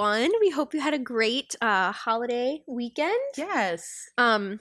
everyone. 0.00 0.30
We 0.40 0.50
hope 0.50 0.74
you 0.74 0.80
had 0.80 0.94
a 0.94 0.98
great 0.98 1.54
uh, 1.60 1.92
holiday 1.92 2.62
weekend. 2.66 3.12
Yes. 3.36 4.08
Um, 4.16 4.60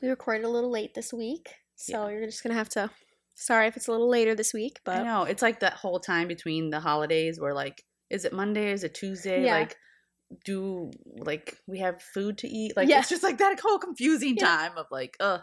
we 0.00 0.08
recorded 0.08 0.44
a 0.44 0.48
little 0.48 0.70
late 0.70 0.94
this 0.94 1.12
week, 1.12 1.48
so 1.74 2.08
you're 2.08 2.26
just 2.26 2.42
gonna 2.42 2.54
have 2.54 2.68
to. 2.70 2.90
Sorry 3.34 3.66
if 3.68 3.76
it's 3.76 3.88
a 3.88 3.92
little 3.92 4.08
later 4.08 4.34
this 4.34 4.52
week, 4.52 4.80
but 4.84 4.96
I 5.00 5.02
know. 5.02 5.22
It's 5.24 5.42
like 5.42 5.60
that 5.60 5.74
whole 5.74 6.00
time 6.00 6.28
between 6.28 6.70
the 6.70 6.80
holidays 6.80 7.40
where 7.40 7.54
like 7.54 7.82
is 8.10 8.24
it 8.24 8.32
Monday, 8.32 8.70
is 8.72 8.84
it 8.84 8.94
Tuesday? 8.94 9.44
Yeah. 9.44 9.54
Like 9.54 9.76
do 10.44 10.90
like 11.16 11.56
we 11.66 11.78
have 11.78 12.00
food 12.02 12.38
to 12.38 12.48
eat? 12.48 12.76
Like 12.76 12.88
Yeah. 12.88 13.00
it's 13.00 13.08
just 13.08 13.22
like 13.22 13.38
that 13.38 13.58
whole 13.60 13.78
confusing 13.78 14.36
Yeah. 14.36 14.44
time 14.46 14.72
of 14.76 14.86
like, 14.90 15.16
uh 15.20 15.38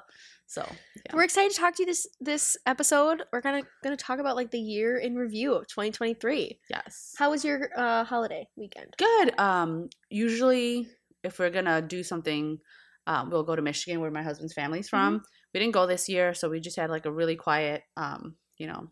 so 0.47 0.65
yeah. 0.95 1.15
we're 1.15 1.23
excited 1.23 1.51
to 1.51 1.57
talk 1.57 1.75
to 1.75 1.83
you 1.83 1.87
this 1.87 2.07
this 2.19 2.57
episode. 2.65 3.23
We're 3.31 3.41
gonna 3.41 3.63
gonna 3.83 3.97
talk 3.97 4.19
about 4.19 4.35
like 4.35 4.51
the 4.51 4.59
year 4.59 4.97
in 4.97 5.15
review 5.15 5.53
of 5.53 5.67
2023. 5.67 6.59
yes. 6.69 7.15
How 7.17 7.31
was 7.31 7.43
your 7.43 7.69
uh, 7.75 8.03
holiday 8.03 8.47
weekend? 8.55 8.93
Good. 8.97 9.39
Um 9.39 9.89
usually 10.09 10.87
if 11.23 11.39
we're 11.39 11.49
gonna 11.49 11.81
do 11.81 12.03
something, 12.03 12.59
um, 13.07 13.29
we'll 13.29 13.43
go 13.43 13.55
to 13.55 13.61
Michigan 13.61 14.01
where 14.01 14.11
my 14.11 14.23
husband's 14.23 14.53
family's 14.53 14.89
from. 14.89 15.21
We 15.53 15.59
didn't 15.59 15.73
go 15.73 15.87
this 15.87 16.07
year, 16.07 16.33
so 16.33 16.49
we 16.49 16.59
just 16.59 16.77
had 16.77 16.89
like 16.89 17.05
a 17.05 17.11
really 17.11 17.35
quiet 17.35 17.83
um, 17.97 18.35
you 18.57 18.67
know, 18.67 18.87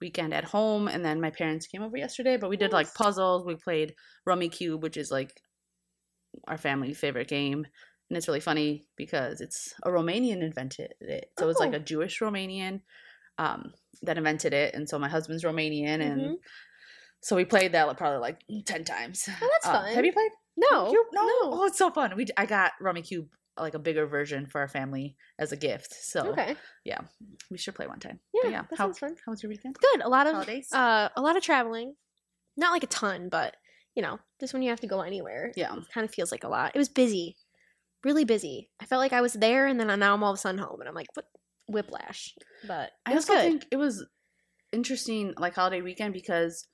weekend 0.00 0.34
at 0.34 0.44
home 0.44 0.88
and 0.88 1.04
then 1.04 1.20
my 1.20 1.30
parents 1.30 1.66
came 1.66 1.82
over 1.82 1.96
yesterday, 1.96 2.36
but 2.36 2.50
we 2.50 2.56
did 2.56 2.72
like 2.72 2.92
puzzles, 2.94 3.44
we 3.44 3.56
played 3.56 3.94
Rummikub, 4.28 4.80
which 4.80 4.96
is 4.96 5.10
like 5.10 5.40
our 6.46 6.58
family 6.58 6.92
favorite 6.92 7.28
game. 7.28 7.66
And 8.08 8.16
it's 8.16 8.28
really 8.28 8.40
funny 8.40 8.86
because 8.96 9.40
it's 9.40 9.74
a 9.84 9.90
Romanian 9.90 10.40
invented 10.42 10.94
it. 11.00 11.30
So 11.38 11.48
it's 11.48 11.58
like 11.60 11.72
Oh. 11.72 11.76
a 11.76 11.80
Jewish 11.80 12.20
Romanian 12.20 12.82
um, 13.38 13.74
that 14.02 14.16
invented 14.16 14.54
it. 14.54 14.74
And 14.74 14.88
so 14.88 14.98
my 14.98 15.08
husband's 15.08 15.44
Romanian 15.44 16.00
and 16.00 16.20
Mhm. 16.20 16.34
so 17.20 17.36
we 17.36 17.44
played 17.44 17.72
that 17.72 17.94
probably 17.98 18.18
like 18.20 18.40
10 18.64 18.84
times. 18.84 19.28
Oh, 19.28 19.48
that's 19.52 19.66
Uh, 19.66 19.72
fun. 19.72 19.94
Have 19.94 20.04
you 20.06 20.12
played? 20.12 20.30
No, 20.56 20.88
Cube? 20.90 21.06
No. 21.12 21.26
no. 21.26 21.32
Oh, 21.42 21.66
it's 21.66 21.76
so 21.76 21.90
fun. 21.90 22.16
We 22.16 22.26
I 22.36 22.46
got 22.46 22.72
Rummikub 22.80 23.28
like 23.58 23.74
a 23.74 23.78
bigger 23.78 24.06
version 24.06 24.46
for 24.46 24.60
our 24.60 24.68
family 24.68 25.16
as 25.38 25.50
a 25.52 25.56
gift. 25.56 25.92
So 25.94 26.30
Okay, 26.32 26.56
yeah, 26.84 27.00
we 27.50 27.58
should 27.58 27.74
play 27.74 27.86
one 27.86 28.00
time. 28.00 28.20
yeah, 28.32 28.40
But 28.44 28.50
yeah. 28.52 28.62
that 28.70 28.78
How, 28.78 28.84
sounds 28.86 28.98
fun. 28.98 29.16
how 29.26 29.32
was 29.32 29.42
your 29.42 29.50
weekend? 29.50 29.76
Good. 29.78 30.00
A 30.02 30.08
lot 30.08 30.26
of 30.26 30.32
Holidays? 30.34 30.72
uh, 30.72 31.08
a 31.16 31.20
lot 31.20 31.36
of 31.36 31.42
traveling. 31.42 31.96
Not 32.56 32.72
like 32.72 32.84
a 32.84 32.86
ton, 32.86 33.28
but 33.28 33.56
you 33.94 34.02
know, 34.02 34.18
just 34.40 34.52
when 34.52 34.62
you 34.62 34.68
have 34.70 34.80
to 34.80 34.86
go 34.86 35.00
anywhere, 35.00 35.52
Yeah. 35.56 35.74
it 35.76 35.84
kind 35.92 36.04
of 36.06 36.14
feels 36.14 36.30
like 36.30 36.44
a 36.44 36.48
lot. 36.48 36.72
It 36.74 36.78
was 36.78 36.88
busy, 36.90 37.36
really 38.04 38.24
busy. 38.24 38.68
I 38.80 38.86
felt 38.86 39.00
like 39.00 39.12
I 39.12 39.20
was 39.20 39.34
there, 39.34 39.66
and 39.66 39.78
then 39.78 39.86
now 39.98 40.14
I'm 40.14 40.22
all 40.22 40.32
of 40.32 40.36
a 40.36 40.40
sudden 40.40 40.58
home, 40.60 40.80
and 40.80 40.88
I'm 40.88 40.94
like, 40.94 41.08
what? 41.14 41.26
Whiplash. 41.68 42.34
But 42.66 42.90
I 43.04 43.14
also 43.14 43.32
good. 43.32 43.42
think 43.42 43.66
it 43.72 43.76
was 43.76 44.06
interesting, 44.72 45.34
like 45.36 45.54
holiday 45.54 45.82
weekend, 45.82 46.14
because 46.14 46.66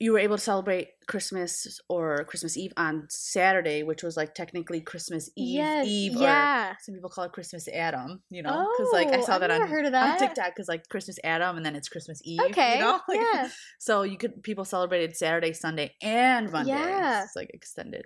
you 0.00 0.12
were 0.12 0.18
able 0.18 0.36
to 0.36 0.42
celebrate 0.42 0.88
Christmas 1.06 1.80
or 1.88 2.24
Christmas 2.24 2.56
Eve 2.56 2.72
on 2.76 3.06
Saturday, 3.08 3.82
which 3.84 4.02
was 4.02 4.16
like 4.16 4.34
technically 4.34 4.80
Christmas 4.80 5.30
Eve 5.36 5.56
yes, 5.56 5.86
Eve, 5.86 6.16
or 6.16 6.22
yeah. 6.22 6.74
some 6.82 6.94
people 6.94 7.08
call 7.10 7.24
it 7.24 7.32
Christmas 7.32 7.68
Adam. 7.68 8.22
You 8.28 8.42
know, 8.42 8.68
because 8.76 8.92
like 8.92 9.08
I 9.08 9.18
Oh, 9.18 9.22
saw 9.22 9.34
I've 9.34 9.40
that 9.40 9.50
on, 9.50 9.68
heard 9.68 9.86
of 9.86 9.92
that. 9.92 10.14
on. 10.14 10.18
TikTok, 10.18 10.46
because 10.54 10.68
like 10.68 10.88
Christmas 10.88 11.18
Adam 11.24 11.56
and 11.56 11.64
then 11.64 11.76
it's 11.76 11.88
Christmas 11.88 12.20
Eve. 12.24 12.40
Okay, 12.50 12.74
you 12.78 12.80
know? 12.80 13.00
Like, 13.08 13.20
yeah. 13.20 13.48
So 13.78 14.02
you 14.02 14.18
could 14.18 14.42
people 14.42 14.64
celebrated 14.64 15.16
Saturday, 15.16 15.52
Sunday, 15.52 15.94
and 16.02 16.50
Monday. 16.50 16.72
Yeah. 16.72 17.22
It's 17.22 17.36
like 17.36 17.50
extended. 17.54 18.04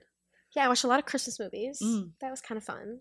Yeah, 0.58 0.64
I 0.64 0.68
watched 0.68 0.82
a 0.82 0.88
lot 0.88 0.98
of 0.98 1.06
Christmas 1.06 1.38
movies. 1.38 1.78
Mm. 1.80 2.10
That 2.20 2.30
was 2.32 2.40
kind 2.40 2.58
of 2.58 2.64
fun. 2.64 2.98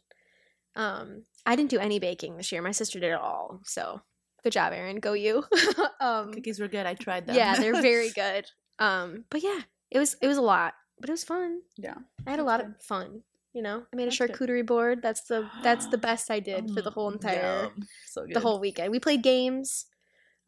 Um, 0.76 1.24
I 1.44 1.56
didn't 1.56 1.72
do 1.72 1.80
any 1.80 1.98
baking 1.98 2.38
this 2.38 2.52
year. 2.52 2.62
My 2.62 2.72
sister 2.72 3.00
did 3.00 3.12
it 3.12 3.20
all. 3.20 3.62
So 3.66 4.02
good 4.44 4.54
job, 4.54 4.74
Erin. 4.74 5.00
Go 5.00 5.14
you. 5.14 5.44
um, 6.00 6.32
Cookies 6.34 6.60
were 6.60 6.68
good. 6.68 6.86
I 6.86 6.94
tried 6.94 7.26
them. 7.26 7.36
yeah, 7.36 7.56
they're 7.60 7.82
very 7.82 8.10
good. 8.16 8.46
Um, 8.78 9.26
but 9.32 9.42
yeah, 9.42 9.62
it 9.90 9.98
was 9.98 10.16
it 10.22 10.28
was 10.28 10.38
a 10.38 10.42
lot, 10.42 10.76
but 11.00 11.10
it 11.10 11.14
was 11.14 11.24
fun. 11.24 11.62
yeah. 11.78 11.96
I 12.28 12.30
had 12.30 12.40
a 12.40 12.44
lot 12.44 12.60
good. 12.60 12.76
of 12.76 12.82
fun. 12.84 13.24
You 13.54 13.64
know, 13.64 13.84
I 13.92 13.96
made 13.96 14.04
a 14.04 14.06
That's 14.12 14.20
good. 14.20 14.32
charcuterie 14.34 14.66
board. 14.68 15.02
That's 15.02 15.22
the 15.22 15.50
that's 15.64 15.88
the 15.88 15.98
best 16.10 16.30
I 16.30 16.40
did 16.40 16.70
for 16.70 16.84
the 16.84 16.92
Mm, 16.92 16.94
whole 16.94 17.10
entire. 17.12 17.70
So 18.06 18.26
good. 18.28 18.36
the 18.36 18.40
whole 18.40 18.60
weekend. 18.60 18.92
We 18.92 19.00
played 19.00 19.24
games, 19.24 19.88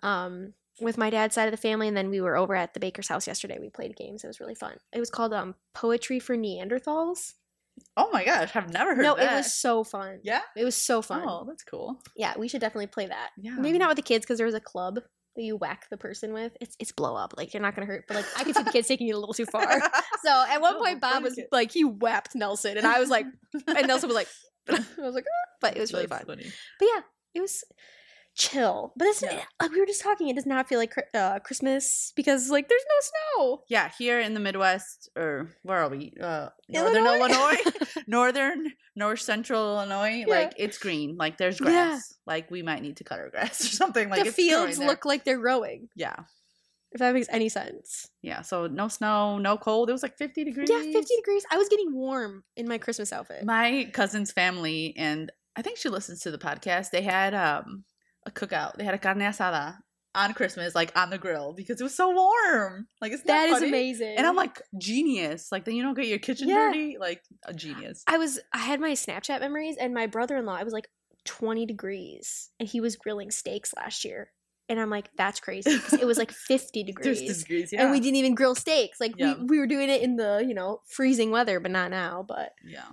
um, 0.03 0.53
with 0.81 0.97
my 0.97 1.09
dad's 1.09 1.35
side 1.35 1.45
of 1.45 1.51
the 1.51 1.57
family, 1.57 1.87
and 1.87 1.95
then 1.97 2.09
we 2.09 2.21
were 2.21 2.35
over 2.37 2.55
at 2.55 2.73
the 2.73 2.79
baker's 2.79 3.07
house 3.07 3.27
yesterday. 3.27 3.57
We 3.59 3.69
played 3.69 3.95
games. 3.95 4.23
It 4.23 4.27
was 4.27 4.39
really 4.39 4.55
fun. 4.55 4.75
It 4.93 4.99
was 4.99 5.09
called 5.09 5.33
um 5.33 5.55
poetry 5.73 6.19
for 6.19 6.35
Neanderthals. 6.35 7.33
Oh 7.95 8.09
my 8.11 8.25
gosh, 8.25 8.51
I've 8.55 8.73
never 8.73 8.93
heard 8.95 9.03
no, 9.03 9.13
of 9.13 9.19
that. 9.19 9.33
it 9.33 9.35
was 9.37 9.53
so 9.53 9.83
fun. 9.85 10.19
Yeah. 10.23 10.41
It 10.57 10.65
was 10.65 10.75
so 10.75 11.01
fun. 11.01 11.23
Oh, 11.25 11.45
that's 11.47 11.63
cool. 11.63 11.97
Yeah, 12.15 12.33
we 12.37 12.47
should 12.49 12.59
definitely 12.61 12.87
play 12.87 13.07
that. 13.07 13.29
Yeah. 13.37 13.55
Maybe 13.57 13.77
not 13.77 13.87
with 13.87 13.95
the 13.95 14.01
kids 14.01 14.25
because 14.25 14.37
there 14.37 14.45
was 14.45 14.55
a 14.55 14.59
club 14.59 14.95
that 15.35 15.43
you 15.43 15.55
whack 15.55 15.85
the 15.89 15.95
person 15.95 16.33
with. 16.33 16.57
It's 16.59 16.75
it's 16.79 16.91
blow 16.91 17.15
up. 17.15 17.35
Like 17.37 17.53
you're 17.53 17.61
not 17.61 17.75
gonna 17.75 17.87
hurt, 17.87 18.03
but 18.07 18.15
like 18.17 18.25
I 18.37 18.43
could 18.43 18.55
see 18.55 18.63
the 18.63 18.71
kids 18.71 18.87
taking 18.89 19.07
it 19.07 19.11
a 19.13 19.17
little 19.19 19.33
too 19.33 19.45
far. 19.45 19.65
So 20.23 20.45
at 20.49 20.59
one 20.59 20.75
Oh, 20.75 20.79
point, 20.83 20.99
Bob 20.99 21.23
was 21.23 21.37
it. 21.37 21.47
like 21.53 21.71
he 21.71 21.85
whapped 21.85 22.35
Nelson, 22.35 22.77
and 22.77 22.85
I 22.85 22.99
was 22.99 23.09
like, 23.09 23.25
and 23.67 23.87
Nelson 23.87 24.09
was 24.09 24.15
like, 24.15 24.27
I 24.69 25.01
was 25.01 25.15
like, 25.15 25.23
"Ah," 25.25 25.49
but 25.61 25.77
it 25.77 25.79
was 25.79 25.93
really 25.93 26.07
That's 26.07 26.25
fun. 26.25 26.35
funny. 26.37 26.51
But 26.77 26.85
yeah, 26.93 27.01
it 27.35 27.39
was 27.39 27.63
chill. 28.39 28.93
But 28.95 29.07
it's 29.09 29.21
Yeah. 29.21 29.43
like 29.61 29.71
we 29.71 29.79
were 29.79 29.85
just 29.85 30.01
talking. 30.01 30.29
It 30.29 30.35
does 30.35 30.45
not 30.47 30.67
feel 30.67 30.79
like 30.79 30.95
uh, 31.13 31.39
Christmas 31.39 32.13
because 32.15 32.49
like 32.49 32.67
there's 32.69 32.85
no 32.87 32.99
snow. 33.11 33.63
Yeah, 33.69 33.91
here 33.99 34.19
in 34.19 34.33
the 34.33 34.39
Midwest, 34.39 35.09
or 35.15 35.49
where 35.63 35.77
are 35.83 35.89
we? 35.89 36.13
Uh, 36.19 36.49
Northern 36.69 37.05
Illinois, 37.05 37.57
Northern, 38.07 38.71
North 38.95 39.19
Central 39.21 39.61
Illinois. 39.75 40.23
Yeah. 40.25 40.33
Like 40.33 40.53
it's 40.57 40.77
green. 40.77 41.17
Like 41.17 41.37
there's 41.37 41.59
Yeah. 41.59 41.65
grass. 41.65 42.13
Like 42.25 42.49
we 42.49 42.61
might 42.63 42.81
need 42.81 42.97
to 42.97 43.03
cut 43.03 43.19
our 43.19 43.29
grass 43.29 43.61
or 43.65 43.67
something. 43.75 44.09
Like 44.09 44.23
the 44.25 44.31
fields 44.31 44.79
look 44.79 45.05
like 45.05 45.25
they're 45.25 45.37
growing. 45.39 45.89
Yeah, 45.95 46.15
If 46.91 46.99
that 46.99 47.13
makes 47.13 47.27
any 47.29 47.49
sense. 47.49 48.07
yeah. 48.21 48.41
So 48.41 48.67
no 48.67 48.87
snow, 48.87 49.37
no 49.37 49.57
cold. 49.57 49.89
It 49.89 49.93
was 49.93 50.01
like 50.03 50.17
50 50.17 50.43
degrees. 50.45 50.69
Yeah, 50.71 50.81
50 50.81 51.15
degrees. 51.17 51.43
I 51.51 51.57
was 51.57 51.69
getting 51.69 51.93
warm 51.93 52.43
in 52.55 52.67
my 52.67 52.77
Christmas 52.77 53.11
outfit. 53.11 53.43
My 53.45 53.89
cousin's 53.93 54.31
family, 54.31 54.93
and 54.97 55.31
I 55.55 55.61
think 55.61 55.77
she 55.77 55.89
listens 55.89 56.21
to 56.21 56.31
the 56.31 56.37
podcast. 56.37 56.91
They 56.91 57.01
had 57.01 57.33
um 57.33 57.83
a 58.25 58.31
cookout. 58.31 58.75
They 58.77 58.83
had 58.83 58.93
a 58.93 58.97
carne 58.97 59.19
asada 59.19 59.77
on 60.15 60.33
Christmas, 60.33 60.73
like 60.75 60.91
on 60.97 61.09
the 61.09 61.17
grill, 61.17 61.53
because 61.53 61.79
it 61.79 61.83
was 61.83 61.95
so 61.95 62.09
warm. 62.11 62.87
Like 63.01 63.11
it's 63.11 63.23
that 63.23 63.47
is 63.49 63.53
funny? 63.55 63.67
amazing. 63.67 64.15
And 64.17 64.25
I'm 64.25 64.35
like 64.35 64.61
genius. 64.77 65.51
Like 65.51 65.65
then 65.65 65.75
you 65.75 65.83
don't 65.83 65.93
get 65.95 66.07
your 66.07 66.19
kitchen 66.19 66.49
Yeah. 66.49 66.69
dirty. 66.71 66.97
Like 66.99 67.21
a 67.45 67.53
genius. 67.53 68.03
I 68.07 68.17
was 68.17 68.39
I 68.53 68.57
had 68.59 68.79
my 68.79 68.91
Snapchat 68.91 69.39
memories 69.39 69.75
and 69.79 69.93
my 69.93 70.07
brother-in-law 70.07 70.55
I 70.55 70.63
was 70.63 70.73
like 70.73 70.87
20 71.25 71.65
degrees 71.65 72.49
and 72.59 72.67
he 72.67 72.81
was 72.81 72.95
grilling 72.95 73.29
steaks 73.31 73.73
last 73.75 74.03
year. 74.03 74.31
And 74.67 74.79
I'm 74.79 74.89
like 74.89 75.09
that's 75.15 75.39
crazy. 75.39 75.71
it 75.99 76.05
was 76.05 76.17
like 76.17 76.31
50 76.47 76.83
degrees. 76.83 77.41
degrees, 77.43 77.71
yeah. 77.71 77.83
And 77.83 77.91
we 77.91 77.99
didn't 77.99 78.17
even 78.17 78.35
grill 78.35 78.55
steaks. 78.55 78.99
Like 78.99 79.13
Yeah. 79.17 79.35
we, 79.39 79.43
we 79.45 79.59
were 79.59 79.67
doing 79.67 79.89
it 79.89 80.01
in 80.01 80.15
the, 80.15 80.43
you 80.47 80.53
know, 80.55 80.81
freezing 80.87 81.29
weather, 81.31 81.59
but 81.59 81.71
not 81.71 81.91
now, 81.91 82.25
but 82.27 82.51
yeah. 82.65 82.85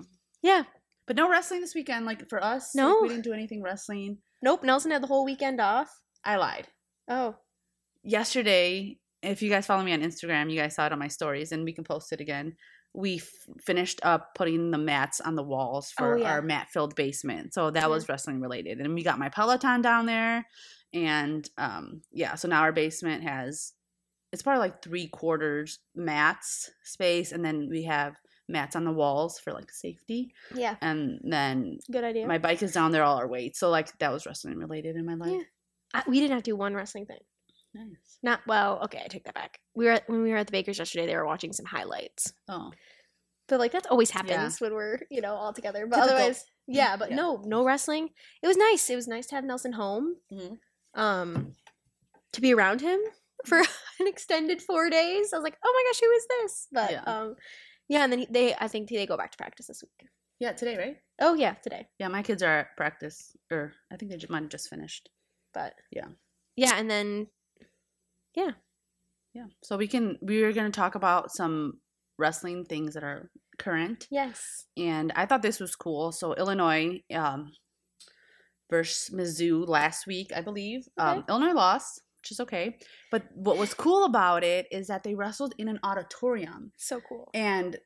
yeah. 0.43 0.65
But 1.07 1.17
no 1.17 1.31
wrestling 1.31 1.61
this 1.61 1.75
weekend. 1.75 2.05
Like 2.05 2.29
for 2.29 2.43
us, 2.43 2.75
like, 2.75 2.83
No. 2.85 2.99
we 3.03 3.09
didn't 3.09 3.25
do 3.25 3.33
anything 3.33 3.63
wrestling. 3.63 4.19
Nope, 4.43 4.65
Nelson 4.65 4.91
had 4.91 5.03
the 5.03 5.07
whole 5.07 5.25
weekend 5.25 5.61
off. 5.61 6.01
I 6.25 6.37
lied. 6.37 6.67
Oh. 7.09 7.37
Yesterday, 8.03 8.99
if 9.23 9.43
you 9.43 9.51
guys 9.51 9.67
follow 9.67 9.83
me 9.83 9.93
on 9.93 10.01
Instagram, 10.03 10.51
you 10.51 10.59
guys 10.59 10.75
saw 10.75 10.87
it 10.87 10.93
on 10.93 10.99
my 10.99 11.09
stories, 11.09 11.53
and 11.53 11.65
we 11.65 11.73
can 11.73 11.85
post 11.85 12.13
it 12.13 12.21
again. 12.21 12.55
We 12.95 13.17
f- 13.17 13.29
finished 13.61 14.01
up 14.03 14.35
putting 14.35 14.71
the 14.71 14.79
mats 14.79 15.21
on 15.21 15.35
the 15.35 15.43
walls 15.43 15.91
for 15.91 16.15
Oh, 16.15 16.19
yeah. 16.19 16.31
our 16.33 16.43
mat 16.43 16.69
filled 16.73 16.95
basement. 16.95 17.53
So 17.53 17.71
that 17.71 17.81
Yeah. 17.83 17.87
was 17.89 18.09
wrestling 18.09 18.41
related. 18.41 18.81
And 18.81 18.95
we 18.95 19.03
got 19.03 19.19
my 19.19 19.29
Peloton 19.29 19.83
down 19.83 20.07
there. 20.07 20.47
And 20.95 21.49
um, 21.59 22.01
yeah, 22.13 22.37
so 22.37 22.49
now 22.49 22.63
our 22.63 22.73
basement 22.73 23.23
has, 23.25 23.73
it's 24.33 24.43
probably 24.43 24.61
like 24.61 24.83
three 24.83 25.09
quarters 25.09 25.81
mats 25.95 26.71
space. 26.85 27.33
And 27.33 27.45
then 27.45 27.69
we 27.69 27.83
have 27.83 28.17
mats 28.49 28.77
on 28.77 28.85
the 28.85 28.93
walls 28.93 29.39
for 29.39 29.53
like 29.53 29.71
safety. 29.73 30.33
Yeah, 30.55 30.77
And 30.81 31.21
then 31.25 31.79
good 31.91 32.05
idea. 32.05 32.27
my 32.27 32.39
bike 32.39 32.63
is 32.63 32.73
down 32.73 32.93
there 32.93 33.03
all 33.03 33.17
our 33.17 33.27
weight. 33.29 33.57
So 33.57 33.71
like 33.71 33.97
that 33.99 34.13
was 34.13 34.25
wrestling 34.27 34.57
related 34.59 34.97
in 34.97 35.05
my 35.05 35.15
life. 35.15 35.33
Yeah. 35.33 35.43
I, 35.95 36.03
we 36.09 36.21
did 36.21 36.31
not 36.31 36.37
have 36.37 36.43
to 36.45 36.51
do 36.53 36.57
one 36.57 36.75
wrestling 36.75 37.07
thing. 37.07 37.19
Nice. 37.75 38.19
Not 38.23 38.41
well, 38.47 38.81
okay, 38.85 39.03
I 39.05 39.09
take 39.09 39.25
that 39.25 39.35
back. 39.35 39.59
We 39.75 39.85
were 39.87 39.93
at, 39.93 40.09
when 40.09 40.23
we 40.23 40.31
were 40.31 40.37
at 40.39 40.47
the 40.47 40.53
baker's 40.53 40.79
yesterday, 40.79 41.07
they 41.07 41.17
were 41.17 41.27
watching 41.27 41.53
some 41.53 41.67
highlights. 41.67 42.33
Oh, 42.49 42.71
But 43.49 43.59
like 43.61 43.73
that's 43.73 43.87
always 43.89 44.11
Yeah. 44.11 44.23
happens 44.23 44.61
when 44.61 44.73
we're, 44.75 44.99
you 45.11 45.21
know, 45.21 45.35
all 45.35 45.53
together. 45.53 45.87
But 45.87 45.97
Typical. 45.97 46.15
otherwise 46.17 46.45
yeah, 46.69 46.97
but 46.97 47.11
Yeah. 47.11 47.17
no, 47.17 47.43
no 47.45 47.65
wrestling. 47.65 48.11
It 48.43 48.47
was 48.49 48.57
nice. 48.57 48.89
It 48.91 48.97
was 48.97 49.07
nice 49.09 49.27
to 49.29 49.35
have 49.37 49.45
Nelson 49.45 49.73
home. 49.73 50.17
Mhm. 50.33 50.59
Um 50.95 51.53
to 52.33 52.41
be 52.41 52.53
around 52.55 52.81
him 52.81 53.01
for 53.45 53.59
an 54.01 54.07
extended 54.07 54.61
four 54.63 54.91
days. 54.91 55.33
I 55.33 55.37
was 55.37 55.45
like, 55.45 55.57
oh 55.65 55.73
my 55.73 55.91
gosh, 55.91 56.01
who 56.01 56.11
is 56.11 56.27
this? 56.29 56.69
But 56.73 56.91
Yeah. 56.93 57.03
um 57.03 57.37
yeah, 57.89 58.05
and 58.05 58.13
then 58.13 58.27
they 58.31 58.55
I 58.55 58.69
think 58.69 58.89
they 58.89 59.07
go 59.07 59.17
back 59.17 59.33
to 59.33 59.39
practice 59.39 59.67
this 59.67 59.83
week. 59.83 60.09
yeah, 60.41 60.53
today, 60.53 60.77
right? 60.77 60.97
Oh 61.21 61.35
yeah, 61.35 61.55
today. 61.55 61.87
Yeah, 61.99 62.09
my 62.09 62.23
kids 62.23 62.43
are 62.43 62.59
at 62.61 62.77
practice, 62.77 63.37
or 63.51 63.73
I 63.93 63.97
think 63.97 64.11
they 64.11 64.19
might 64.29 64.43
have 64.43 64.51
just 64.51 64.69
finished. 64.69 65.09
But 65.55 65.75
Yeah. 65.91 66.09
Yeah, 66.57 66.75
and 66.77 66.91
then 66.91 67.29
Yeah, 68.35 68.53
yeah. 69.35 69.47
so 69.63 69.77
we 69.77 69.89
can. 69.89 70.19
We 70.23 70.43
are 70.43 70.53
going 70.53 70.71
to 70.71 70.77
talk 70.81 70.95
about 70.95 71.33
some 71.33 71.81
wrestling 72.19 72.65
things 72.65 72.95
that 72.95 73.05
are 73.05 73.31
current, 73.59 74.07
yes. 74.11 74.67
and 74.77 75.13
I 75.17 75.27
thought 75.27 75.43
this 75.43 75.61
was 75.61 75.77
cool. 75.77 76.13
So 76.13 76.35
Illinois 76.35 77.01
um, 77.15 77.53
versus 78.71 79.15
Mizzou 79.15 79.67
last 79.67 80.07
week, 80.07 80.33
I 80.35 80.41
believe. 80.41 80.89
Um, 80.99 81.25
Illinois 81.29 81.53
lost, 81.55 82.03
which 82.27 82.33
is 82.33 82.41
okay. 82.41 82.77
But 83.13 83.25
what 83.35 83.57
was 83.57 83.73
cool 83.73 84.05
about 84.05 84.43
it 84.43 84.67
is 84.73 84.89
that 84.89 85.05
they 85.05 85.15
wrestled 85.15 85.55
in 85.59 85.69
an 85.69 85.79
auditorium, 85.85 86.73
So 86.77 87.01
cool. 87.09 87.31
and 87.33 87.77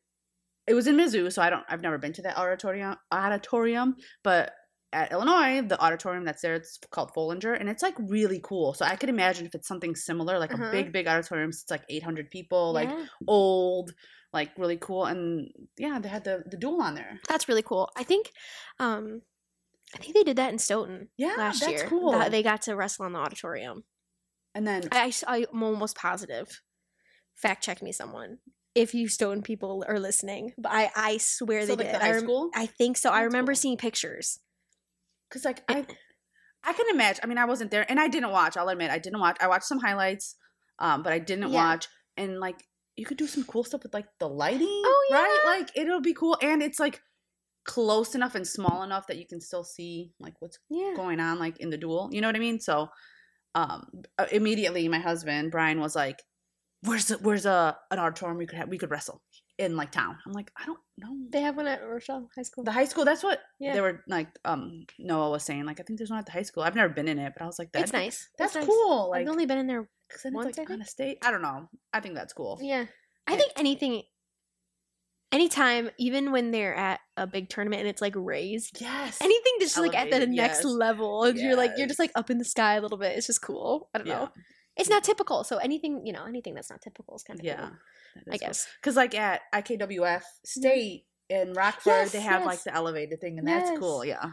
it 0.67 0.75
was 0.75 0.87
in 0.87 0.97
Mizzou. 0.97 1.31
So 1.33 1.43
I 1.43 1.51
don't, 1.51 1.65
I've 1.69 1.83
never 1.83 1.99
been 1.99 2.13
to 2.15 2.23
that 2.23 2.39
auditorium. 2.39 2.97
Auditorium, 3.13 3.97
but 4.23 4.53
at 4.93 5.13
Illinois, 5.13 5.61
the 5.69 5.79
auditorium 5.81 6.25
that's 6.25 6.41
there, 6.43 6.55
it's 6.55 6.79
called 6.91 7.13
Foellinger, 7.15 7.59
and 7.59 7.69
it's 7.69 7.83
like 7.83 7.95
really 7.99 8.41
cool. 8.43 8.73
So 8.75 8.85
I 8.87 8.97
could 8.97 9.09
imagine 9.11 9.45
if 9.47 9.55
it's 9.55 9.69
something 9.69 9.95
similar, 9.95 10.39
like 10.39 10.53
Uh-huh. 10.55 10.65
a 10.65 10.71
big, 10.73 10.93
big 10.93 11.07
auditorium. 11.07 11.51
It's 11.51 11.65
like 11.71 11.85
800 11.91 12.31
people, 12.31 12.73
like 12.73 12.91
old, 13.27 13.93
like 14.33 14.51
really 14.57 14.79
cool. 14.79 15.05
And 15.05 15.51
yeah, 15.77 15.99
they 16.01 16.09
had 16.09 16.25
the 16.25 16.43
the 16.51 16.57
duel 16.57 16.81
on 16.83 16.95
there. 16.95 17.21
That's 17.29 17.47
really 17.49 17.63
cool. 17.63 17.91
I 17.97 18.05
think 18.05 18.31
um 18.79 19.23
I 19.95 19.99
think 19.99 20.15
they 20.15 20.23
did 20.25 20.37
that 20.37 20.53
in 20.53 20.59
Stoughton 20.59 21.09
Yeah, 21.17 21.35
last 21.37 21.61
that's 21.61 21.73
year. 21.83 21.89
cool. 21.89 22.13
That 22.13 22.31
they 22.31 22.43
got 22.45 22.63
to 22.63 22.77
wrestle 22.77 23.07
in 23.07 23.13
the 23.13 23.19
auditorium. 23.19 23.83
And 24.55 24.67
then 24.67 24.89
I, 24.93 25.13
I 25.27 25.47
am 25.53 25.63
almost 25.63 25.97
positive. 25.97 26.61
Fact 27.37 27.63
check 27.63 27.83
me, 27.83 27.93
someone. 27.93 28.39
If 28.75 28.95
you 28.95 29.09
stone 29.09 29.43
people 29.43 29.85
are 29.89 29.99
listening, 29.99 30.53
but 30.59 30.71
I 30.73 30.91
I 30.95 31.17
swear 31.19 31.63
So, 31.63 31.75
they 31.75 31.85
like, 31.85 31.87
did. 31.87 31.95
the 31.95 32.05
I, 32.05 32.07
high 32.09 32.15
rem- 32.15 32.25
school? 32.25 32.51
I 32.55 32.67
think 32.67 32.97
so. 32.97 33.11
I 33.11 33.23
remember 33.23 33.53
cool. 33.53 33.57
seeing 33.57 33.77
pictures. 33.77 34.39
Cause 35.33 35.45
like 35.45 35.63
I, 35.69 35.87
I 36.65 36.73
can 36.73 36.87
imagine. 36.91 37.21
I 37.23 37.27
mean, 37.27 37.39
I 37.39 37.45
wasn't 37.47 37.71
there, 37.71 37.87
and 37.89 37.99
I 38.01 38.09
didn't 38.09 38.31
watch. 38.31 38.57
I'll 38.57 38.69
admit, 38.69 38.91
I 38.91 38.99
didn't 38.99 39.21
watch. 39.21 39.37
I 39.41 39.47
watched 39.49 39.65
some 39.67 39.79
highlights, 39.81 40.37
um, 40.79 41.03
but 41.03 41.13
I 41.13 41.19
didn't 41.19 41.51
Yeah. 41.51 41.55
watch. 41.65 41.89
And 42.17 42.39
like, 42.41 42.65
you 42.97 43.07
could 43.07 43.17
do 43.17 43.27
some 43.27 43.45
cool 43.45 43.65
stuff 43.65 43.83
with 43.83 43.95
like 43.95 44.07
the 44.19 44.29
lighting. 44.29 44.67
Oh, 44.69 45.07
yeah. 45.11 45.17
right? 45.23 45.41
Like 45.47 45.71
it'll 45.77 46.01
be 46.01 46.15
cool, 46.15 46.37
and 46.43 46.63
it's 46.63 46.79
like 46.81 47.01
close 47.65 48.15
enough 48.15 48.35
and 48.35 48.47
small 48.47 48.83
enough 48.83 49.07
that 49.07 49.19
you 49.19 49.27
can 49.27 49.41
still 49.41 49.65
see 49.65 50.13
like 50.21 50.35
what's 50.41 50.59
Yeah. 50.69 50.93
going 50.97 51.21
on, 51.21 51.39
like 51.39 51.59
in 51.61 51.71
the 51.71 51.77
duel. 51.79 52.09
You 52.13 52.21
know 52.21 52.29
what 52.29 52.37
I 52.37 52.41
mean? 52.41 52.61
So, 52.61 52.89
um, 53.55 53.87
uh, 54.19 54.27
immediately 54.33 54.87
my 54.89 54.99
husband 54.99 55.51
Brian 55.51 55.81
was 55.81 55.95
like, 55.97 56.23
"Where's 56.83 57.07
the, 57.07 57.17
where's 57.19 57.47
a 57.47 57.77
an 57.91 57.99
auditorium 57.99 58.39
we 58.39 58.47
could 58.47 58.59
have 58.59 58.69
we 58.69 58.79
could 58.79 58.91
wrestle 58.91 59.23
in 59.59 59.77
like 59.77 59.91
town?" 59.93 60.17
I'm 60.27 60.33
like, 60.33 60.51
"I 60.57 60.67
don't 60.67 60.79
know." 60.99 61.17
They 61.31 61.41
have 61.43 61.57
one 61.57 61.67
at 61.67 61.83
Rochelle 61.87 62.29
High 62.35 62.43
School. 62.43 62.65
The 62.65 62.73
high 62.73 62.85
school, 62.85 63.05
that's 63.05 63.23
what 63.23 63.41
Yeah. 63.59 63.75
they 63.75 63.81
were 63.81 64.03
like. 64.07 64.29
Um, 64.45 64.85
Noah 64.99 65.31
was 65.31 65.43
saying, 65.43 65.65
like, 65.67 65.81
I 65.81 65.83
think 65.83 65.99
there's 65.99 66.11
one 66.11 66.19
at 66.19 66.27
the 66.27 66.33
high 66.33 66.43
school. 66.43 66.63
I've 66.63 66.75
never 66.77 66.93
been 66.93 67.09
in 67.09 67.19
it, 67.19 67.33
but 67.37 67.43
I 67.43 67.47
was 67.47 67.59
like, 67.59 67.73
that's 67.73 67.93
nice. 67.93 68.29
That's 68.39 68.55
nice. 68.55 68.67
cool. 68.67 69.11
Like, 69.11 69.23
I've 69.23 69.29
only 69.29 69.47
been 69.47 69.59
in 69.59 69.67
there 69.67 69.81
once, 69.81 69.89
it's 70.13 70.25
I 70.27 70.29
like 70.31 70.47
on 70.61 70.67
think. 70.67 70.83
a 70.83 70.87
state. 70.87 71.19
I 71.23 71.31
don't 71.31 71.43
know. 71.43 71.69
I 71.93 72.01
think 72.01 72.15
that's 72.15 72.33
cool. 72.33 72.59
Yeah. 72.63 72.87
I 73.27 73.33
Yeah. 73.33 73.39
think 73.39 73.53
anything 73.57 74.03
anytime, 75.33 75.91
even 75.99 76.33
when 76.33 76.51
they're 76.51 76.75
at 76.75 77.01
a 77.17 77.27
big 77.27 77.49
tournament 77.49 77.81
and 77.81 77.89
it's 77.89 78.03
like 78.03 78.15
raised, 78.17 78.81
Yes. 78.81 79.19
anything 79.21 79.53
just 79.61 79.77
like 79.79 79.95
at 79.95 80.11
the 80.11 80.17
Elevated, 80.17 80.31
next 80.35 80.65
level 80.65 81.25
and 81.25 81.39
you're 81.39 81.57
like 81.57 81.73
you're 81.77 81.87
just 81.87 81.99
like 81.99 82.13
up 82.15 82.31
in 82.31 82.39
the 82.39 82.45
sky 82.45 82.75
a 82.75 82.81
little 82.81 82.99
bit 82.99 83.17
it's 83.17 83.27
just 83.27 83.43
cool 83.43 83.89
i 83.95 83.99
don't 83.99 84.07
Yeah. 84.07 84.19
know 84.21 84.29
it's 84.77 84.89
not 84.89 85.05
typical 85.05 85.45
so 85.45 85.59
anything 85.59 86.03
you 86.07 86.13
know 86.13 86.25
anything 86.25 86.55
that's 86.55 86.71
not 86.71 86.81
typical 86.81 87.15
is 87.17 87.23
kind 87.23 87.39
of 87.39 87.45
Yeah. 87.45 87.69
cool 88.25 88.33
i 88.33 88.37
guess 88.39 88.67
Because 88.81 88.97
like 88.97 89.15
at 89.15 89.43
IKWF 89.55 89.89
mm-hmm. 89.89 90.19
State 90.45 91.05
in 91.29 91.53
Rockford, 91.53 92.09
they 92.09 92.19
Yes, 92.19 92.27
have 92.29 92.45
like 92.45 92.63
the 92.65 92.75
elevated 92.75 93.21
thing, 93.21 93.39
and 93.39 93.47
that's 93.47 93.79
cool. 93.79 94.05
Yeah. 94.05 94.31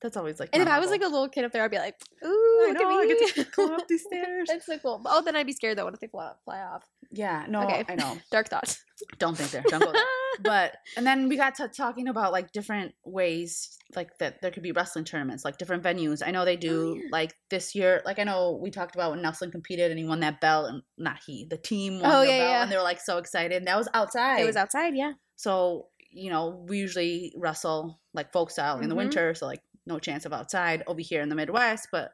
That's 0.00 0.16
always 0.16 0.38
like. 0.38 0.50
and 0.52 0.62
if 0.62 0.68
i 0.68 0.78
was 0.78 0.90
like 0.90 1.02
a 1.02 1.08
little 1.08 1.28
kid 1.28 1.44
up 1.44 1.50
there 1.50 1.64
i'd 1.64 1.70
be 1.72 1.76
like 1.78 1.96
ooh 2.24 2.66
I 2.68 2.72
know, 2.72 3.00
I 3.00 3.06
get 3.08 3.34
to 3.34 3.44
climb 3.44 3.72
up 3.72 3.88
these 3.88 4.04
stairs. 4.06 4.46
that's 4.48 4.64
so 4.66 4.78
cool 4.78 5.02
oh 5.04 5.22
then 5.22 5.34
i'd 5.34 5.44
be 5.46 5.52
scared 5.52 5.76
though 5.76 5.84
what 5.86 5.92
if 5.94 5.98
they 6.00 6.06
fly, 6.06 6.30
fly 6.44 6.60
off 6.60 6.84
yeah. 7.10 7.46
No. 7.48 7.62
Okay. 7.62 7.84
I 7.88 7.94
know. 7.96 8.16
dark 8.30 8.48
thoughts 8.48 8.84
Don't 9.18 9.36
think 9.36 9.50
there. 9.50 9.62
Don't 9.68 9.82
go 9.82 9.90
there. 9.92 10.02
but 10.40 10.76
and 10.96 11.06
then 11.06 11.28
we 11.28 11.36
got 11.36 11.54
to 11.56 11.68
talking 11.68 12.08
about 12.08 12.32
like 12.32 12.52
different 12.52 12.94
ways 13.04 13.76
like 13.96 14.16
that 14.18 14.40
there 14.42 14.50
could 14.50 14.62
be 14.62 14.72
wrestling 14.72 15.04
tournaments 15.04 15.44
like 15.44 15.58
different 15.58 15.82
venues 15.82 16.22
i 16.26 16.30
know 16.30 16.44
they 16.44 16.56
do 16.56 16.92
Oh, 16.92 16.94
yeah. 17.02 17.08
like 17.10 17.34
this 17.50 17.74
year 17.74 18.02
like 18.04 18.18
i 18.18 18.24
know 18.24 18.58
we 18.62 18.70
talked 18.70 18.94
about 18.94 19.10
when 19.12 19.22
nelson 19.22 19.50
competed 19.50 19.90
and 19.90 19.98
he 19.98 20.04
won 20.06 20.20
that 20.20 20.40
belt 20.40 20.68
and 20.70 20.82
not 20.96 21.18
he 21.26 21.46
the 21.48 21.56
team 21.56 22.00
won 22.00 22.10
Oh, 22.12 22.20
the 22.20 22.28
yeah, 22.28 22.38
belt 22.38 22.50
yeah. 22.50 22.62
and 22.62 22.72
they 22.72 22.76
were 22.76 22.82
like 22.82 23.00
so 23.00 23.18
excited 23.18 23.56
and 23.56 23.66
that 23.66 23.76
was 23.76 23.88
outside 23.94 24.40
it 24.40 24.44
was 24.46 24.56
outside 24.56 24.94
yeah 24.94 25.12
so 25.36 25.88
you 26.10 26.30
know 26.30 26.64
we 26.68 26.78
usually 26.78 27.32
wrestle 27.36 28.00
like 28.14 28.32
folk 28.32 28.50
style 28.50 28.78
in 28.80 28.88
the 28.88 28.94
Mhm. 28.94 28.98
winter 28.98 29.34
so 29.34 29.46
like 29.46 29.62
no 29.86 29.98
chance 29.98 30.24
of 30.26 30.32
outside 30.32 30.82
over 30.86 31.00
here 31.00 31.22
in 31.22 31.28
the 31.28 31.34
midwest 31.34 31.88
but 31.92 32.12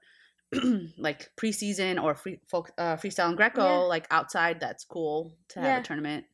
like 0.99 1.31
preseason 1.37 2.01
or 2.03 2.15
free 2.15 2.39
folk 2.49 2.71
uh, 2.79 2.97
freestyle 2.97 3.29
and 3.29 3.37
greco 3.37 3.65
Yeah. 3.65 3.79
like 3.89 4.07
outside 4.11 4.61
that's 4.61 4.85
cool 4.85 5.37
to 5.49 5.61
have 5.61 5.69
Yeah. 5.69 5.81
a 5.81 5.83
tournament 5.83 6.25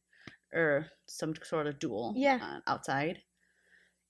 or 0.52 0.86
some 1.06 1.34
sort 1.42 1.66
of 1.66 1.78
duel 1.78 2.14
Yeah. 2.16 2.38
uh, 2.42 2.60
outside. 2.70 3.22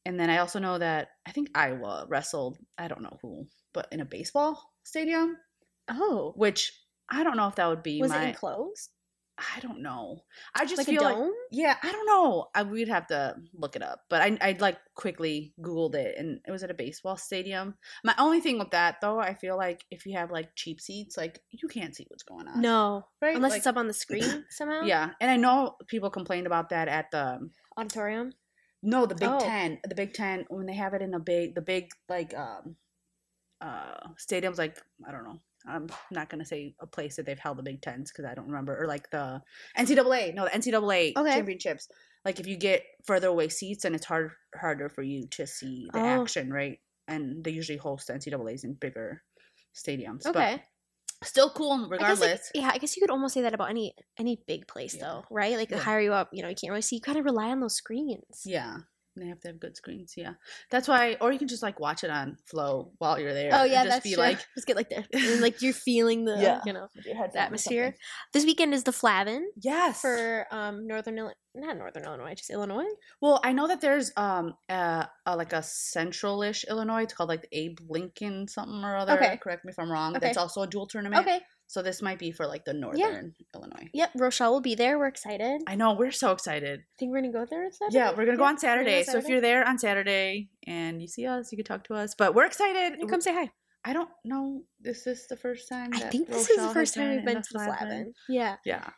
And 0.07 0.19
then 0.19 0.31
i 0.31 0.39
also 0.39 0.59
know 0.59 0.79
that 0.79 1.09
i 1.27 1.31
think 1.31 1.51
iowa 1.55 2.07
wrestled 2.09 2.59
i 2.79 2.89
don't 2.89 3.03
know 3.03 3.19
who 3.21 3.47
but 3.75 3.87
in 3.93 4.01
a 4.01 4.05
baseball 4.05 4.73
stadium 4.83 5.37
oh. 5.91 6.33
which 6.37 6.73
i 7.11 7.23
don't 7.23 7.37
know 7.37 7.49
if 7.49 7.57
that 7.57 7.69
would 7.69 7.83
be 7.83 8.01
was 8.01 8.11
my 8.11 8.25
it 8.25 8.29
enclosed 8.31 8.91
i 9.57 9.61
don't 9.61 9.81
know 9.81 10.23
i 10.55 10.65
just 10.65 10.79
like 10.79 10.87
feel 10.87 11.03
like 11.03 11.17
yeah, 11.53 11.77
I 11.83 11.91
don't 11.91 12.07
know. 12.07 12.47
I, 12.55 12.63
we'd 12.63 12.89
have 12.89 13.09
to 13.09 13.35
look 13.55 13.75
it 13.75 13.83
up, 13.83 14.05
but 14.09 14.23
I 14.23 14.39
I 14.41 14.57
like 14.61 14.79
quickly 14.95 15.53
googled 15.61 15.97
it, 15.97 16.15
and 16.17 16.41
it 16.47 16.51
was 16.51 16.63
at 16.63 16.71
a 16.71 16.75
baseball 16.75 17.17
stadium. 17.17 17.75
My 18.05 18.15
only 18.19 18.41
thing 18.41 18.59
with 18.59 18.71
that, 18.71 19.01
though, 19.01 19.19
I 19.19 19.35
feel 19.35 19.57
like 19.57 19.85
if 19.91 20.07
you 20.07 20.17
have 20.17 20.31
like 20.31 20.55
cheap 20.55 20.81
seats, 20.81 21.17
like 21.17 21.41
you 21.51 21.69
can't 21.69 21.95
see 21.95 22.07
what's 22.09 22.23
going 22.23 22.47
on. 22.47 22.61
no 22.61 23.05
right? 23.21 23.35
unless 23.35 23.51
Like, 23.51 23.59
it's 23.59 23.67
up 23.67 23.77
on 23.77 23.89
the 23.89 23.93
screen 23.93 24.45
somehow 24.51 24.83
Yeah, 24.83 25.11
and 25.21 25.31
I 25.31 25.37
know 25.37 25.77
people 25.89 26.11
complained 26.11 26.47
about 26.47 26.69
that 26.69 26.87
at 26.87 27.11
the 27.11 27.51
auditorium 27.77 28.33
no 28.83 29.07
the 29.07 29.17
Big 29.17 29.29
Oh. 29.29 29.41
Ten, 29.41 29.79
the 29.85 29.95
Big 29.95 30.15
Ten 30.15 30.47
when 30.49 30.67
they 30.67 30.75
have 30.75 30.95
it 30.95 31.03
in 31.03 31.15
a 31.15 31.21
big 31.21 31.55
the 31.57 31.63
big 31.63 31.91
like 32.09 32.33
um 32.37 32.77
uh 33.61 34.09
stadiums 34.17 34.59
like 34.59 34.81
I 35.07 35.11
don't 35.11 35.25
know. 35.25 35.41
I'm 35.67 35.89
not 36.11 36.29
gonna 36.31 36.45
say 36.45 36.75
a 36.81 36.87
place 36.87 37.17
that 37.17 37.27
they've 37.27 37.39
held 37.39 37.59
the 37.59 37.63
Big 37.63 37.83
Tens 37.83 38.11
because 38.11 38.25
I 38.25 38.35
don't 38.35 38.47
remember 38.49 38.81
or 38.83 38.87
like 38.87 39.11
the 39.11 39.43
NCAA. 39.77 40.35
No, 40.35 40.45
the 40.45 40.51
NCAA 40.51 41.13
Okay. 41.17 41.35
championships. 41.35 41.89
Like 42.25 42.41
if 42.41 42.47
you 42.47 42.57
get 42.57 42.83
further 43.05 43.29
away 43.29 43.49
seats, 43.49 43.85
and 43.85 43.95
it's 43.95 44.07
hard 44.07 44.33
harder 44.59 44.89
for 44.89 45.03
you 45.03 45.27
to 45.33 45.47
see 45.47 45.89
the 45.93 46.01
Oh. 46.01 46.23
action, 46.23 46.53
right? 46.53 46.79
And 47.09 47.43
they 47.45 47.51
usually 47.51 47.79
host 47.79 48.09
NCAA's 48.09 48.65
in 48.65 48.75
bigger 48.75 49.23
stadiums. 49.75 50.27
okay 50.27 50.63
But 51.21 51.27
still 51.27 51.51
cool 51.51 51.73
I 51.73 51.77
like, 51.81 51.91
regardless. 51.91 52.51
yeah, 52.55 52.71
I 52.73 52.79
guess 52.79 52.97
you 52.97 53.01
could 53.03 53.11
almost 53.11 53.35
say 53.35 53.43
that 53.43 53.53
about 53.55 53.71
any 53.71 53.95
any 54.19 54.43
big 54.47 54.67
place 54.67 54.95
Yeah. 54.95 55.03
though, 55.05 55.25
right? 55.31 55.57
Like 55.57 55.69
the 55.69 55.77
Yeah. 55.77 55.83
higher 55.83 56.01
you 56.01 56.13
up, 56.15 56.31
you 56.33 56.43
know, 56.43 56.49
you 56.49 56.55
can't 56.55 56.71
really 56.71 56.83
see. 56.83 56.97
You 56.97 57.03
kind 57.03 57.19
of 57.19 57.25
rely 57.25 57.49
on 57.51 57.61
those 57.61 57.75
screens. 57.77 58.43
yeah. 58.45 58.79
They 59.17 59.27
have 59.27 59.41
to 59.41 59.49
have 59.49 59.59
good 59.61 59.77
screens, 59.77 60.15
yeah. 60.17 60.35
That's 60.71 60.87
why, 60.87 61.17
or 61.21 61.33
you 61.33 61.39
can 61.39 61.49
just 61.49 61.63
like 61.63 61.81
watch 61.81 62.05
it 62.05 62.11
on 62.11 62.37
Flow 62.47 62.93
while 62.99 63.19
you're 63.19 63.35
there. 63.35 63.51
Oh 63.53 63.63
and 63.63 63.73
yeah, 63.73 63.85
just 63.85 63.97
that's 63.97 64.05
be 64.05 64.15
true. 64.15 64.23
like 64.23 64.39
just 64.55 64.67
get 64.67 64.77
like 64.77 64.89
there, 64.89 65.05
and, 65.13 65.41
like 65.47 65.61
you're 65.63 65.73
feeling 65.73 66.25
the 66.25 66.37
Yeah. 66.39 66.61
you 66.65 66.73
know 66.73 66.89
the 67.05 67.17
atmosphere. 67.37 67.95
This 68.33 68.45
weekend 68.45 68.73
is 68.73 68.85
the 68.85 68.93
Flavin 68.93 69.51
Yes. 69.61 70.01
for 70.01 70.47
um 70.53 70.87
northern 70.87 71.19
Illinois, 71.19 71.35
not 71.55 71.77
northern 71.77 72.05
Illinois, 72.05 72.35
just 72.35 72.51
Illinois. 72.51 72.87
Well, 73.21 73.41
I 73.43 73.53
know 73.53 73.67
that 73.67 73.81
there's 73.81 74.13
um 74.17 74.55
uh, 74.69 75.07
uh 75.27 75.37
like 75.37 75.53
a 75.53 75.63
central-ish 75.63 76.65
Illinois. 76.65 77.03
It's 77.03 77.13
called 77.13 77.29
like 77.29 77.43
the 77.43 77.59
Abe 77.59 77.79
Lincoln 77.89 78.47
something 78.47 78.85
or 78.85 78.97
other. 78.97 79.15
Okay. 79.15 79.37
Correct 79.39 79.65
me 79.65 79.73
if 79.73 79.79
I'm 79.79 79.91
wrong. 79.91 80.17
Okay. 80.17 80.27
That's 80.27 80.39
also 80.39 80.63
a 80.63 80.67
dual 80.69 80.87
tournament. 80.87 81.27
Okay. 81.27 81.41
So 81.71 81.83
this 81.83 82.03
might 82.03 82.19
be 82.19 82.33
for 82.33 82.49
like 82.49 82.65
the 82.65 82.73
northern 82.75 83.33
Illinois. 83.55 83.89
Yep, 83.95 84.11
Rochelle 84.17 84.51
will 84.53 84.61
be 84.61 84.75
there. 84.75 84.99
We're 84.99 85.07
excited. 85.07 85.63
I 85.69 85.73
I 85.73 85.77
know 85.77 85.93
we're 85.95 86.11
so 86.11 86.33
excited. 86.33 86.83
think 86.99 87.13
we're 87.13 87.21
gonna 87.21 87.33
go 87.33 87.47
there. 87.49 87.67
on 87.67 87.73
Saturday? 87.73 87.97
Yeah, 87.97 88.11
we're 88.11 88.25
gonna 88.27 88.39
go 88.39 88.43
on 88.45 88.59
Saturday. 88.59 89.05
So 89.05 89.19
if 89.19 89.29
you're 89.29 89.41
there 89.41 89.65
on 89.65 89.79
Saturday 89.79 90.51
and 90.67 91.01
you 91.01 91.07
see 91.07 91.27
us, 91.29 91.53
you 91.53 91.57
can 91.57 91.65
talk 91.65 91.85
to 91.85 91.95
us. 91.95 92.17
But 92.19 92.35
we're 92.35 92.45
excited. 92.47 92.99
You 92.99 93.07
come 93.07 93.21
say 93.21 93.33
hi. 93.33 93.53
I 93.85 93.93
don't 93.93 94.11
know. 94.25 94.65
Is 94.83 95.05
this 95.05 95.29
the 95.29 95.37
first 95.37 95.69
time? 95.69 95.91
I 95.95 96.01
think 96.01 96.27
this 96.27 96.51
is 96.51 96.57
the 96.61 96.75
first 96.75 96.95
time 96.97 97.15
we've 97.15 97.25
been 97.25 97.41
to 97.41 97.49
Flavin? 97.53 97.77
Flavin. 97.79 98.15
Yeah, 98.29 98.57
Yeah. 98.65 98.91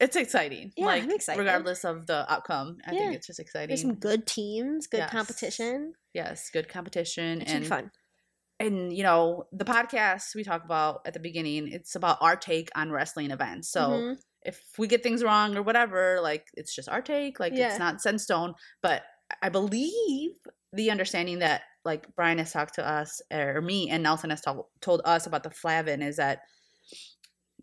It's 0.00 0.16
exciting. 0.16 0.72
Yeah, 0.76 0.86
like 0.86 1.04
I'm 1.04 1.10
excited. 1.12 1.38
regardless 1.38 1.84
of 1.84 2.06
the 2.06 2.20
outcome. 2.32 2.78
I 2.86 2.92
Yeah. 2.92 2.98
think 3.00 3.14
it's 3.16 3.26
just 3.28 3.38
exciting. 3.38 3.68
there's 3.68 3.82
some 3.82 3.94
good 3.94 4.26
teams, 4.26 4.88
good 4.88 4.98
Yes. 4.98 5.10
competition. 5.12 5.92
yes, 6.12 6.50
good 6.50 6.68
competition 6.68 7.42
It 7.42 7.48
and 7.50 7.66
fun. 7.66 7.92
And 8.60 8.92
you 8.92 9.02
know 9.02 9.44
the 9.52 9.64
podcast 9.64 10.34
we 10.34 10.44
talk 10.44 10.64
about 10.64 11.00
at 11.06 11.14
the 11.14 11.20
beginning 11.20 11.66
it's 11.68 11.94
about 11.96 12.18
our 12.20 12.36
take 12.36 12.68
on 12.76 12.92
wrestling 12.92 13.30
events 13.30 13.68
so 13.70 13.80
Mhm. 13.90 14.16
if 14.42 14.60
we 14.78 14.86
get 14.86 15.02
things 15.02 15.24
wrong 15.24 15.56
or 15.56 15.62
whatever 15.62 16.20
like 16.22 16.46
it's 16.54 16.74
just 16.74 16.88
our 16.88 17.02
take 17.02 17.40
like 17.40 17.52
Yeah. 17.54 17.70
it's 17.70 17.78
not 17.78 18.00
set 18.00 18.14
in 18.14 18.18
stone 18.18 18.54
but 18.82 19.02
i 19.42 19.48
believe 19.48 20.32
the 20.72 20.90
understanding 20.90 21.40
that 21.40 21.62
like 21.84 22.06
brian 22.14 22.38
has 22.38 22.52
talked 22.52 22.74
to 22.74 22.86
us 22.86 23.20
or 23.32 23.60
me 23.60 23.88
and 23.90 24.02
nelson 24.02 24.30
has 24.30 24.40
told 24.42 24.66
told 24.80 25.00
us 25.04 25.26
about 25.26 25.42
the 25.42 25.50
flavin 25.50 26.02
is 26.02 26.16
that 26.16 26.42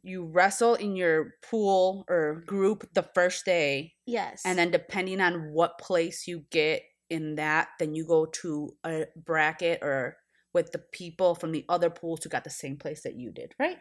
you 0.03 0.25
wrestle 0.25 0.75
in 0.75 0.95
your 0.95 1.33
pool 1.49 2.05
or 2.09 2.43
group 2.45 2.87
the 2.93 3.03
first 3.15 3.45
day 3.45 3.93
yes, 4.05 4.41
and 4.45 4.57
then 4.57 4.71
depending 4.71 5.19
on 5.19 5.51
what 5.51 5.77
place 5.79 6.27
you 6.27 6.45
get 6.49 6.81
in 7.09 7.35
that 7.35 7.69
then 7.79 7.95
you 7.95 8.05
go 8.05 8.25
to 8.25 8.69
a 8.85 9.05
bracket 9.15 9.79
or 9.81 10.17
with 10.57 10.71
the 10.71 10.79
people 10.91 11.35
from 11.35 11.51
the 11.51 11.63
other 11.69 11.89
pools 11.89 12.23
who 12.23 12.29
got 12.29 12.43
the 12.43 12.49
same 12.49 12.77
place 12.77 13.03
that 13.03 13.15
you 13.15 13.31
did 13.31 13.53
right 13.59 13.77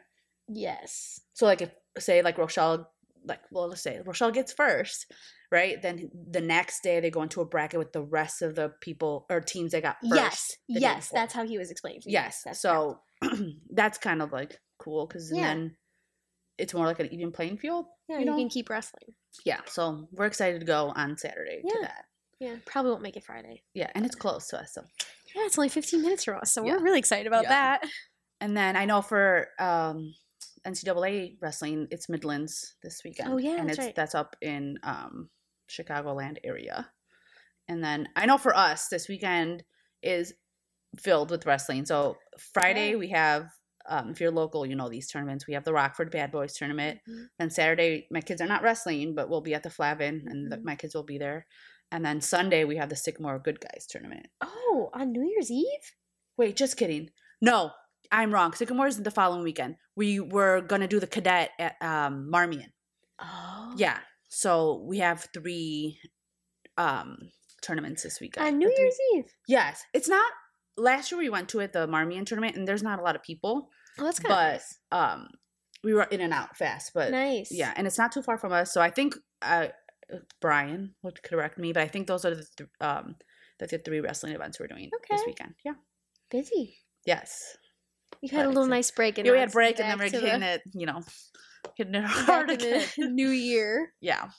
yes, 0.48 1.20
so 1.32 1.46
like 1.46 1.62
if 1.62 1.70
say 1.98 2.22
like 2.22 2.38
rochelle 2.38 2.90
like 3.24 3.40
well 3.50 3.68
let's 3.68 3.82
say 3.82 4.00
rochelle 4.04 4.30
gets 4.30 4.52
first 4.52 5.10
right 5.50 5.82
then 5.82 6.10
the 6.30 6.40
next 6.40 6.82
day 6.82 7.00
they 7.00 7.10
go 7.10 7.22
into 7.22 7.40
a 7.40 7.44
bracket 7.44 7.78
with 7.78 7.92
the 7.92 8.02
rest 8.02 8.42
of 8.42 8.54
the 8.54 8.68
people 8.80 9.26
or 9.30 9.40
teams 9.40 9.72
that 9.72 9.82
got 9.82 9.96
first 10.08 10.14
yes, 10.14 10.56
yes. 10.68 11.10
That's 11.12 11.34
how 11.34 11.44
he 11.44 11.58
was 11.58 11.70
explaining. 11.70 12.02
to 12.02 12.10
yes 12.10 12.42
That's 12.44 12.60
so 12.60 13.00
that's 13.70 13.98
kind 13.98 14.22
of 14.22 14.30
like 14.32 14.60
cool 14.78 15.06
because 15.06 15.32
Yeah. 15.34 15.42
then 15.48 15.76
it's 16.58 16.74
more 16.74 16.86
like 16.86 17.00
an 17.00 17.12
even 17.12 17.32
playing 17.32 17.58
field. 17.58 17.86
Yeah, 18.08 18.18
you 18.20 18.26
you, 18.26 18.34
can 18.36 18.48
keep 18.48 18.70
wrestling. 18.70 19.14
Yeah, 19.44 19.60
so 19.66 20.08
we're 20.12 20.26
excited 20.26 20.60
to 20.60 20.66
go 20.66 20.92
on 20.96 21.18
Saturday 21.18 21.60
to 21.62 21.68
Yeah. 21.74 21.82
that. 21.82 22.04
Yeah, 22.38 22.56
probably 22.64 22.90
won't 22.92 23.02
make 23.02 23.16
it 23.16 23.24
Friday. 23.24 23.62
Yeah, 23.74 23.90
and 23.94 24.06
it's 24.06 24.14
close 24.14 24.48
to 24.48 24.60
us. 24.60 24.72
So, 24.74 24.82
Yeah, 25.36 25.42
it's 25.44 25.58
only 25.58 25.68
15 25.68 26.00
minutes 26.02 26.24
from 26.24 26.38
us, 26.38 26.52
so 26.52 26.64
Yeah. 26.64 26.72
we're 26.72 26.82
really 26.82 26.98
excited 26.98 27.26
about 27.26 27.44
Yeah. 27.44 27.78
that. 27.80 27.90
and 28.40 28.56
then 28.56 28.76
I 28.76 28.84
know 28.84 29.00
for 29.02 29.48
um, 29.58 30.14
NCAA 30.66 31.38
wrestling, 31.40 31.88
it's 31.90 32.08
Midlands 32.08 32.74
this 32.82 33.02
weekend. 33.04 33.32
Oh, 33.32 33.36
yeah, 33.38 33.56
and 33.56 33.68
that's 33.68 33.78
it's 33.78 33.86
right. 33.86 33.94
that's 33.94 34.14
up 34.14 34.36
in 34.42 34.78
um, 34.82 35.30
Chicagoland 35.70 36.38
area. 36.44 36.90
And 37.68 37.82
then 37.82 38.08
I 38.16 38.26
know 38.26 38.38
for 38.38 38.54
us, 38.56 38.88
this 38.88 39.08
weekend 39.08 39.64
is 40.02 40.34
filled 40.98 41.30
with 41.30 41.46
wrestling. 41.46 41.84
So 41.86 42.16
Friday 42.38 42.94
we 42.96 43.08
have. 43.10 43.50
Um, 43.88 44.10
if 44.10 44.20
you're 44.20 44.32
local, 44.32 44.66
you 44.66 44.74
know 44.74 44.88
these 44.88 45.08
tournaments. 45.08 45.46
We 45.46 45.54
have 45.54 45.62
the 45.64 45.72
Rockford 45.72 46.10
Bad 46.10 46.32
Boys 46.32 46.54
tournament. 46.54 46.98
Mhm. 47.08 47.28
Then 47.38 47.50
Saturday, 47.50 48.08
my 48.10 48.20
kids 48.20 48.40
are 48.40 48.48
not 48.48 48.62
wrestling, 48.64 49.14
but 49.14 49.28
we'll 49.30 49.40
be 49.42 49.54
at 49.54 49.62
the 49.62 49.70
Flavin, 49.70 50.24
and 50.26 50.50
the, 50.50 50.56
Mhm. 50.56 50.64
my 50.64 50.74
kids 50.74 50.92
will 50.94 51.04
be 51.04 51.18
there. 51.18 51.46
And 51.92 52.04
then 52.04 52.20
Sunday 52.20 52.64
we 52.64 52.76
have 52.76 52.88
the 52.88 52.96
Sycamore 52.96 53.38
Good 53.38 53.60
Guys 53.60 53.86
tournament. 53.88 54.26
Oh, 54.42 54.90
on 54.92 55.12
New 55.12 55.22
Year's 55.24 55.50
Eve? 55.50 55.92
Wait, 56.36 56.56
just 56.56 56.76
kidding. 56.76 57.10
No, 57.40 57.70
I'm 58.10 58.32
wrong. 58.32 58.52
Sycamore 58.52 58.86
is 58.88 59.02
the 59.02 59.10
following 59.10 59.42
weekend. 59.42 59.76
We 59.94 60.20
were 60.20 60.60
gonna 60.60 60.88
do 60.88 61.00
the 61.00 61.06
cadet 61.06 61.50
at 61.58 61.76
um, 61.80 62.28
Marmion. 62.32 62.72
Oh. 63.20 63.74
Yeah, 63.76 63.98
so 64.28 64.84
we 64.86 64.98
have 64.98 65.26
three 65.32 65.98
um 66.76 67.16
tournaments 67.62 68.02
this 68.02 68.20
weekend. 68.20 68.46
On 68.46 68.58
New 68.58 68.68
three- 68.68 68.76
Year's 68.78 68.98
Eve. 69.14 69.32
Yes, 69.48 69.82
it's 69.94 70.08
not. 70.08 70.30
Last 70.76 71.10
year 71.10 71.18
we 71.18 71.30
went 71.30 71.48
to 71.50 71.60
it, 71.60 71.72
the 71.72 71.86
Marmion 71.86 72.26
tournament, 72.26 72.56
and 72.56 72.68
there's 72.68 72.82
not 72.82 72.98
a 72.98 73.02
lot 73.02 73.16
of 73.16 73.22
people, 73.22 73.68
Oh, 73.98 74.04
that's 74.04 74.18
kind 74.18 74.32
of 74.32 74.36
but 74.36 74.52
nice. 74.52 74.78
um, 74.92 75.28
we 75.82 75.94
were 75.94 76.02
in 76.02 76.20
and 76.20 76.34
out 76.34 76.54
fast. 76.56 76.92
But 76.94 77.10
nice. 77.12 77.48
yeah, 77.50 77.72
and 77.76 77.86
it's 77.86 77.96
not 77.96 78.12
too 78.12 78.22
far 78.22 78.36
from 78.36 78.52
us. 78.52 78.72
So 78.74 78.80
I 78.82 78.90
think 78.90 79.14
uh, 79.40 79.68
Brian 80.40 80.94
would 81.02 81.22
correct 81.22 81.58
me, 81.58 81.72
but 81.72 81.82
I 81.82 81.88
think 81.88 82.06
those 82.06 82.24
are 82.24 82.34
the 82.34 82.46
th- 82.56 82.70
um 82.80 83.16
the, 83.58 83.66
the 83.66 83.78
three 83.78 84.00
wrestling 84.00 84.34
events 84.34 84.60
we're 84.60 84.66
doing 84.66 84.90
this 85.10 85.22
weekend. 85.26 85.54
Yeah. 85.64 85.74
Busy. 86.30 86.76
Yes. 87.06 87.56
You 88.20 88.36
had 88.36 88.46
a 88.46 88.48
little 88.48 88.66
nice 88.66 88.90
break. 88.90 89.18
And 89.18 89.26
Yeah, 89.26 89.32
we 89.32 89.38
had 89.38 89.52
break, 89.52 89.78
and 89.80 89.88
then 89.90 89.98
we're 89.98 90.08
to 90.10 90.20
hitting 90.20 90.40
the- 90.40 90.54
it. 90.54 90.62
You 90.74 90.86
know, 90.86 91.02
hitting 91.76 91.94
it 91.94 92.04
hard 92.04 92.50
in 92.50 92.56
again. 92.56 92.86
the 92.96 93.08
new 93.08 93.28
year. 93.30 93.92
Yeah. 94.00 94.30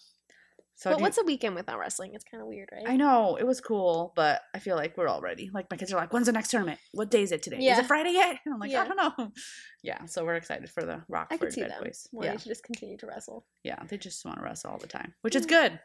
So 0.79 0.91
but 0.91 0.97
do 0.97 1.01
you- 1.01 1.05
what's 1.05 1.17
a 1.17 1.23
weekend 1.23 1.55
without 1.55 1.79
wrestling? 1.79 2.11
It's 2.13 2.23
kind 2.23 2.39
of 2.39 2.47
weird, 2.47 2.69
right? 2.71 2.87
I 2.87 2.97
know 2.97 3.35
it 3.35 3.45
was 3.47 3.59
cool, 3.59 4.13
but 4.15 4.41
I 4.53 4.59
feel 4.59 4.75
like 4.75 4.95
we're 4.95 5.07
all 5.07 5.21
ready. 5.21 5.49
Like 5.51 5.65
my 5.71 5.75
kids 5.77 5.91
are 5.91 5.95
like, 5.97 6.13
"When's 6.13 6.27
the 6.27 6.31
next 6.31 6.49
tournament? 6.51 6.79
What 6.93 7.09
day 7.09 7.23
is 7.23 7.31
it 7.31 7.41
today? 7.41 7.57
Is 7.57 7.79
it 7.79 7.87
Friday 7.87 8.11
yet?" 8.11 8.37
And 8.45 8.53
I'm 8.53 8.59
like, 8.59 8.69
Yeah. 8.69 8.83
"I 8.83 8.87
don't 8.87 8.97
know." 9.19 9.31
Yeah, 9.83 10.05
so 10.05 10.23
we're 10.25 10.35
excited 10.35 10.69
for 10.69 10.83
the 10.83 11.03
Rockford 11.07 11.35
I 11.35 11.37
could 11.37 11.53
see 11.53 11.61
Bad 11.61 11.71
them 11.71 11.83
Boys. 11.83 12.07
wanting 12.11 12.33
Yeah, 12.33 12.37
to 12.39 12.47
just 12.49 12.63
continue 12.63 12.97
to 12.97 13.07
wrestle. 13.07 13.45
yeah, 13.63 13.81
they 13.87 13.97
just 13.97 14.23
want 14.25 14.37
to 14.37 14.43
wrestle 14.43 14.71
all 14.71 14.77
the 14.79 14.87
time, 14.87 15.13
which 15.21 15.35
is 15.35 15.45
good. 15.45 15.79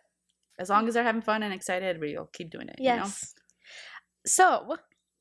As 0.59 0.69
long 0.71 0.87
as 0.89 0.95
they're 0.95 1.05
having 1.05 1.23
fun 1.23 1.43
and 1.43 1.55
excited, 1.55 2.01
we'll 2.01 2.27
keep 2.33 2.51
doing 2.51 2.69
it. 2.69 2.77
You 2.79 2.91
know? 2.91 2.95
Yes. 2.97 3.35
So 4.27 4.77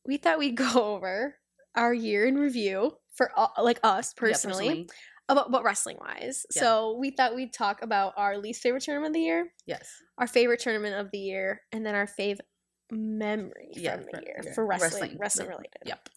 we 0.05 0.17
thought 0.17 0.39
we'd 0.39 0.55
go 0.73 0.95
over 0.95 1.35
our 1.75 1.93
year 1.93 2.25
in 2.25 2.35
review 2.37 2.97
for 3.13 3.31
all, 3.37 3.53
like 3.61 3.79
us 3.83 4.13
Yeah, 4.15 4.19
personally, 4.19 4.89
about 5.31 5.51
but 5.51 5.63
wrestling 5.63 5.97
wise. 5.99 6.45
Yeah. 6.55 6.61
So 6.61 6.97
we 6.99 7.11
thought 7.11 7.35
we'd 7.35 7.53
talk 7.53 7.81
about 7.81 8.13
our 8.17 8.37
least 8.37 8.61
favorite 8.61 8.83
tournament 8.83 9.11
of 9.11 9.13
the 9.15 9.21
year, 9.21 9.51
Yes. 9.65 9.89
our 10.17 10.27
favorite 10.27 10.59
tournament 10.59 10.95
of 10.99 11.11
the 11.11 11.19
year, 11.19 11.61
and 11.71 11.85
then 11.85 11.95
our 11.95 12.07
fave 12.07 12.39
memory 12.91 13.69
Yeah, 13.73 13.95
from 13.95 14.03
the 14.05 14.11
for- 14.17 14.21
year 14.23 14.41
yeah, 14.43 14.53
for 14.53 14.65
wrestling, 14.65 14.91
wrestling, 14.91 15.17
wrestling 15.19 15.47
related. 15.49 15.71
Yep. 15.85 16.09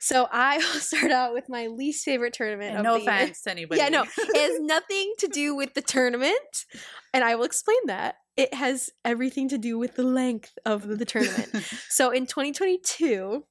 So 0.00 0.28
I 0.30 0.56
will 0.72 0.80
start 0.80 1.10
out 1.10 1.32
with 1.34 1.48
my 1.48 1.66
least 1.68 2.04
favorite 2.04 2.32
tournament 2.34 2.82
no 2.82 2.94
the 2.98 3.04
year. 3.04 3.10
offense 3.12 3.42
to 3.42 3.50
anybody. 3.50 3.80
Yeah, 3.82 3.88
no, 3.88 4.02
it 4.02 4.36
has 4.50 4.60
nothing 4.60 5.12
to 5.18 5.28
do 5.28 5.54
with 5.54 5.74
the 5.74 5.82
tournament, 5.82 6.64
and 7.12 7.24
I 7.24 7.34
will 7.34 7.44
explain 7.44 7.78
that. 7.86 8.16
It 8.36 8.52
has 8.52 8.90
everything 9.04 9.48
to 9.48 9.58
do 9.58 9.78
with 9.78 9.96
the 9.96 10.02
length 10.02 10.58
of 10.66 10.86
the 10.98 11.04
tournament. 11.06 11.50
so 11.88 12.10
in 12.10 12.26
2022, 12.26 13.44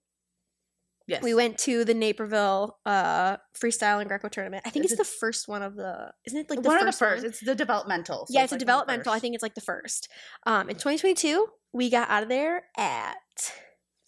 yes. 1.07 1.23
we 1.23 1.33
went 1.33 1.57
to 1.59 1.83
the 1.85 1.93
Naperville 1.93 2.77
uh, 2.85 3.37
freestyle 3.59 3.99
and 3.99 4.07
Greco 4.07 4.27
tournament. 4.27 4.63
I 4.65 4.69
think 4.69 4.85
it's 4.85 4.93
it- 4.93 4.97
the 4.97 5.03
first 5.05 5.47
one 5.47 5.61
of 5.61 5.75
the. 5.75 6.11
Isn't 6.25 6.39
it 6.39 6.49
like 6.49 6.61
the 6.61 6.69
one 6.69 6.79
first? 6.79 6.87
of 6.87 6.93
the 6.93 7.05
first. 7.05 7.23
one? 7.23 7.29
It's 7.31 7.39
the 7.39 7.55
developmental. 7.55 8.25
so 8.27 8.33
yeah, 8.33 8.43
it's, 8.43 8.51
a 8.51 8.55
like 8.55 8.59
one 8.59 8.59
developmental. 8.59 9.13
I 9.13 9.19
think 9.19 9.35
it's 9.35 9.43
like 9.43 9.55
the 9.55 9.61
first. 9.61 10.09
Um, 10.45 10.69
in 10.69 10.75
2022, 10.75 11.47
we 11.73 11.89
got 11.89 12.09
out 12.09 12.23
of 12.23 12.29
there 12.29 12.63
at 12.77 13.15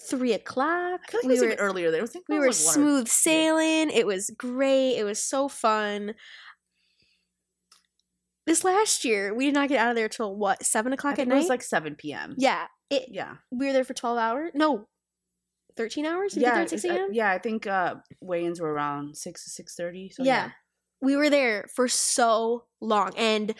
three 0.10 0.34
o'clock. 0.34 1.02
I 1.08 1.12
feel 1.12 1.32
like 1.32 1.42
we 1.42 1.48
were 1.48 1.56
earlier. 1.56 1.92
There 1.92 2.04
I 2.04 2.06
think 2.08 2.26
we 2.30 2.36
were 2.40 2.46
like 2.46 2.52
or- 2.52 2.54
smooth 2.54 3.08
sailing. 3.08 3.90
It 3.90 4.06
was 4.08 4.30
great. 4.38 4.98
It 4.98 5.04
was 5.04 5.22
so 5.24 5.48
fun. 5.48 6.14
This 8.46 8.64
last 8.64 9.04
year, 9.04 9.34
we 9.34 9.46
did 9.46 9.54
not 9.54 9.68
get 9.68 9.78
out 9.80 9.90
of 9.90 9.96
there 9.98 10.08
till 10.08 10.34
what 10.34 10.64
seven 10.64 10.94
o'clock 10.94 11.20
at 11.20 11.28
night. 11.28 11.36
it 11.36 11.40
was 11.40 11.50
like 11.50 11.62
7 11.62 11.96
p.m. 11.96 12.34
yeah, 12.38 12.68
it. 12.90 13.08
Yeah. 13.10 13.36
We 13.52 13.66
were 13.68 13.74
there 13.74 13.84
for 13.84 13.94
twelve 13.94 14.18
hours. 14.18 14.52
No, 14.56 14.88
thirteen 15.78 16.06
hours. 16.06 16.34
Did 16.34 16.40
we 16.40 16.46
get 16.46 16.50
there 16.50 16.58
Yeah. 16.58 16.64
at 16.64 16.70
six 16.70 16.84
it's- 16.86 16.98
uh, 16.98 17.02
a.m. 17.04 17.10
yeah. 17.14 17.32
I 17.32 17.38
think 17.38 17.68
uh, 17.68 17.96
weigh-ins 18.22 18.60
were 18.60 18.72
around 18.74 19.16
six 19.16 19.44
to 19.46 19.50
six 19.50 19.76
thirty. 19.76 20.10
So 20.10 20.24
yeah. 20.24 20.50
we 21.02 21.16
were 21.16 21.30
there 21.30 21.68
for 21.76 21.88
so 21.88 22.66
long, 22.82 23.12
and 23.18 23.54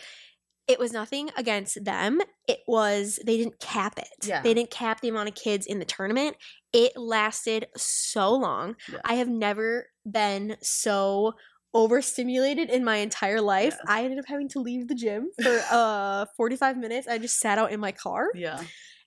it 0.66 0.78
was 0.78 0.92
nothing 0.92 1.30
against 1.36 1.82
them. 1.82 2.20
It 2.46 2.58
was 2.66 3.18
they 3.24 3.38
didn't 3.38 3.58
cap 3.58 3.98
it. 3.98 4.26
Yeah. 4.26 4.42
they 4.42 4.52
didn't 4.52 4.70
cap 4.70 5.00
the 5.00 5.08
amount 5.08 5.30
of 5.30 5.34
kids 5.34 5.64
in 5.66 5.78
the 5.78 5.86
tournament. 5.86 6.36
It 6.74 6.92
lasted 6.96 7.68
so 7.76 8.34
long. 8.34 8.76
Yeah. 8.92 8.98
I 9.04 9.14
have 9.14 9.28
never 9.28 9.86
been 10.10 10.56
so 10.60 11.32
overstimulated 11.72 12.68
in 12.70 12.84
my 12.84 12.96
entire 12.96 13.40
life. 13.40 13.74
Yes. 13.78 13.86
I 13.88 14.04
ended 14.04 14.18
up 14.18 14.26
having 14.26 14.48
to 14.50 14.60
leave 14.60 14.88
the 14.88 14.94
gym 14.94 15.30
for 15.42 15.60
uh 15.70 16.26
45 16.36 16.76
minutes. 16.76 17.08
I 17.08 17.16
just 17.18 17.38
sat 17.40 17.56
out 17.58 17.72
in 17.72 17.80
my 17.80 17.92
car 17.92 18.26
Yeah. 18.34 18.62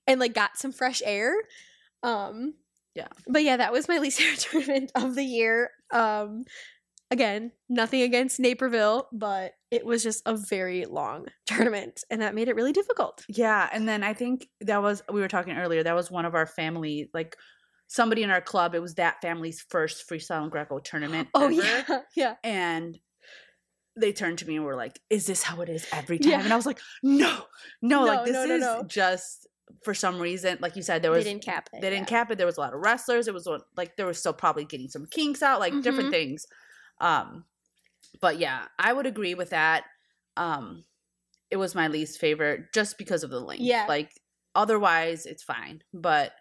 and 0.07 0.19
like 0.19 0.33
got 0.33 0.57
some 0.57 0.71
fresh 0.71 1.01
air. 1.05 1.33
Um 2.01 2.55
Yeah. 2.95 3.07
But 3.27 3.43
yeah, 3.43 3.57
that 3.57 3.71
was 3.71 3.87
my 3.87 3.97
least 3.99 4.19
favorite 4.21 4.39
tournament 4.39 4.91
of 4.95 5.15
the 5.15 5.23
year. 5.23 5.71
Um 5.93 6.43
again, 7.09 7.51
nothing 7.67 8.01
against 8.03 8.39
Naperville, 8.39 9.07
but 9.11 9.51
it 9.69 9.85
was 9.85 10.01
just 10.01 10.21
a 10.25 10.35
very 10.35 10.85
long 10.85 11.27
tournament 11.45 12.03
and 12.09 12.21
that 12.21 12.35
made 12.35 12.47
it 12.47 12.55
really 12.55 12.73
difficult. 12.73 13.25
Yeah, 13.27 13.69
and 13.71 13.87
then 13.87 14.03
I 14.03 14.13
think 14.13 14.47
that 14.61 14.81
was 14.81 15.01
we 15.11 15.21
were 15.21 15.27
talking 15.27 15.57
earlier. 15.57 15.83
That 15.83 15.95
was 15.95 16.09
one 16.11 16.25
of 16.25 16.35
our 16.35 16.45
family, 16.47 17.09
like 17.13 17.35
somebody 17.87 18.23
in 18.23 18.29
our 18.29 18.39
club. 18.41 18.75
It 18.75 18.81
was 18.81 18.95
that 18.95 19.21
family's 19.21 19.65
first 19.69 20.07
freestyle 20.09 20.43
and 20.43 20.51
Greco 20.51 20.79
tournament. 20.79 21.27
Oh 21.35 21.45
ever. 21.45 21.53
yeah. 21.53 21.99
Yeah. 22.15 22.35
and 22.43 22.97
they 23.99 24.13
turned 24.13 24.37
to 24.37 24.47
me 24.47 24.55
and 24.55 24.63
were 24.63 24.77
like, 24.77 24.97
"Is 25.09 25.25
this 25.27 25.43
how 25.43 25.59
it 25.59 25.67
is 25.67 25.85
every 25.91 26.17
time?" 26.17 26.31
Yeah. 26.31 26.43
And 26.43 26.53
I 26.53 26.55
was 26.55 26.65
like, 26.65 26.79
"No, 27.03 27.43
no, 27.81 28.05
No, 28.05 28.05
like 28.05 28.25
this 28.25 28.33
no, 28.33 28.57
no, 28.57 28.79
is 28.79 28.85
just 28.87 29.47
for 29.83 29.93
some 29.93 30.19
reason, 30.19 30.57
like 30.61 30.75
you 30.75 30.81
said, 30.81 31.01
there 31.01 31.11
They 31.11 31.17
was 31.17 31.25
didn't 31.25 31.43
cap 31.43 31.69
it. 31.73 31.81
they 31.81 31.89
didn't 31.89 32.09
yeah. 32.11 32.17
cap 32.17 32.31
it. 32.31 32.37
There 32.37 32.47
was 32.47 32.57
a 32.57 32.61
lot 32.61 32.73
of 32.73 32.79
wrestlers. 32.81 33.27
It 33.27 33.33
was 33.33 33.47
like 33.75 33.95
there 33.97 34.05
was 34.05 34.17
still 34.19 34.33
probably 34.33 34.65
getting 34.65 34.87
some 34.89 35.05
kinks 35.05 35.41
out, 35.41 35.59
like 35.59 35.73
different 35.81 36.09
Mhm. 36.09 36.11
things. 36.11 36.45
Um, 36.99 37.45
but 38.19 38.37
yeah, 38.39 38.65
I 38.79 38.93
would 38.93 39.05
agree 39.05 39.33
with 39.35 39.49
that. 39.51 39.83
Um, 40.37 40.85
it 41.49 41.57
was 41.57 41.75
my 41.75 41.87
least 41.87 42.19
favorite 42.19 42.73
just 42.73 42.97
because 42.97 43.23
of 43.23 43.29
the 43.29 43.39
length. 43.39 43.63
Yeah. 43.63 43.85
like 43.87 44.11
otherwise 44.55 45.25
it's 45.25 45.43
fine, 45.43 45.81
but 45.93 46.33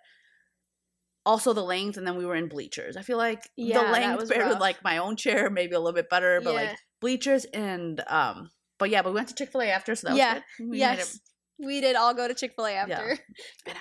also 1.26 1.52
the 1.52 1.62
length, 1.62 1.96
and 1.96 2.06
then 2.06 2.16
we 2.16 2.24
were 2.24 2.34
in 2.34 2.48
bleachers. 2.48 2.96
I 2.96 3.02
feel 3.02 3.18
like 3.18 3.48
Yeah, 3.56 3.84
the 3.84 3.90
length 3.90 4.30
paired 4.30 4.48
with 4.48 4.58
like 4.60 4.82
my 4.82 4.98
own 4.98 5.16
chair 5.16 5.50
maybe 5.50 5.74
a 5.74 5.78
little 5.80 5.94
bit 5.94 6.08
better, 6.10 6.40
but 6.40 6.54
Yeah. 6.54 6.60
like 6.70 6.78
bleachers 7.00 7.44
and 7.46 8.02
um. 8.08 8.50
But 8.78 8.88
yeah, 8.90 9.02
but 9.02 9.10
we 9.10 9.16
went 9.16 9.28
to 9.28 9.34
Chick 9.34 9.52
Fil 9.52 9.60
A 9.60 9.66
after, 9.70 9.94
so 9.94 10.08
that 10.08 10.16
Yeah, 10.16 10.34
was 10.34 10.42
good. 10.58 10.68
We 10.70 10.78
yes. 10.78 11.20
We 11.64 11.80
did 11.80 11.96
all 11.96 12.14
go 12.14 12.26
to 12.28 12.34
Chick-fil-A 12.34 12.72
after. 12.72 13.18
Yeah. 13.66 13.74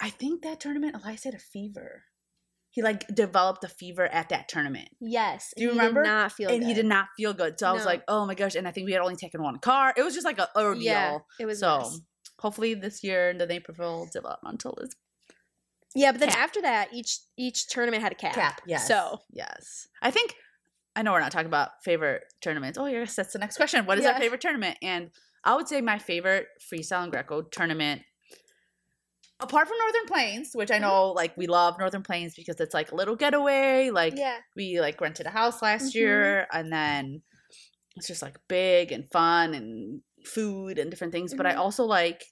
I 0.00 0.10
think 0.10 0.42
that 0.42 0.58
tournament, 0.60 0.96
Elias 0.96 1.24
had 1.24 1.34
a 1.34 1.38
fever. 1.38 2.02
He 2.70 2.82
like 2.82 3.06
developed 3.14 3.62
a 3.64 3.68
fever 3.68 4.06
at 4.06 4.30
that 4.30 4.48
tournament, 4.48 4.88
Yes. 5.00 5.52
Do 5.56 5.62
you 5.62 5.68
he 5.72 5.78
remember? 5.78 6.02
Did 6.02 6.08
not 6.08 6.32
feel 6.32 6.50
and 6.50 6.64
he 6.64 6.72
did 6.74 6.86
not 6.86 7.06
feel 7.16 7.34
good. 7.34 7.58
So 7.58 7.68
I 7.68 7.72
was 7.72 7.84
like, 7.84 8.02
oh 8.08 8.24
my 8.26 8.34
gosh! 8.34 8.54
And 8.54 8.66
I 8.66 8.70
think 8.70 8.86
we 8.86 8.92
had 8.92 9.02
only 9.02 9.14
taken 9.16 9.42
one 9.42 9.58
car. 9.58 9.92
It 9.96 10.02
was 10.02 10.14
just 10.14 10.24
like 10.24 10.38
a 10.38 10.48
ordeal. 10.58 10.82
Yeah, 10.82 11.18
it 11.38 11.44
was 11.44 11.60
so 11.60 11.88
hopefully 12.38 12.72
this 12.74 13.04
year 13.04 13.34
the 13.34 13.46
Naperville 13.46 14.08
developmental 14.10 14.78
is 14.80 14.96
Yeah, 15.94 16.12
but 16.12 16.20
then 16.20 16.30
Cap. 16.30 16.38
after 16.38 16.62
that, 16.62 16.88
each 16.94 17.18
each 17.36 17.66
tournament 17.68 18.02
had 18.02 18.12
a 18.12 18.16
cap. 18.16 18.34
cap. 18.34 18.60
Yes. 18.66 18.88
So 18.88 19.18
yes, 19.30 19.86
I 20.00 20.10
think 20.10 20.34
I 20.96 21.02
know 21.02 21.12
we're 21.12 21.20
not 21.20 21.30
talking 21.30 21.46
about 21.48 21.70
favorite 21.84 22.24
tournaments. 22.40 22.78
Oh 22.78 22.86
yes, 22.86 23.14
that's 23.14 23.34
the 23.34 23.38
next 23.38 23.58
question. 23.58 23.84
What 23.84 23.98
is 23.98 24.04
Yeah. 24.04 24.12
our 24.14 24.18
favorite 24.18 24.40
tournament? 24.40 24.78
And 24.82 25.10
I 25.44 25.54
would 25.56 25.68
say 25.68 25.80
my 25.80 25.98
favorite 25.98 26.46
freestyle 26.60 27.02
and 27.02 27.12
Greco 27.12 27.42
tournament. 27.42 28.02
Apart 29.40 29.66
from 29.66 29.76
Northern 29.78 30.06
Plains, 30.06 30.50
which 30.54 30.70
I 30.70 30.78
know 30.78 31.10
like 31.10 31.36
we 31.36 31.48
love 31.48 31.76
Northern 31.78 32.02
Plains 32.04 32.34
because 32.34 32.60
it's 32.60 32.74
like 32.74 32.92
a 32.92 32.94
little 32.94 33.16
getaway, 33.16 33.90
like 33.90 34.14
yeah, 34.16 34.38
we 34.54 34.80
like 34.80 35.00
rented 35.00 35.26
a 35.26 35.30
house 35.30 35.60
last 35.62 35.90
Mhm. 35.90 35.94
year 35.94 36.46
and 36.52 36.72
then 36.72 37.22
it's 37.96 38.06
just 38.06 38.22
like 38.22 38.36
big 38.48 38.92
and 38.92 39.10
fun 39.10 39.52
and 39.54 40.02
food 40.24 40.78
and 40.78 40.90
different 40.90 41.12
things 41.12 41.34
but 41.34 41.44
i 41.44 41.52
Mhm. 41.52 41.58
also 41.58 41.84
like 41.84 42.24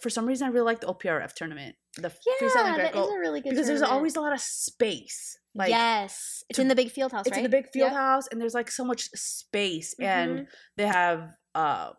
for 0.00 0.08
some 0.08 0.24
reason 0.24 0.46
i 0.46 0.50
really 0.50 0.64
like 0.64 0.80
the 0.80 0.86
oprf 0.86 1.34
tournament 1.34 1.76
the 1.96 2.02
yeah, 2.24 2.34
freestyle 2.40 2.64
and 2.66 2.78
that 2.78 2.94
is 2.94 3.06
a 3.08 3.18
really 3.18 3.40
good 3.42 3.50
because 3.50 3.66
there's 3.66 3.82
always 3.82 4.16
a 4.16 4.20
lot 4.20 4.32
of 4.32 4.40
space 4.40 5.36
Like 5.54 5.70
yes, 5.70 6.44
it's 6.48 6.56
to- 6.56 6.62
in 6.62 6.68
the 6.68 6.76
big 6.76 6.90
field 6.92 7.12
house, 7.12 7.26
it's 7.26 7.32
right? 7.32 7.38
in 7.38 7.42
the 7.42 7.48
big 7.50 7.68
field 7.72 7.90
Yep. 7.90 7.98
house, 8.00 8.26
and 8.28 8.40
there's 8.40 8.54
like 8.54 8.70
so 8.70 8.84
much 8.84 9.10
space, 9.16 9.94
and 9.98 10.46
they 10.76 10.86
have 10.86 11.34
um 11.56 11.94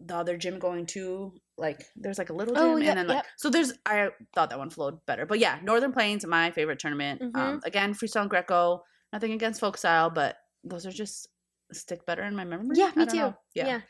the 0.00 0.14
other 0.14 0.36
gym 0.36 0.58
going 0.58 0.86
to 0.86 1.32
like 1.56 1.84
there's 1.96 2.18
like 2.18 2.30
a 2.30 2.32
little 2.32 2.54
gym 2.54 2.62
Oh, 2.62 2.76
yep, 2.76 2.90
and 2.90 2.98
then 2.98 3.06
like 3.08 3.16
yep. 3.16 3.26
so 3.36 3.50
there's 3.50 3.72
I 3.84 4.10
thought 4.34 4.50
that 4.50 4.58
one 4.58 4.70
flowed 4.70 5.04
better. 5.06 5.26
But 5.26 5.38
yeah, 5.40 5.58
Northern 5.62 5.92
Plains, 5.92 6.24
my 6.26 6.50
favorite 6.50 6.78
tournament. 6.78 7.20
Mm-hmm. 7.20 7.36
Um 7.36 7.60
again, 7.64 7.94
freestyle 7.94 8.22
and 8.22 8.30
Greco, 8.30 8.82
nothing 9.12 9.32
against 9.32 9.60
folk 9.60 9.76
style, 9.76 10.10
but 10.10 10.36
those 10.64 10.86
are 10.86 10.92
just 10.92 11.28
stick 11.72 12.06
better 12.06 12.22
in 12.22 12.34
my 12.34 12.44
memory. 12.44 12.68
Yeah, 12.74 12.92
me 12.96 13.06
too. 13.06 13.34
Yeah. 13.54 13.66
Yeah. 13.66 13.80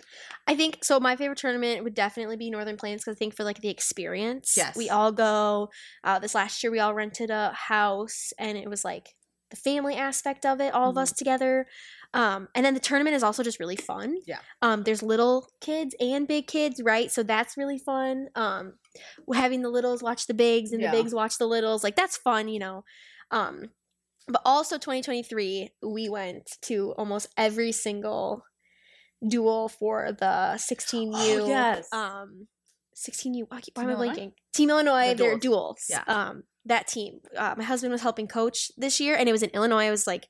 I 0.47 0.57
think 0.57 0.85
so. 0.85 0.99
My 0.99 1.17
favorite 1.17 1.39
tournament 1.39 1.85
would 1.85 1.95
definitely 1.95 2.37
be 2.37 2.51
Northern 2.51 2.77
Plains 2.77 3.03
because 3.03 3.17
I 3.17 3.19
think 3.19 3.37
for 3.37 3.45
like 3.45 3.61
the 3.61 3.69
experience. 3.69 4.55
Yes. 4.57 4.77
We 4.77 4.91
all 4.91 5.13
go. 5.13 5.69
Uh, 6.03 6.19
this 6.19 6.35
last 6.35 6.63
year, 6.63 6.73
we 6.73 6.81
all 6.81 6.95
rented 6.95 7.31
a 7.31 7.53
house, 7.53 8.33
and 8.39 8.59
it 8.59 8.69
was 8.69 8.85
like 8.85 9.15
the 9.51 9.57
family 9.57 9.95
aspect 9.95 10.45
of 10.45 10.61
it, 10.61 10.75
all 10.75 10.91
of 10.91 10.97
Mhm. 10.97 11.03
us 11.03 11.13
together. 11.13 11.67
Um, 12.15 12.49
and 12.55 12.65
then 12.65 12.75
the 12.75 12.81
tournament 12.81 13.15
is 13.17 13.23
also 13.23 13.43
just 13.43 13.61
really 13.61 13.77
fun. 13.77 14.17
Yeah. 14.27 14.41
Um, 14.63 14.83
there's 14.83 15.03
little 15.03 15.49
kids 15.61 15.95
and 16.01 16.27
big 16.27 16.47
kids, 16.47 16.81
right? 16.83 17.11
So 17.11 17.23
that's 17.23 17.57
really 17.57 17.79
fun. 17.79 18.29
Um, 18.35 18.79
having 19.35 19.63
the 19.63 19.69
littles 19.71 20.03
watch 20.03 20.27
the 20.27 20.35
bigs 20.35 20.73
and 20.73 20.81
Yeah. 20.83 20.91
the 20.91 20.97
bigs 21.03 21.15
watch 21.15 21.39
the 21.39 21.47
littles, 21.47 21.85
like 21.85 21.97
that's 21.97 22.17
fun, 22.17 22.49
you 22.49 22.59
know. 22.59 22.85
Um, 23.31 23.71
but 24.27 24.43
also 24.45 24.77
2023, 24.79 25.71
we 25.83 26.09
went 26.09 26.57
to 26.63 26.93
almost 26.99 27.29
every 27.37 27.73
single 27.73 28.43
duel 29.27 29.69
for 29.69 30.13
the 30.13 30.57
16U. 30.59 31.43
Oh, 31.43 31.47
yes. 31.47 31.89
Um, 31.93 32.49
16U. 32.95 33.47
Why, 33.49 33.61
why 33.75 33.83
am 33.85 33.91
I 33.91 33.95
blanking? 34.09 34.33
Team 34.53 34.71
Illinois. 34.71 35.09
The 35.11 35.15
Their 35.15 35.39
duels. 35.39 35.41
duels. 35.41 35.85
Yeah. 35.91 36.03
Um, 36.07 36.43
that 36.69 36.87
team. 36.87 37.21
Uh, 37.37 37.55
my 37.57 37.65
husband 37.65 37.93
was 37.93 38.03
helping 38.03 38.27
coach 38.29 38.71
this 38.77 39.01
year, 39.01 39.15
and 39.17 39.29
it 39.29 39.33
was 39.33 39.43
in 39.43 39.51
Illinois. 39.51 39.87
It 39.87 39.91
was 39.91 40.07
like 40.07 40.29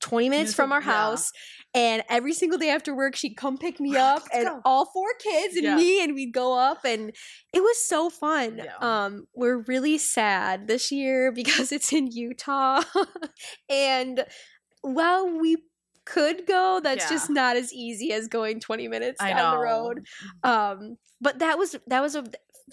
20 0.00 0.28
minutes 0.28 0.52
from 0.54 0.72
our 0.72 0.80
yeah. 0.80 0.92
house. 0.92 1.32
And 1.74 2.02
every 2.08 2.32
single 2.32 2.58
day 2.58 2.70
after 2.70 2.94
work, 2.94 3.16
she'd 3.16 3.34
come 3.36 3.58
pick 3.58 3.80
me 3.80 3.96
up, 3.96 4.22
Let's 4.32 4.36
and 4.36 4.46
go. 4.46 4.60
all 4.64 4.86
four 4.86 5.08
kids 5.22 5.56
and 5.56 5.64
Yeah. 5.64 5.76
me, 5.76 6.02
and 6.02 6.14
we'd 6.14 6.32
go 6.32 6.58
up, 6.58 6.84
and 6.84 7.12
it 7.52 7.60
was 7.60 7.86
so 7.86 8.10
fun. 8.10 8.58
Yeah. 8.64 8.76
Um, 8.80 9.26
we're 9.34 9.58
really 9.62 9.98
sad 9.98 10.68
this 10.68 10.90
year 10.92 11.32
because 11.40 11.72
it's 11.72 11.92
in 11.92 12.08
Utah, 12.08 12.82
and 13.68 14.24
while 14.82 15.38
we 15.38 15.56
could 16.04 16.46
go, 16.46 16.80
that's 16.82 17.04
Yeah. 17.04 17.10
just 17.10 17.30
not 17.30 17.56
as 17.56 17.72
easy 17.72 18.12
as 18.12 18.28
going 18.28 18.60
20 18.60 18.88
minutes 18.88 19.20
I 19.20 19.30
down 19.30 19.36
know. 19.36 19.50
the 19.52 19.58
road. 19.58 20.06
Um, 20.44 20.96
but 21.20 21.38
that 21.40 21.58
was 21.58 21.74
that 21.86 22.00
was 22.00 22.14
a 22.14 22.24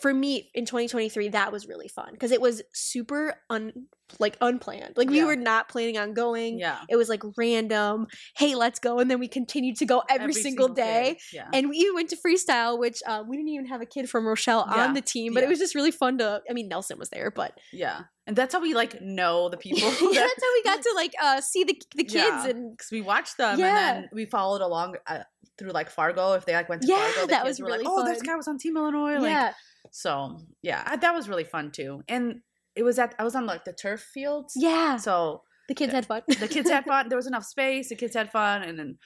for 0.01 0.13
me 0.13 0.49
in 0.55 0.65
2023 0.65 1.29
that 1.29 1.51
was 1.51 1.67
really 1.67 1.87
fun 1.87 2.09
because 2.11 2.31
it 2.31 2.41
was 2.41 2.61
super 2.73 3.35
un 3.49 3.71
like 4.19 4.37
unplanned. 4.41 4.93
Like 4.95 5.09
we 5.09 5.17
Yeah. 5.19 5.25
were 5.25 5.35
not 5.35 5.69
planning 5.69 5.97
on 5.97 6.13
going. 6.13 6.59
Yeah. 6.59 6.77
It 6.87 6.97
was 6.97 7.09
like 7.09 7.23
random. 7.35 8.05
Hey, 8.37 8.53
let's 8.53 8.79
go, 8.79 8.99
and 8.99 9.09
then 9.09 9.17
we 9.19 9.27
continued 9.27 9.77
to 9.77 9.85
go 9.87 10.03
every, 10.07 10.33
single, 10.33 10.67
day. 10.67 11.17
Yeah. 11.31 11.47
And 11.51 11.67
we 11.69 11.77
even 11.77 11.95
went 11.95 12.09
to 12.09 12.17
freestyle, 12.17 12.77
which 12.77 12.99
uh, 13.07 13.23
we 13.27 13.37
didn't 13.37 13.49
even 13.49 13.65
have 13.67 13.81
a 13.81 13.87
kid 13.87 14.07
from 14.09 14.27
Rochelle 14.27 14.67
Yeah, 14.69 14.83
on 14.85 14.93
the 14.93 15.01
team, 15.01 15.33
but 15.33 15.41
it 15.43 15.49
was 15.49 15.57
just 15.57 15.73
really 15.73 15.89
fun 15.89 16.19
to. 16.19 16.41
I 16.47 16.53
mean, 16.53 16.67
Nelson 16.67 16.99
was 16.99 17.09
there, 17.09 17.31
but 17.31 17.57
yeah. 17.71 18.01
And 18.27 18.35
that's 18.35 18.53
how 18.53 18.61
we 18.61 18.73
like 18.75 19.01
know 19.01 19.49
the 19.49 19.57
people. 19.65 19.79
yeah, 19.89 20.21
that's 20.21 20.43
how 20.43 20.53
we 20.53 20.63
got 20.63 20.81
to 20.81 20.93
like 20.95 21.13
uh, 21.21 21.41
see 21.41 21.63
the 21.63 21.81
the 21.95 22.03
kids 22.03 22.13
Yeah. 22.13 22.47
and 22.49 22.71
because 22.77 22.91
we 22.91 23.01
watched 23.01 23.37
them 23.37 23.57
Yeah. 23.59 23.67
and 23.95 24.03
then 24.03 24.09
we 24.13 24.25
followed 24.25 24.61
along 24.61 24.95
uh, 25.07 25.19
through 25.57 25.71
like 25.71 25.89
Fargo. 25.89 26.33
If 26.33 26.45
they 26.45 26.53
like 26.53 26.69
went 26.69 26.81
to 26.83 26.87
Yeah, 26.87 26.97
Fargo, 26.99 27.21
the 27.21 27.27
that 27.27 27.43
kids 27.43 27.59
was 27.59 27.59
were 27.61 27.65
really 27.67 27.83
like, 27.83 27.93
"Oh, 27.93 28.05
this 28.05 28.17
fun. 28.19 28.25
guy 28.27 28.35
was 28.35 28.47
on 28.47 28.57
Team 28.57 28.77
Illinois." 28.77 29.15
Like, 29.19 29.29
yeah, 29.31 29.53
so 29.91 30.39
yeah, 30.61 30.83
I- 30.85 30.95
that 30.97 31.13
was 31.13 31.27
really 31.29 31.43
fun 31.43 31.71
too. 31.71 32.01
And 32.07 32.41
it 32.75 32.83
was 32.83 32.97
at 32.99 33.13
I 33.19 33.23
was 33.23 33.35
on 33.35 33.45
like 33.45 33.65
the 33.65 33.73
turf 33.73 34.01
fields. 34.01 34.53
yeah. 34.55 34.97
So 34.97 35.43
The 35.69 35.75
kids 35.75 35.93
had 35.93 36.05
fun. 36.05 36.21
the 36.27 36.47
kids 36.47 36.69
had 36.69 36.85
fun. 36.85 37.07
There 37.09 37.17
was 37.17 37.27
enough 37.27 37.45
space. 37.45 37.89
The 37.89 37.95
kids 37.95 38.15
had 38.15 38.31
fun, 38.31 38.63
and 38.63 38.77
then 38.79 38.97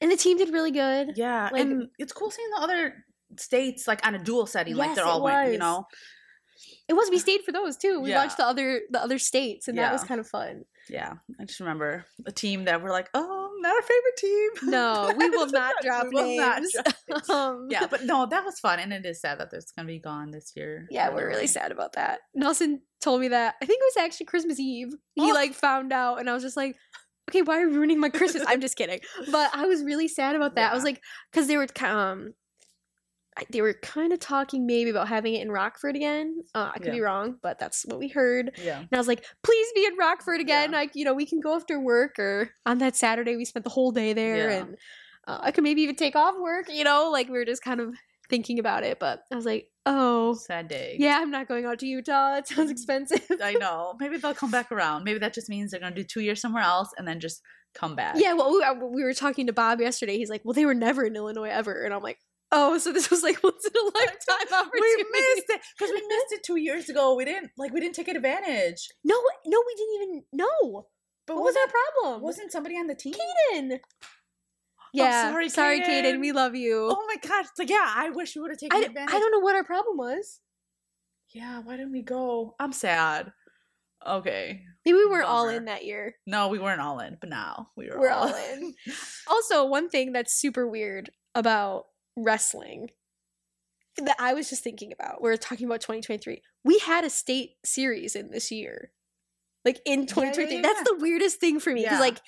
and 0.00 0.10
the 0.10 0.16
team 0.16 0.38
did 0.38 0.50
really 0.52 0.70
good. 0.70 1.12
yeah, 1.16 1.50
Like- 1.52 1.62
and 1.62 1.88
it's 1.98 2.12
cool 2.12 2.30
seeing 2.30 2.48
the 2.56 2.62
other 2.62 3.04
states 3.38 3.86
like 3.86 4.04
on 4.06 4.14
a 4.14 4.18
dual 4.22 4.46
setting, 4.46 4.74
like 4.76 4.94
they're 4.94 5.04
all 5.04 5.22
went. 5.22 5.52
You 5.52 5.58
know, 5.58 5.86
It 6.88 6.94
was 6.94 7.08
we 7.10 7.18
stayed 7.18 7.42
for 7.42 7.52
those 7.52 7.76
too. 7.76 8.00
We 8.00 8.10
Yeah. 8.10 8.22
watched 8.24 8.36
the 8.36 8.44
other 8.46 8.80
the 8.90 9.00
other 9.02 9.18
states, 9.18 9.68
and 9.68 9.78
that 9.78 9.92
was 9.92 10.04
kind 10.04 10.20
of 10.20 10.26
fun. 10.28 10.64
yeah. 10.88 11.12
I 11.40 11.44
just 11.44 11.60
remember 11.60 12.04
a 12.26 12.32
team 12.32 12.64
that 12.64 12.82
were 12.82 12.90
like, 12.90 13.08
"Oh, 13.14 13.39
not 13.60 13.74
our 13.76 13.82
favorite 13.82 14.16
team." 14.16 14.50
No, 14.70 15.12
we 15.16 15.28
will 15.30 15.46
not 15.60 15.74
drop 15.82 16.06
We 16.06 16.10
will 16.14 16.36
not 16.36 16.62
drop 17.08 17.28
um, 17.30 17.66
yeah, 17.70 17.86
but 17.90 18.04
no, 18.04 18.26
that 18.26 18.44
was 18.44 18.58
fun, 18.60 18.78
and 18.78 18.92
it 18.92 19.04
is 19.06 19.20
sad 19.20 19.38
that 19.38 19.48
it's 19.52 19.72
gonna 19.72 19.86
be 19.86 19.98
gone 19.98 20.30
this 20.30 20.52
year. 20.56 20.86
yeah, 20.90 21.08
we're 21.10 21.26
really 21.28 21.46
sad 21.46 21.72
about 21.72 21.92
that. 21.94 22.20
Nelson 22.34 22.82
told 23.00 23.20
me 23.20 23.28
that. 23.28 23.54
I 23.62 23.66
think 23.66 23.80
it 23.80 23.92
was 23.96 24.04
actually 24.04 24.26
Christmas 24.26 24.58
Eve. 24.60 24.92
He 25.14 25.30
Oh. 25.30 25.34
like 25.34 25.54
found 25.54 25.92
out, 25.92 26.20
and 26.20 26.28
I 26.28 26.34
was 26.34 26.42
just 26.42 26.56
like, 26.56 26.76
"Okay, 27.30 27.42
why 27.42 27.58
are 27.58 27.68
you 27.68 27.74
ruining 27.74 28.00
my 28.00 28.08
Christmas?" 28.10 28.44
I'm 28.46 28.60
just 28.60 28.76
kidding, 28.76 29.00
but 29.30 29.50
I 29.54 29.66
was 29.66 29.82
really 29.84 30.08
sad 30.08 30.36
about 30.36 30.54
that. 30.56 30.72
I 30.72 30.74
was 30.74 30.84
like, 30.84 31.00
because 31.32 31.46
they 31.48 31.56
were 31.56 31.66
um, 31.84 32.34
they 33.50 33.62
were 33.62 33.74
kind 33.82 34.12
of 34.12 34.18
talking 34.20 34.66
maybe 34.66 34.90
about 34.90 35.08
having 35.08 35.34
it 35.34 35.42
in 35.42 35.50
Rockford 35.50 35.96
again. 35.96 36.42
Uh, 36.54 36.70
I 36.74 36.78
could 36.78 36.92
be 36.92 37.00
wrong, 37.00 37.36
but 37.42 37.58
that's 37.58 37.84
what 37.86 37.98
we 37.98 38.08
heard. 38.08 38.52
Yeah. 38.62 38.78
And 38.80 38.88
I 38.92 38.98
was 38.98 39.08
like, 39.08 39.24
please 39.42 39.66
be 39.74 39.86
in 39.86 39.96
Rockford 39.96 40.40
again. 40.40 40.72
Yeah. 40.72 40.78
Like, 40.78 40.90
you 40.94 41.04
know, 41.04 41.14
we 41.14 41.26
can 41.26 41.40
go 41.40 41.54
after 41.56 41.80
work 41.80 42.18
or 42.18 42.50
on 42.66 42.78
that 42.78 42.96
Saturday 42.96 43.36
we 43.36 43.44
spent 43.44 43.64
the 43.64 43.70
whole 43.70 43.92
day 43.92 44.12
there 44.12 44.50
Yeah. 44.50 44.56
and 44.58 44.76
uh, 45.26 45.38
I 45.42 45.50
could 45.52 45.64
maybe 45.64 45.82
even 45.82 45.96
take 45.96 46.16
off 46.16 46.34
work, 46.38 46.66
you 46.72 46.84
know, 46.84 47.10
like 47.10 47.28
we 47.28 47.38
were 47.38 47.44
just 47.44 47.62
kind 47.62 47.80
of 47.80 47.94
thinking 48.28 48.58
about 48.58 48.84
it. 48.84 48.98
But 48.98 49.22
I 49.32 49.36
was 49.36 49.44
like, 49.46 49.68
oh, 49.86 50.34
Sad 50.34 50.68
day. 50.68 50.96
yeah, 50.98 51.18
I'm 51.20 51.30
not 51.30 51.48
going 51.48 51.64
out 51.66 51.78
to 51.80 51.86
Utah. 51.86 52.36
It 52.36 52.48
sounds 52.48 52.70
expensive. 52.70 53.22
I 53.42 53.52
know. 53.60 53.94
Maybe 54.00 54.16
they'll 54.18 54.34
come 54.34 54.50
back 54.50 54.70
around. 54.72 55.04
Maybe 55.04 55.18
that 55.18 55.34
just 55.34 55.48
means 55.48 55.70
they're 55.70 55.80
gonna 55.80 55.94
do 55.94 56.04
two 56.04 56.20
years 56.20 56.40
somewhere 56.40 56.62
else 56.62 56.90
and 56.98 57.06
then 57.06 57.20
just 57.20 57.42
come 57.74 57.94
back. 57.94 58.16
yeah, 58.18 58.32
well, 58.32 58.50
we, 58.52 58.62
uh, 58.64 58.74
we 58.74 59.04
were 59.04 59.14
talking 59.14 59.46
to 59.46 59.52
Bob 59.52 59.80
yesterday. 59.80 60.16
He's 60.16 60.30
like, 60.30 60.42
well, 60.44 60.54
they 60.54 60.66
were 60.66 60.74
never 60.74 61.04
in 61.04 61.14
Illinois 61.14 61.50
ever. 61.50 61.84
And 61.84 61.94
I'm 61.94 62.02
like, 62.02 62.18
oh, 62.52 62.78
so 62.78 62.92
this 62.92 63.10
was 63.10 63.22
like 63.22 63.40
once 63.42 63.64
in 63.64 63.72
a 63.74 63.84
lifetime 63.98 64.54
opportunity. 64.66 65.04
we 65.12 65.20
missed 65.20 65.50
it 65.50 65.60
because 65.78 65.90
we 65.90 66.06
missed 66.08 66.32
it 66.32 66.42
two 66.44 66.56
years 66.56 66.88
ago. 66.88 67.14
We 67.14 67.24
didn't 67.24 67.50
like 67.56 67.72
we 67.72 67.80
didn't 67.80 67.94
take 67.94 68.08
advantage. 68.08 68.88
No, 69.04 69.14
no, 69.46 69.62
we 69.66 69.74
didn't 69.74 69.94
even 70.02 70.22
know. 70.32 70.86
But 71.26 71.36
What 71.36 71.44
was 71.44 71.56
our 71.56 71.68
problem? 72.02 72.22
wasn't 72.22 72.50
somebody 72.52 72.76
on 72.76 72.86
the 72.86 72.94
team? 72.94 73.14
Kaden. 73.14 73.78
Oh, 73.78 74.06
yeah, 74.92 75.30
sorry, 75.30 75.48
sorry, 75.48 75.80
Kaden. 75.80 76.14
Kaden. 76.14 76.20
We 76.20 76.32
love 76.32 76.56
you. 76.56 76.88
Oh 76.90 77.06
my 77.06 77.16
gosh! 77.16 77.46
It's 77.50 77.58
like 77.58 77.70
yeah, 77.70 77.86
I 77.96 78.10
wish 78.10 78.34
we 78.34 78.42
would 78.42 78.50
have 78.50 78.58
taken 78.58 78.76
I, 78.76 78.86
advantage. 78.86 79.14
I 79.14 79.18
don't 79.18 79.30
know 79.30 79.38
what 79.38 79.54
our 79.54 79.64
problem 79.64 79.96
was. 79.96 80.40
Yeah, 81.32 81.60
why 81.60 81.76
didn't 81.76 81.92
we 81.92 82.02
go? 82.02 82.56
I'm 82.58 82.72
sad. 82.72 83.32
Okay. 84.04 84.62
Maybe 84.84 84.96
we 84.96 85.06
weren't 85.06 85.26
all 85.28 85.48
in 85.48 85.66
that 85.66 85.84
year. 85.84 86.16
No, 86.26 86.48
we 86.48 86.58
weren't 86.58 86.80
all 86.80 86.98
in, 87.00 87.18
but 87.20 87.28
now 87.28 87.68
we 87.76 87.88
were 87.90 88.00
We're 88.00 88.10
all 88.10 88.34
in. 88.52 88.74
Also, 89.28 89.66
one 89.66 89.90
thing 89.90 90.12
that's 90.12 90.32
super 90.32 90.66
weird 90.66 91.10
about 91.34 91.84
wrestling 92.16 92.90
that 93.96 94.16
I 94.18 94.34
was 94.34 94.48
just 94.48 94.62
thinking 94.62 94.92
about, 94.92 95.20
we're 95.20 95.36
talking 95.36 95.66
about 95.66 95.80
2023. 95.80 96.42
We 96.64 96.78
had 96.78 97.04
a 97.04 97.10
state 97.10 97.50
series 97.64 98.14
in 98.16 98.30
this 98.30 98.50
year. 98.50 98.92
Like 99.64 99.80
in 99.84 100.06
2023. 100.06 100.56
yeah, 100.56 100.62
That's 100.62 100.78
yeah. 100.78 100.84
the 100.86 100.96
weirdest 101.02 101.38
thing 101.38 101.60
for 101.60 101.70
me. 101.72 101.82
Because 101.82 101.98
Yeah. 101.98 102.00
like 102.00 102.20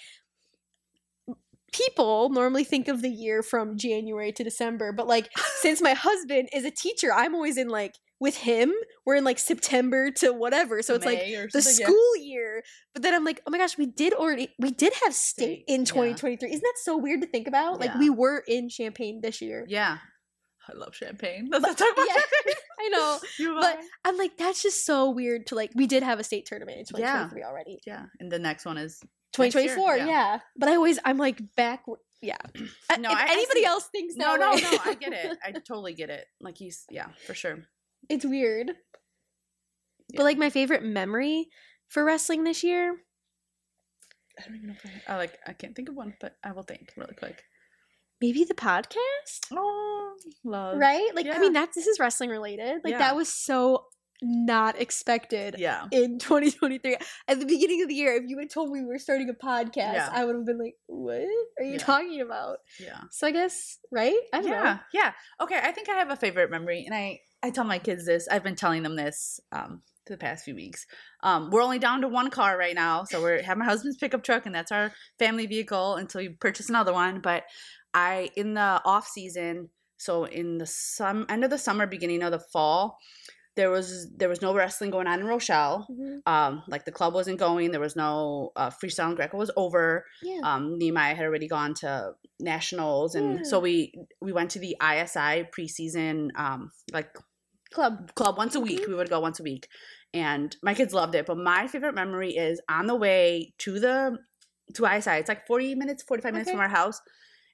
people 1.72 2.28
normally 2.28 2.64
think 2.64 2.88
of 2.88 3.00
the 3.00 3.08
year 3.08 3.42
from 3.42 3.78
January 3.78 4.32
to 4.32 4.44
December, 4.44 4.92
but 4.92 5.06
like 5.06 5.30
since 5.60 5.80
my 5.80 5.94
husband 5.94 6.50
is 6.52 6.64
a 6.64 6.70
teacher, 6.70 7.12
I'm 7.12 7.34
always 7.34 7.56
in 7.56 7.68
like 7.68 7.94
with 8.22 8.37
him, 8.37 8.72
we're 9.04 9.16
in 9.16 9.24
like 9.24 9.38
September 9.38 10.11
to 10.12 10.32
whatever. 10.32 10.80
So 10.80 10.94
it's 10.94 11.04
like 11.04 11.18
May 11.18 11.35
or 11.35 11.48
the 11.52 11.61
something, 11.61 11.80
yeah. 11.80 11.87
school 11.87 12.16
year. 12.16 12.62
But 12.94 13.02
then 13.02 13.12
I'm 13.14 13.24
like, 13.24 13.42
oh 13.46 13.50
my 13.50 13.58
gosh, 13.58 13.76
we 13.76 13.87
did 13.87 14.14
already 14.14 14.48
we 14.58 14.70
did 14.70 14.92
have 15.04 15.12
state 15.14 15.64
in 15.68 15.80
yeah. 15.80 15.87
2023. 15.87 16.48
Isn't 16.48 16.62
that 16.62 16.74
so 16.82 16.96
weird 16.96 17.20
to 17.22 17.26
think 17.26 17.46
about? 17.48 17.80
Like 17.80 17.90
Yeah. 17.90 17.98
we 17.98 18.08
were 18.08 18.42
in 18.46 18.68
Champaign 18.68 19.20
this 19.22 19.42
year. 19.42 19.66
Yeah. 19.68 19.98
I 20.68 20.76
love 20.76 20.94
champagne. 20.94 21.48
Let's 21.50 21.62
not 21.66 21.76
talk 21.76 21.92
about 21.92 22.06
yeah. 22.06 22.14
champagne. 22.14 22.54
I 22.80 22.88
know. 22.88 23.18
But. 23.61 23.80
I'm 24.04 24.16
like, 24.16 24.37
that's 24.38 24.62
just 24.62 24.87
so 24.87 25.11
weird 25.11 25.48
to 25.48 25.56
like 25.56 25.72
we 25.74 25.88
did 25.88 26.04
have 26.04 26.20
a 26.20 26.24
state 26.24 26.46
tournament 26.46 26.78
in 26.78 26.85
Yeah. 27.00 27.24
2023 27.28 27.42
already. 27.42 27.80
yeah, 27.85 28.04
and 28.20 28.30
the 28.30 28.38
next 28.38 28.64
one 28.64 28.78
is 28.78 29.00
2024, 29.32 29.96
yeah. 29.96 30.06
yeah. 30.06 30.38
But 30.56 30.68
I 30.68 30.76
always 30.76 30.98
I'm 31.04 31.18
like 31.18 31.40
back 31.56 31.85
yeah. 32.22 32.37
No, 32.98 33.11
I- 33.11 33.24
I 33.26 33.32
anybody 33.32 33.61
it. 33.61 33.66
else 33.66 33.88
thinks 33.90 34.14
no, 34.16 34.37
no, 34.37 34.52
way- 34.52 34.61
no. 34.62 34.78
I 34.85 34.94
get 34.94 35.12
it. 35.12 35.37
I 35.44 35.50
totally 35.52 35.94
get 35.94 36.08
it. 36.08 36.24
Like 36.40 36.56
he's 36.56 36.85
yeah, 36.88 37.08
for 37.26 37.35
sure. 37.35 37.58
It's 38.08 38.24
weird. 38.24 38.68
Yeah. 38.68 40.16
But 40.16 40.24
like 40.24 40.38
my 40.38 40.50
favorite 40.50 40.82
memory 40.84 41.48
for 41.88 42.04
wrestling 42.04 42.44
this 42.44 42.62
year, 42.62 42.94
I 44.38 44.42
don't 44.46 44.56
even 44.56 44.68
know 44.68 44.74
if 44.82 44.90
I, 45.08 45.12
I 45.14 45.16
like. 45.16 45.38
I 45.46 45.52
can't 45.52 45.74
think 45.76 45.88
of 45.88 45.94
one, 45.94 46.14
but 46.20 46.36
I 46.44 46.52
will 46.52 46.62
think 46.62 46.92
really 46.96 47.14
quick. 47.14 47.42
maybe 48.20 48.44
the 48.44 48.54
podcast. 48.54 49.40
Oh, 49.52 50.14
love. 50.44 50.78
right? 50.78 51.10
Like, 51.14 51.26
I 51.26 51.38
mean, 51.38 51.52
that's 51.52 51.74
this 51.74 51.86
is 51.86 51.98
wrestling 51.98 52.30
related. 52.30 52.80
Like, 52.84 52.92
Yeah. 52.92 52.98
that 52.98 53.16
was 53.16 53.28
so 53.28 53.84
not 54.22 54.80
expected 54.80 55.56
Yeah. 55.58 55.87
in 55.90 56.18
2023. 56.20 56.96
At 57.28 57.40
the 57.40 57.46
beginning 57.46 57.82
of 57.82 57.88
the 57.88 57.94
year, 57.94 58.14
if 58.14 58.22
you 58.26 58.38
had 58.38 58.50
told 58.50 58.70
me 58.70 58.80
we 58.80 58.87
were 58.87 58.98
starting 58.98 59.28
a 59.28 59.35
podcast, 59.35 59.94
Yeah. 59.94 60.08
I 60.12 60.24
would 60.24 60.35
have 60.37 60.46
been 60.46 60.58
like, 60.58 60.76
"What 60.87 61.22
are 61.58 61.64
you 61.64 61.72
Yeah. 61.72 61.78
talking 61.78 62.20
about?" 62.20 62.58
Yeah. 62.80 63.00
So 63.11 63.26
I 63.26 63.32
guess, 63.32 63.78
right? 63.90 64.16
I 64.32 64.40
don't 64.40 64.50
yeah. 64.50 64.62
know. 64.62 64.78
Yeah. 64.92 65.12
Okay. 65.40 65.58
I 65.62 65.72
think 65.72 65.88
I 65.88 65.94
have 65.94 66.11
a 66.11 66.16
favorite 66.16 66.50
memory, 66.50 66.85
and 66.87 66.94
I 66.94 67.20
I 67.42 67.50
tell 67.50 67.64
my 67.64 67.78
kids 67.78 68.06
this. 68.06 68.28
I've 68.28 68.44
been 68.44 68.54
telling 68.54 68.82
them 68.85 68.94
this 68.96 69.40
um, 69.50 69.82
the 70.06 70.16
past 70.16 70.44
few 70.44 70.54
weeks. 70.54 70.87
Um, 71.24 71.50
we're 71.50 71.62
only 71.62 71.78
down 71.80 72.00
to 72.02 72.08
one 72.08 72.30
car 72.30 72.56
right 72.56 72.74
now, 72.74 73.04
so 73.04 73.20
we're 73.20 73.42
have 73.42 73.58
my 73.58 73.64
husband's 73.64 73.98
pickup 73.98 74.22
truck, 74.22 74.46
and 74.46 74.54
that's 74.54 74.70
our 74.72 74.92
family 75.18 75.46
vehicle 75.46 75.96
until 75.96 76.20
we 76.20 76.28
purchase 76.30 76.68
another 76.68 76.92
one. 76.92 77.20
But 77.20 77.44
I 77.94 78.30
in 78.37 78.54
the 78.54 78.80
off 78.85 79.08
season, 79.08 79.70
so 79.96 80.24
in 80.24 80.58
the 80.58 80.66
some 80.66 81.26
end 81.28 81.42
of 81.44 81.50
the 81.50 81.58
summer, 81.58 81.87
beginning 81.87 82.22
of 82.22 82.30
the 82.30 82.38
fall, 82.52 82.98
there 83.54 83.70
was 83.70 84.08
there 84.16 84.28
was 84.28 84.40
no 84.40 84.54
wrestling 84.54 84.90
going 84.90 85.06
on 85.06 85.20
in 85.20 85.26
Rochelle. 85.26 85.86
Mhm. 85.90 86.20
Um, 86.26 86.62
like 86.68 86.84
the 86.84 86.92
club 86.92 87.12
wasn't 87.14 87.38
going. 87.38 87.70
There 87.70 87.80
was 87.80 87.96
no 87.96 88.50
uh, 88.56 88.70
freestyle 88.70 89.14
Greco 89.14 89.36
was 89.36 89.50
over. 89.56 90.04
Yeah. 90.22 90.40
Um, 90.42 90.78
Nehemiah 90.78 91.14
had 91.14 91.26
already 91.26 91.48
gone 91.48 91.74
to 91.74 92.12
nationals, 92.40 93.14
and 93.14 93.46
so 93.46 93.60
we 93.60 93.92
we 94.20 94.32
went 94.32 94.50
to 94.52 94.58
the 94.58 94.76
ISI 94.82 95.48
preseason 95.56 96.30
um 96.36 96.70
like 96.92 97.10
Club. 97.72 98.14
club 98.14 98.36
once 98.36 98.54
a 98.54 98.60
week. 98.60 98.80
Mhm. 98.82 98.88
We 98.88 98.94
would 98.94 99.08
go 99.10 99.20
once 99.20 99.40
a 99.40 99.42
week, 99.42 99.68
and 100.12 100.54
my 100.62 100.74
kids 100.74 100.92
loved 100.92 101.14
it. 101.14 101.24
But 101.26 101.38
my 101.38 101.66
favorite 101.68 101.94
memory 101.94 102.36
is 102.36 102.60
on 102.68 102.86
the 102.86 102.94
way 102.94 103.54
to 103.58 103.80
the 103.80 104.18
to 104.74 104.86
ISI. 104.86 105.16
It's 105.20 105.28
like 105.28 105.46
forty 105.46 105.74
minutes, 105.74 106.02
forty 106.02 106.22
five 106.22 106.32
minutes 106.32 106.50
from 106.50 106.60
our 106.60 106.68
house. 106.68 107.00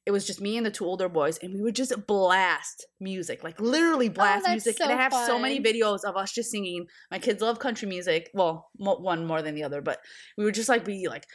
It 0.09 0.11
was 0.11 0.27
just 0.27 0.40
me 0.40 0.57
and 0.57 0.64
the 0.64 0.71
two 0.71 0.87
older 0.87 1.07
boys, 1.07 1.37
and 1.42 1.53
we 1.53 1.61
would 1.61 1.77
just 1.77 1.92
blast 2.07 2.87
music, 2.99 3.44
like 3.44 3.61
literally 3.61 4.09
blast 4.09 4.47
Oh, 4.49 4.53
music. 4.53 4.81
and 4.81 4.90
I 4.90 4.94
so 4.94 4.99
have 4.99 5.27
so 5.27 5.38
many 5.38 5.61
videos 5.61 6.03
of 6.03 6.16
us 6.16 6.33
just 6.33 6.51
singing. 6.51 6.87
My 7.11 7.18
kids 7.18 7.42
love 7.42 7.59
country 7.59 7.87
music. 7.87 8.31
Well, 8.33 8.71
mo- 8.79 8.97
one 9.01 9.27
more 9.27 9.42
than 9.42 9.55
the 9.55 9.64
other, 9.64 9.83
but 9.83 9.99
we 10.38 10.44
would 10.44 10.55
just 10.55 10.71
like 10.71 10.87
be 10.87 11.09
like 11.09 11.27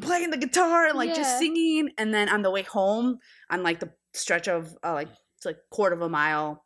playing 0.00 0.30
the 0.30 0.36
guitar 0.36 0.86
and 0.86 0.98
like 0.98 1.14
just 1.14 1.38
singing. 1.38 1.90
And 1.96 2.12
then 2.12 2.28
on 2.28 2.42
the 2.42 2.50
way 2.50 2.62
home, 2.62 3.18
on 3.50 3.62
like 3.62 3.78
the 3.78 3.92
stretch 4.14 4.48
of 4.48 4.74
uh, 4.84 4.94
like 4.94 5.10
it's 5.36 5.46
like 5.46 5.58
quarter 5.70 5.94
of 5.94 6.02
a 6.02 6.08
mile 6.08 6.64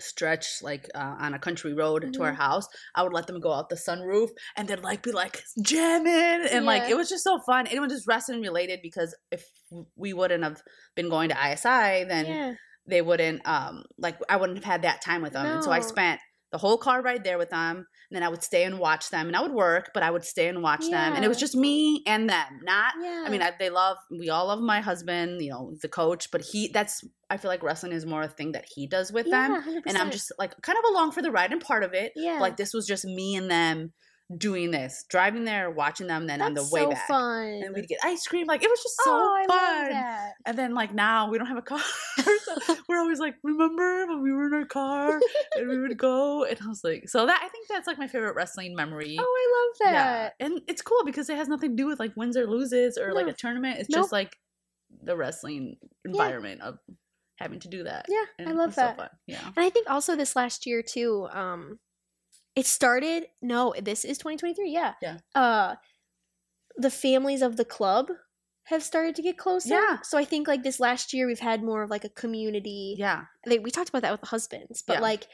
stretch 0.00 0.62
like 0.62 0.88
uh, 0.94 1.16
on 1.18 1.34
a 1.34 1.38
country 1.38 1.74
road 1.74 2.12
to 2.14 2.22
our 2.22 2.32
Mhm. 2.32 2.36
house 2.36 2.66
i 2.94 3.02
would 3.02 3.12
let 3.12 3.26
them 3.26 3.40
go 3.40 3.52
out 3.52 3.68
the 3.68 3.76
sunroof 3.76 4.30
and 4.56 4.66
then 4.68 4.80
like 4.82 5.02
be 5.02 5.12
like 5.12 5.42
jamming 5.60 6.48
and 6.50 6.64
like 6.64 6.88
it 6.90 6.96
was 6.96 7.08
just 7.08 7.24
so 7.24 7.38
fun 7.40 7.66
it 7.66 7.78
was 7.80 7.92
just 7.92 8.06
wrestling 8.06 8.40
related 8.40 8.80
because 8.82 9.14
if 9.30 9.44
we 9.96 10.12
wouldn't 10.12 10.42
have 10.44 10.62
been 10.94 11.08
going 11.08 11.28
to 11.28 11.36
isi 11.52 12.04
then 12.04 12.26
yeah. 12.26 12.54
they 12.86 13.02
wouldn't 13.02 13.46
um 13.46 13.84
like 13.98 14.16
i 14.28 14.36
wouldn't 14.36 14.58
have 14.58 14.64
had 14.72 14.82
that 14.82 15.00
time 15.02 15.20
with 15.22 15.34
them 15.34 15.46
and 15.46 15.62
so 15.62 15.70
i 15.70 15.80
spent 15.80 16.20
the 16.52 16.58
whole 16.58 16.76
car 16.78 17.02
ride 17.02 17.24
there 17.24 17.38
with 17.38 17.50
them 17.50 17.78
and 17.78 17.86
then 18.16 18.22
i 18.22 18.28
would 18.28 18.42
stay 18.42 18.64
and 18.64 18.78
watch 18.78 19.08
them 19.10 19.26
and 19.26 19.34
i 19.34 19.40
would 19.40 19.52
work 19.52 19.90
but 19.94 20.02
i 20.02 20.10
would 20.10 20.24
stay 20.24 20.48
and 20.48 20.62
watch 20.62 20.82
them 20.88 21.14
and 21.14 21.24
it 21.24 21.28
was 21.28 21.38
just 21.38 21.56
me 21.56 22.02
and 22.06 22.28
them 22.28 22.60
not 22.62 22.92
Yeah. 23.00 23.24
I 23.26 23.30
mean, 23.30 23.42
I, 23.42 23.52
they 23.58 23.70
love. 23.70 23.96
We 24.10 24.30
all 24.30 24.46
love 24.48 24.60
my 24.60 24.80
husband. 24.80 25.40
You 25.42 25.50
know, 25.50 25.74
the 25.80 25.88
coach, 25.88 26.30
but 26.30 26.40
he. 26.42 26.68
That's. 26.68 27.04
I 27.30 27.36
feel 27.36 27.50
like 27.50 27.62
wrestling 27.62 27.92
is 27.92 28.04
more 28.04 28.22
a 28.22 28.28
thing 28.28 28.52
that 28.52 28.66
he 28.74 28.86
does 28.86 29.10
with 29.12 29.30
them, 29.30 29.62
100%. 29.62 29.82
and 29.86 29.96
I'm 29.96 30.10
just 30.10 30.30
like 30.38 30.60
kind 30.60 30.78
of 30.78 30.84
along 30.90 31.12
for 31.12 31.22
the 31.22 31.30
ride 31.30 31.52
and 31.52 31.60
part 31.60 31.82
of 31.84 31.94
it. 31.94 32.12
yeah. 32.14 32.38
Like 32.40 32.56
this 32.56 32.74
was 32.74 32.86
just 32.86 33.04
me 33.04 33.36
and 33.36 33.50
them 33.50 33.92
doing 34.36 34.70
this, 34.70 35.04
driving 35.08 35.44
there, 35.44 35.70
watching 35.70 36.06
them, 36.06 36.26
then 36.26 36.40
on 36.40 36.54
the 36.54 36.62
way 36.72 36.82
so 36.82 36.90
back, 36.90 37.06
fun. 37.08 37.60
and 37.64 37.74
we'd 37.74 37.88
get 37.88 37.98
ice 38.02 38.26
cream. 38.26 38.46
Like 38.46 38.62
it 38.62 38.70
was 38.70 38.82
just 38.82 38.96
so 39.02 39.10
oh, 39.12 39.44
fun. 39.48 40.32
And 40.46 40.58
then 40.58 40.74
like 40.74 40.94
now 40.94 41.30
we 41.30 41.38
don't 41.38 41.46
have 41.46 41.58
a 41.58 41.62
car. 41.62 41.80
so 42.18 42.76
we're 42.88 42.98
always 42.98 43.18
like, 43.18 43.34
remember 43.42 44.06
when 44.06 44.22
we 44.22 44.32
were 44.32 44.46
in 44.46 44.54
our 44.54 44.64
car 44.64 45.20
and 45.56 45.68
we 45.68 45.78
would 45.78 45.96
go? 45.98 46.44
And 46.44 46.58
I 46.62 46.66
was 46.66 46.82
like, 46.82 47.08
so 47.08 47.26
that 47.26 47.40
I 47.42 47.48
think 47.48 47.68
that's 47.68 47.86
like 47.86 47.98
my 47.98 48.06
favorite 48.08 48.34
wrestling 48.34 48.74
memory. 48.74 49.16
Oh, 49.20 49.22
I 49.22 49.86
love 49.86 49.92
Yeah, 49.92 50.04
that. 50.04 50.34
and 50.40 50.60
it's 50.66 50.82
cool 50.82 51.04
because 51.04 51.28
it 51.28 51.36
has 51.36 51.48
nothing 51.48 51.70
to 51.70 51.76
do 51.76 51.86
with 51.86 52.00
like 52.00 52.16
wins 52.16 52.36
or 52.36 52.46
loses 52.46 52.96
or 52.98 53.12
like 53.12 53.26
a 53.28 53.32
tournament. 53.32 53.78
It's 53.80 53.90
Nope. 53.90 54.02
just 54.02 54.12
like 54.12 54.36
the 55.02 55.16
wrestling 55.16 55.76
environment 56.04 56.60
of 56.62 56.78
having 57.36 57.60
to 57.60 57.68
do 57.68 57.84
that. 57.84 58.06
Yeah, 58.08 58.24
And 58.38 58.48
I 58.48 58.52
love 58.52 58.74
so 58.74 58.82
that. 58.82 58.96
fun. 58.96 59.08
Yeah. 59.26 59.44
And 59.44 59.64
I 59.64 59.70
think 59.70 59.90
also 59.90 60.16
this 60.16 60.36
last 60.36 60.66
year 60.66 60.82
too, 60.82 61.28
um 61.32 61.78
it 62.54 62.66
started 62.66 63.26
no, 63.40 63.74
this 63.80 64.04
is 64.04 64.18
2023, 64.18 64.70
yeah. 64.70 64.94
Yeah. 65.02 65.18
Uh 65.34 65.74
the 66.76 66.90
families 66.90 67.42
of 67.42 67.56
the 67.56 67.64
club 67.64 68.08
have 68.64 68.82
started 68.82 69.14
to 69.16 69.22
get 69.22 69.36
closer. 69.36 69.74
Yeah. 69.74 69.98
So 70.02 70.16
I 70.16 70.24
think 70.24 70.48
like 70.48 70.62
this 70.62 70.80
last 70.80 71.12
year 71.12 71.26
we've 71.26 71.38
had 71.40 71.62
more 71.62 71.82
of 71.82 71.90
like 71.90 72.04
a 72.04 72.08
community. 72.08 72.94
Yeah. 72.98 73.24
Like 73.44 73.62
we 73.62 73.70
talked 73.70 73.88
about 73.88 74.02
that 74.02 74.12
with 74.12 74.20
the 74.20 74.28
husbands, 74.28 74.82
but 74.86 74.94
Yeah. 74.94 75.00
like 75.00 75.26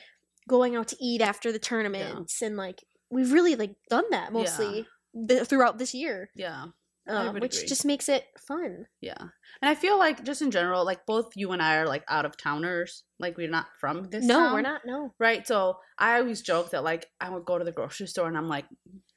going 0.49 0.75
out 0.77 0.89
to 0.89 0.97
eat 1.01 1.21
after 1.21 1.53
the 1.53 1.59
tournaments 1.59 2.41
and 2.43 2.57
like 2.57 2.83
we've 3.11 3.33
really 3.33 3.55
like 3.55 3.77
done 3.91 4.05
that 4.11 4.33
mostly 4.33 4.87
th- 5.29 5.45
throughout 5.45 5.79
this 5.79 5.95
year. 5.95 6.31
Yeah. 6.35 6.67
Um, 7.09 7.35
which 7.41 7.57
agree. 7.57 7.69
just 7.69 7.85
makes 7.85 8.09
it 8.09 8.25
fun. 8.47 8.87
Yeah. 9.01 9.17
And 9.19 9.69
I 9.69 9.75
feel 9.75 9.99
like 9.99 10.25
just 10.25 10.43
in 10.43 10.51
general, 10.51 10.85
like 10.85 11.07
both 11.07 11.33
you 11.37 11.53
and 11.53 11.63
I 11.63 11.77
are 11.79 11.87
like 11.87 12.05
out 12.09 12.25
of 12.27 12.37
towners. 12.37 13.05
Like 13.19 13.37
we're 13.39 13.49
not 13.51 13.67
from 13.81 14.05
this 14.11 14.25
no, 14.25 14.35
town. 14.39 14.53
we're 14.53 14.61
not. 14.61 14.83
No. 14.85 15.15
Right. 15.19 15.47
So 15.47 15.79
I 15.99 16.19
always 16.19 16.43
joke 16.43 16.71
that 16.71 16.85
like 16.85 17.07
I 17.21 17.31
would 17.31 17.45
go 17.45 17.57
to 17.59 17.65
the 17.65 17.73
grocery 17.73 18.07
store 18.09 18.29
and 18.29 18.37
I'm 18.37 18.47
like, 18.49 18.67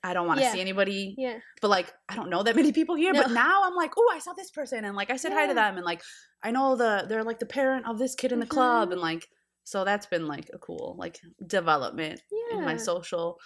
I 0.04 0.14
don't 0.14 0.26
want 0.26 0.40
to 0.40 0.46
Yeah. 0.46 0.54
see 0.54 0.62
anybody. 0.62 1.16
Yeah. 1.18 1.40
But 1.62 1.68
like 1.68 1.94
I 2.10 2.16
don't 2.16 2.30
know 2.30 2.44
that 2.44 2.56
many 2.56 2.72
people 2.72 2.96
here. 2.96 3.14
But 3.14 3.32
now 3.32 3.64
I'm 3.66 3.76
like, 3.76 3.92
oh, 3.98 4.10
I 4.14 4.20
saw 4.20 4.34
this 4.34 4.52
person 4.52 4.86
and 4.86 4.96
like 4.96 5.10
I 5.12 5.18
said 5.18 5.34
hi 5.34 5.48
to 5.48 5.54
them 5.54 5.76
and 5.76 5.86
like 5.86 6.02
I 6.42 6.52
know 6.52 6.76
the 6.76 7.06
they're 7.10 7.24
like 7.26 7.40
the 7.40 7.46
parent 7.46 7.88
of 7.88 8.00
this 8.00 8.16
kid 8.16 8.32
in 8.32 8.40
the 8.40 8.46
club 8.48 8.90
Mhm. 8.90 8.94
and 8.94 9.02
like 9.02 9.28
so 9.64 9.84
that's 9.86 10.08
been 10.08 10.28
like 10.28 10.50
a 10.54 10.58
cool 10.58 10.96
like 10.98 11.20
development 11.46 12.22
Yeah. 12.32 12.58
in 12.60 12.66
my 12.66 12.78
social 12.78 13.38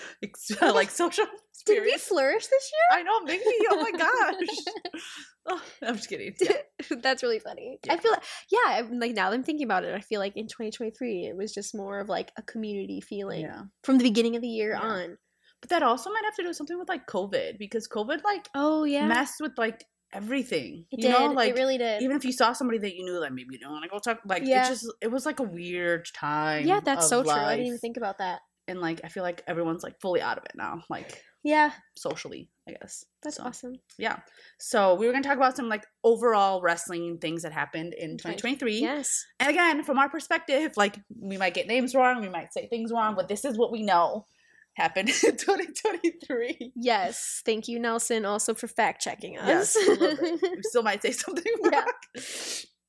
like 0.62 0.90
social 0.90 1.26
Did 1.66 1.82
we 1.84 1.96
flourish 1.96 2.46
this 2.46 2.72
year? 2.72 2.98
I 2.98 3.02
know, 3.02 3.20
maybe. 3.20 3.44
Oh 3.70 3.80
my 3.80 3.92
gosh. 3.92 5.02
oh, 5.46 5.62
I'm 5.82 5.96
just 5.96 6.08
kidding. 6.08 6.34
Yeah. 6.40 6.96
That's 7.00 7.22
really 7.22 7.38
funny. 7.38 7.78
I 7.88 7.98
feel 7.98 8.10
like, 8.10 8.22
yeah, 8.50 8.78
I'm, 8.80 8.98
like 8.98 9.14
now 9.14 9.30
that 9.30 9.36
I'm 9.36 9.44
thinking 9.44 9.64
about 9.64 9.84
it, 9.84 9.94
I 9.94 10.00
feel 10.00 10.18
like 10.18 10.36
in 10.36 10.46
2023 10.48 11.26
it 11.26 11.36
was 11.36 11.52
just 11.54 11.74
more 11.74 12.00
of 12.00 12.08
like 12.08 12.32
a 12.36 12.42
community 12.42 13.00
feeling 13.00 13.42
yeah. 13.42 13.62
from 13.84 13.98
the 13.98 14.04
beginning 14.04 14.34
of 14.34 14.42
the 14.42 14.48
year 14.48 14.72
Yeah. 14.72 14.80
on. 14.80 15.18
But 15.60 15.70
that 15.70 15.84
also 15.84 16.10
might 16.10 16.24
have 16.24 16.34
to 16.36 16.42
do 16.42 16.52
something 16.52 16.76
with 16.76 16.88
like 16.88 17.06
COVID 17.06 17.58
because 17.58 17.86
COVID 17.86 18.24
like 18.24 18.48
Oh 18.56 18.82
yeah, 18.82 19.06
messed 19.06 19.40
with 19.40 19.52
like 19.56 19.84
everything. 20.12 20.86
it 20.90 20.98
you 20.98 21.08
did. 21.08 21.12
know, 21.12 21.26
like 21.26 21.50
it 21.50 21.54
really 21.54 21.78
did. 21.78 22.02
even 22.02 22.16
if 22.16 22.24
you 22.24 22.32
saw 22.32 22.52
somebody 22.52 22.78
that 22.80 22.96
you 22.96 23.04
knew, 23.04 23.20
like 23.20 23.32
maybe 23.32 23.50
you 23.52 23.58
don't 23.60 23.70
want 23.70 23.84
to 23.84 23.88
go 23.88 24.00
talk. 24.00 24.18
Like 24.26 24.42
Yeah. 24.44 24.66
it 24.66 24.68
just 24.70 24.92
it 25.00 25.12
was 25.12 25.24
like 25.24 25.38
a 25.38 25.44
weird 25.44 26.08
time. 26.12 26.66
yeah, 26.66 26.80
that's 26.80 27.08
so 27.08 27.22
true. 27.22 27.30
I 27.30 27.54
didn't 27.54 27.66
even 27.68 27.78
think 27.78 27.96
about 27.96 28.18
that. 28.18 28.40
And 28.72 28.80
like 28.80 29.00
I 29.04 29.08
feel 29.08 29.22
like 29.22 29.42
everyone's 29.46 29.84
like 29.84 30.00
fully 30.00 30.20
out 30.20 30.36
of 30.38 30.44
it 30.44 30.52
now, 30.56 30.82
like 30.90 31.22
Yeah, 31.44 31.70
socially, 31.96 32.50
I 32.68 32.72
guess. 32.72 33.04
that's 33.22 33.36
So, 33.36 33.44
awesome. 33.44 33.74
Yeah. 33.98 34.18
So 34.58 34.94
we 34.96 35.06
were 35.06 35.12
gonna 35.12 35.22
talk 35.22 35.36
about 35.36 35.54
some 35.56 35.68
like 35.68 35.84
overall 36.02 36.60
wrestling 36.62 37.18
things 37.18 37.42
that 37.42 37.52
happened 37.52 37.94
in 37.94 38.16
2023. 38.16 38.80
Yes. 38.80 39.24
And 39.38 39.48
again, 39.50 39.84
from 39.84 39.98
our 39.98 40.08
perspective, 40.08 40.72
like 40.76 40.98
we 41.16 41.36
might 41.36 41.54
get 41.54 41.68
names 41.68 41.94
wrong, 41.94 42.20
we 42.20 42.28
might 42.28 42.52
say 42.52 42.66
things 42.66 42.90
wrong, 42.90 43.14
but 43.14 43.28
this 43.28 43.44
is 43.44 43.56
what 43.56 43.70
we 43.70 43.82
know 43.82 44.26
happened 44.74 45.08
in 45.24 45.36
2023. 45.36 46.72
Yes. 46.76 47.42
Thank 47.44 47.68
you, 47.68 47.78
Nelson, 47.78 48.24
also 48.24 48.54
for 48.54 48.66
fact 48.68 49.02
checking 49.02 49.38
us. 49.38 49.74
bit. 49.74 50.18
we 50.42 50.62
still 50.62 50.82
might 50.82 51.02
say 51.02 51.12
something 51.12 51.52
wrong. 51.62 51.72
Yeah. 51.72 52.22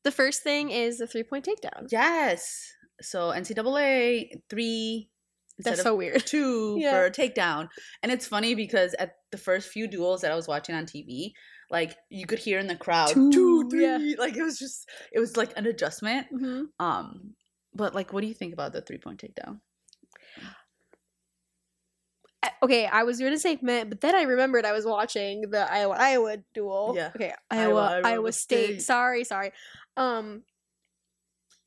the 0.03 0.11
first 0.11 0.43
thing 0.43 0.69
is 0.69 0.97
the 0.99 1.07
three 1.07 1.23
point 1.23 1.45
takedown. 1.45 1.87
Yes. 1.91 2.71
So 3.01 3.31
NCAA 3.31 4.41
three 4.49 5.09
That's 5.59 5.83
so 5.83 5.95
weird. 5.95 6.25
two 6.25 6.77
Yeah. 6.79 6.91
for 6.91 7.05
a 7.05 7.11
takedown. 7.11 7.69
And 8.01 8.11
it's 8.11 8.27
funny 8.27 8.55
because 8.55 8.93
at 8.99 9.15
the 9.31 9.37
first 9.37 9.69
few 9.69 9.87
duels 9.87 10.21
that 10.21 10.31
I 10.31 10.35
was 10.35 10.47
watching 10.47 10.75
on 10.75 10.85
TV, 10.85 11.33
like 11.69 11.95
you 12.09 12.25
could 12.25 12.39
hear 12.39 12.59
in 12.59 12.67
the 12.67 12.75
crowd 12.75 13.09
Two, 13.09 13.31
two, 13.31 13.69
three. 13.69 13.83
yeah. 13.83 14.15
Like 14.17 14.35
it 14.35 14.43
was 14.43 14.57
just 14.59 14.89
it 15.11 15.19
was 15.19 15.37
like 15.37 15.53
an 15.57 15.65
adjustment. 15.67 16.27
hmm 16.29 16.63
Um 16.79 17.35
but 17.75 17.93
like 17.95 18.13
what 18.13 18.21
do 18.21 18.27
you 18.27 18.33
think 18.33 18.53
about 18.53 18.73
the 18.73 18.81
three 18.81 18.97
point 18.99 19.21
takedown? 19.23 19.59
Okay, 22.61 22.85
I 22.85 23.03
was 23.03 23.19
gonna 23.19 23.39
say 23.39 23.57
meh, 23.61 23.83
but 23.85 24.01
then 24.01 24.15
I 24.15 24.23
remembered 24.23 24.65
I 24.65 24.71
was 24.73 24.85
watching 24.85 25.49
the 25.49 25.69
Iowa 25.71 25.95
Iowa 25.97 26.37
duel. 26.53 26.93
Yeah. 26.95 27.11
Okay, 27.15 27.33
Iowa, 27.51 27.79
Iowa 27.81 27.89
Iowa, 27.95 28.07
Iowa 28.07 28.31
State. 28.31 28.65
State. 28.65 28.81
Sorry, 28.81 29.23
sorry. 29.23 29.51
Um, 29.97 30.43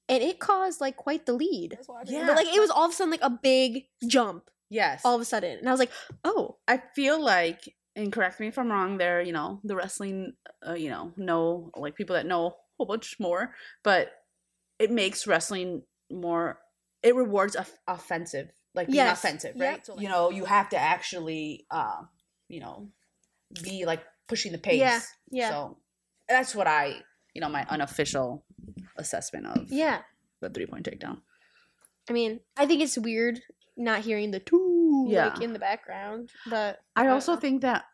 and 0.08 0.22
it 0.22 0.38
caused 0.38 0.80
like 0.80 0.96
quite 0.96 1.26
the 1.26 1.32
lead. 1.32 1.78
Yeah. 2.06 2.26
but 2.26 2.36
like 2.36 2.46
it 2.48 2.60
was 2.60 2.70
all 2.70 2.86
of 2.86 2.92
a 2.92 2.94
sudden 2.94 3.10
like 3.10 3.20
a 3.22 3.30
big 3.30 3.84
jump 4.06 4.50
Yes. 4.68 5.02
all 5.04 5.14
of 5.14 5.20
a 5.20 5.24
sudden, 5.24 5.58
and 5.58 5.68
I 5.68 5.70
was 5.70 5.78
like, 5.80 5.92
oh, 6.24 6.56
I 6.66 6.82
feel 6.96 7.22
like, 7.22 7.72
and 7.94 8.10
correct 8.12 8.40
me 8.40 8.48
if 8.48 8.58
I'm 8.58 8.68
wrong, 8.70 8.98
there, 8.98 9.20
you 9.22 9.32
know, 9.32 9.60
the 9.62 9.76
wrestling, 9.76 10.32
uh, 10.66 10.74
you 10.74 10.90
know, 10.90 11.12
know, 11.16 11.70
like 11.76 11.94
people 11.94 12.14
that 12.16 12.26
know 12.26 12.46
a 12.48 12.50
whole 12.76 12.86
bunch 12.86 13.16
more, 13.20 13.54
but 13.84 14.10
it 14.80 14.90
makes 14.90 15.26
wrestling 15.26 15.82
more, 16.10 16.58
it 17.04 17.14
rewards 17.14 17.54
off- 17.54 17.78
offensive, 17.86 18.48
like 18.74 18.88
being 18.88 18.96
Yes. 18.96 19.18
offensive, 19.18 19.54
Yep. 19.54 19.70
right? 19.72 19.86
So, 19.86 20.00
you 20.00 20.08
know, 20.08 20.30
you 20.30 20.44
have 20.46 20.68
to 20.70 20.76
actually, 20.76 21.64
uh, 21.70 22.02
you 22.48 22.58
know, 22.60 22.88
be 23.62 23.84
like 23.84 24.02
pushing 24.28 24.50
the 24.50 24.58
pace. 24.58 24.80
Yeah, 24.80 25.00
yeah. 25.30 25.50
So 25.50 25.78
that's 26.28 26.54
what 26.56 26.66
I, 26.66 27.02
you 27.34 27.40
know, 27.40 27.48
my 27.48 27.64
unofficial 27.68 28.44
assessment 28.98 29.46
of 29.46 29.70
yeah. 29.70 30.02
the 30.40 30.50
three 30.50 30.66
point 30.66 30.86
takedown. 30.86 31.20
I 32.08 32.12
mean, 32.12 32.40
I 32.56 32.66
think 32.66 32.82
it's 32.82 32.96
weird 32.98 33.40
not 33.76 34.00
hearing 34.00 34.30
the 34.30 34.40
two 34.40 35.06
like 35.10 35.40
in 35.42 35.52
the 35.52 35.58
background, 35.58 36.30
but 36.48 36.80
I 36.94 37.04
don't 37.04 37.12
also 37.12 37.34
know. 37.34 37.40
think 37.40 37.62
that 37.62 37.84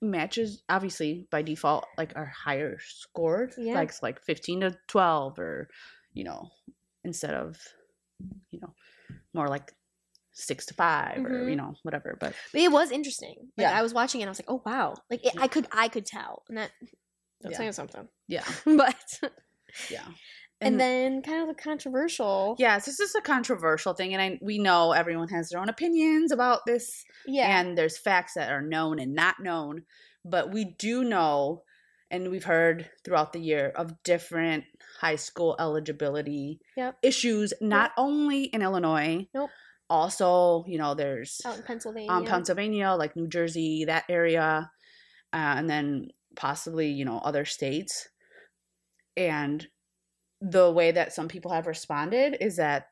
matches, 0.00 0.62
obviously 0.68 1.26
by 1.30 1.42
default, 1.42 1.86
like 1.98 2.12
are 2.16 2.26
higher 2.26 2.78
scored, 2.80 3.54
Yeah. 3.58 3.74
like 3.74 3.88
it's 3.90 4.02
like 4.02 4.22
fifteen 4.22 4.60
to 4.60 4.76
twelve, 4.88 5.38
or 5.38 5.68
you 6.12 6.24
know, 6.24 6.50
instead 7.04 7.34
of 7.34 7.58
you 8.50 8.60
know, 8.60 8.72
more 9.34 9.48
like 9.48 9.72
six 10.34 10.64
to 10.66 10.74
5 10.74 11.18
or 11.26 11.28
Mhm. 11.28 11.50
you 11.50 11.56
know 11.56 11.74
whatever. 11.82 12.16
But 12.18 12.34
But 12.52 12.60
it 12.62 12.70
was 12.72 12.90
interesting. 12.90 13.34
Like 13.58 13.66
Yeah. 13.66 13.78
I 13.78 13.82
was 13.82 13.92
watching 13.92 14.20
it, 14.20 14.24
and 14.24 14.28
I 14.30 14.32
was 14.32 14.38
like, 14.38 14.50
oh 14.50 14.62
wow, 14.64 14.94
like 15.10 15.24
it, 15.26 15.34
I 15.38 15.48
could 15.48 15.66
I 15.72 15.88
could 15.88 16.06
tell, 16.06 16.44
and 16.48 16.56
that 16.58 16.70
that's 17.40 17.52
Yeah. 17.52 17.58
saying 17.58 17.72
something. 17.72 18.08
yeah, 18.28 18.44
But 18.64 19.18
yeah. 19.90 20.06
And, 20.66 20.80
then 20.80 21.22
kind 21.22 21.42
of 21.42 21.48
the 21.48 21.62
controversial. 21.62 22.56
Yes, 22.58 22.86
this 22.86 23.00
is 23.00 23.14
a 23.14 23.20
controversial 23.20 23.94
thing, 23.94 24.14
and 24.14 24.22
I, 24.22 24.38
we 24.42 24.58
know 24.58 24.92
everyone 24.92 25.28
has 25.28 25.50
their 25.50 25.60
own 25.60 25.68
opinions 25.68 26.32
about 26.32 26.60
this, 26.66 27.04
yeah, 27.26 27.60
and 27.60 27.76
there's 27.76 27.98
facts 27.98 28.34
that 28.34 28.50
are 28.50 28.62
known 28.62 28.98
and 28.98 29.14
not 29.14 29.40
known. 29.40 29.82
But 30.24 30.52
we 30.52 30.64
do 30.64 31.02
know, 31.04 31.62
and 32.10 32.30
we've 32.30 32.44
heard 32.44 32.88
throughout 33.04 33.32
the 33.32 33.40
year 33.40 33.72
of 33.74 34.02
different 34.04 34.64
high 35.00 35.16
school 35.16 35.56
eligibility 35.58 36.60
Yep. 36.76 36.98
issues, 37.02 37.52
not 37.60 37.90
only 37.96 38.44
in 38.44 38.62
Illinois. 38.62 39.26
Nope. 39.34 39.50
Also, 39.90 40.64
you 40.66 40.78
know, 40.78 40.94
there's 40.94 41.40
out 41.44 41.56
in 41.56 41.62
Pennsylvania. 41.64 42.10
um, 42.10 42.24
Pennsylvania, 42.24 42.92
like 42.92 43.14
New 43.16 43.28
Jersey, 43.28 43.84
that 43.86 44.04
area, 44.08 44.70
uh, 45.32 45.36
and 45.36 45.68
then 45.68 46.08
possibly 46.34 46.88
you 46.88 47.04
know 47.04 47.18
other 47.18 47.44
states. 47.44 48.08
And 49.16 49.66
the 50.44 50.70
way 50.72 50.90
that 50.90 51.12
some 51.12 51.28
people 51.28 51.52
have 51.52 51.66
responded 51.68 52.36
is 52.40 52.56
that 52.56 52.88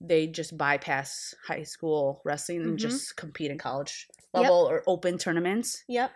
they 0.00 0.26
just 0.26 0.56
bypass 0.56 1.34
high 1.46 1.62
school 1.62 2.22
wrestling 2.24 2.62
and 2.62 2.74
Mhm. 2.78 2.80
just 2.80 3.14
compete 3.16 3.50
in 3.50 3.58
college 3.58 4.06
Yep. 4.34 4.42
level 4.42 4.66
or 4.68 4.82
open 4.86 5.18
tournaments. 5.18 5.84
Yep. 5.88 6.10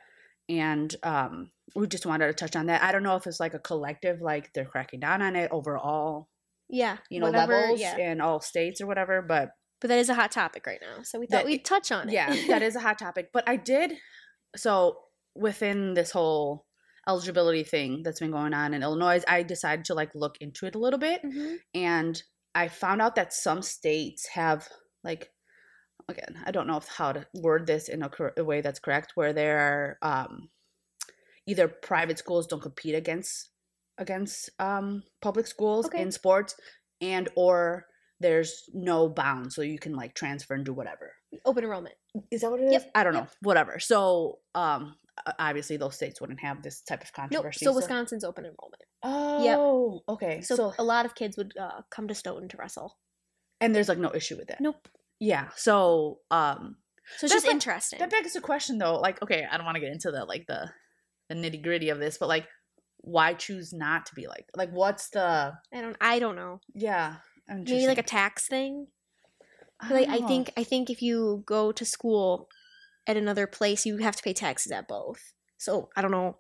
And 0.49 0.97
um, 1.03 1.53
we 1.77 1.87
just 1.87 2.07
wanted 2.07 2.27
to 2.29 2.33
touch 2.33 2.57
on 2.57 2.67
that. 2.67 2.83
I 2.83 2.91
don't 2.91 3.03
know 3.03 3.17
if 3.17 3.27
it's 3.27 3.39
like 3.39 3.53
a 3.55 3.59
collective, 3.59 4.21
like 4.23 4.53
they're 4.55 4.65
cracking 4.65 5.01
down 5.01 5.21
on 5.21 5.37
it 5.37 5.51
overall, 5.53 6.29
Yeah. 6.69 6.97
you 7.11 7.21
know, 7.21 7.27
whatever, 7.27 7.53
levels 7.61 7.81
Yeah. 7.81 7.97
in 7.99 8.21
all 8.23 8.41
states 8.41 8.81
or 8.81 8.87
whatever. 8.87 9.21
But 9.23 9.51
But 9.81 9.89
that 9.89 9.99
is 9.99 10.09
a 10.09 10.15
hot 10.15 10.33
topic 10.33 10.67
right 10.67 10.81
now, 10.81 11.03
so 11.03 11.21
we 11.21 11.27
thought 11.27 11.39
That- 11.41 11.45
we'd 11.47 11.65
touch 11.67 11.93
on 11.93 12.09
it. 12.09 12.13
yeah 12.13 12.35
that 12.49 12.63
is 12.63 12.75
a 12.77 12.81
hot 12.81 12.99
topic 12.99 13.31
but 13.33 13.45
i 13.49 13.55
did 13.57 13.93
so 14.57 15.05
within 15.37 15.95
this 15.95 16.11
whole 16.11 16.67
eligibility 17.09 17.65
thing 17.65 18.03
that's 18.03 18.21
been 18.21 18.31
going 18.31 18.53
on 18.55 18.75
in 18.75 18.83
illinois 18.83 19.23
i 19.29 19.43
decided 19.43 19.85
to 19.85 19.95
like 19.95 20.11
look 20.15 20.37
into 20.41 20.67
it 20.67 20.75
a 20.75 20.79
little 20.79 20.99
bit 20.99 21.23
Mhm. 21.25 21.57
and 21.75 22.23
i 22.55 22.69
found 22.69 23.01
out 23.03 23.15
that 23.17 23.33
some 23.33 23.63
states 23.63 24.27
have 24.29 24.69
like 25.03 25.31
again 26.09 26.39
i 26.45 26.51
don't 26.51 26.67
know 26.67 26.77
if 26.77 26.87
how 26.87 27.13
to 27.13 27.27
word 27.35 27.67
this 27.67 27.89
in 27.89 28.03
a, 28.03 28.09
cor- 28.09 28.35
a 28.37 28.45
way 28.45 28.61
that's 28.61 28.79
correct 28.81 29.13
where 29.15 29.33
there 29.33 29.59
are 29.59 29.99
um 30.03 30.51
either 31.47 31.67
private 31.69 32.19
schools 32.19 32.47
don't 32.47 32.63
compete 32.63 32.95
against 32.95 33.51
against 33.99 34.51
um 34.59 35.03
public 35.23 35.47
schools 35.47 35.87
Okay. 35.87 36.03
in 36.03 36.13
sports 36.13 36.55
and 37.01 37.29
or 37.37 37.87
there's 38.21 38.65
no 38.75 39.09
bound 39.09 39.53
so 39.53 39.63
you 39.63 39.79
can 39.79 39.95
like 39.95 40.15
transfer 40.15 40.55
and 40.55 40.65
do 40.65 40.73
whatever 40.75 41.13
Open 41.45 41.63
enrollment. 41.65 41.95
is 42.31 42.41
that 42.41 42.51
what 42.51 42.59
it 42.61 42.65
is? 42.65 42.73
Yep, 42.73 42.91
I 42.95 43.05
don't 43.05 43.13
yep. 43.15 43.25
know. 43.25 43.29
Whatever. 43.43 43.79
So, 43.79 44.39
um, 44.55 44.97
obviously 45.39 45.77
those 45.77 45.95
states 45.97 46.21
wouldn't 46.21 46.41
have 46.41 46.63
this 46.63 46.81
type 46.83 47.03
of 47.03 47.11
Nope. 47.17 47.31
controversy. 47.31 47.65
So 47.65 47.75
Wisconsin's 47.75 48.25
open 48.25 48.45
enrollment. 48.45 48.83
Oh, 49.03 50.03
okay. 50.09 50.41
So, 50.41 50.57
So, 50.57 50.75
a 50.79 50.83
lot 50.85 51.07
of 51.07 51.15
kids 51.15 51.37
would 51.37 51.53
uh, 51.59 51.83
come 51.91 52.09
to 52.09 52.15
Stoughton 52.15 52.49
to 52.49 52.57
wrestle. 52.57 52.97
and 53.61 53.75
there's 53.75 53.89
like 53.89 53.99
no 53.99 54.13
issue 54.15 54.37
with 54.37 54.49
that. 54.49 54.61
Nope. 54.61 54.89
Yeah. 55.21 55.49
So, 55.57 56.21
um, 56.31 56.77
So 57.17 57.25
it's 57.27 57.33
just 57.35 57.47
like- 57.47 57.55
interesting. 57.55 57.99
that 58.01 58.11
begs 58.11 58.33
the 58.35 58.41
question 58.41 58.79
though. 58.79 58.99
Like, 58.99 59.21
okay, 59.23 59.47
I 59.51 59.57
don't 59.57 59.65
want 59.67 59.77
to 59.77 59.81
get 59.81 59.93
into 59.93 60.11
the 60.11 60.25
like 60.25 60.47
the 60.47 60.71
the 61.29 61.35
nitty 61.35 61.63
gritty 61.63 61.91
of 61.91 61.99
this, 61.99 62.17
but 62.19 62.29
like, 62.29 62.47
why 63.01 63.35
choose 63.35 63.73
not 63.73 64.07
to 64.07 64.15
be 64.15 64.27
like 64.27 64.47
like 64.57 64.71
what's 64.71 65.11
the 65.11 65.53
I 65.73 65.81
don't. 65.81 65.97
I 66.01 66.19
don't 66.19 66.37
know. 66.37 66.61
yeah? 66.75 67.17
Maybe 67.49 67.87
like 67.87 67.99
a 67.99 68.03
tax 68.03 68.47
thing. 68.49 68.89
I, 69.81 70.07
I 70.09 70.21
think 70.27 70.53
I 70.57 70.65
think 70.65 70.91
if 70.91 71.01
you 71.03 71.43
go 71.47 71.71
to 71.73 71.85
school 71.85 72.49
at 73.09 73.17
another 73.17 73.47
place, 73.49 73.85
you 73.87 73.97
have 73.99 74.15
to 74.17 74.23
pay 74.23 74.33
taxes 74.35 74.71
at 74.71 74.87
both. 74.87 75.33
So 75.57 75.89
I 75.97 76.03
don't 76.03 76.13
know. 76.13 76.37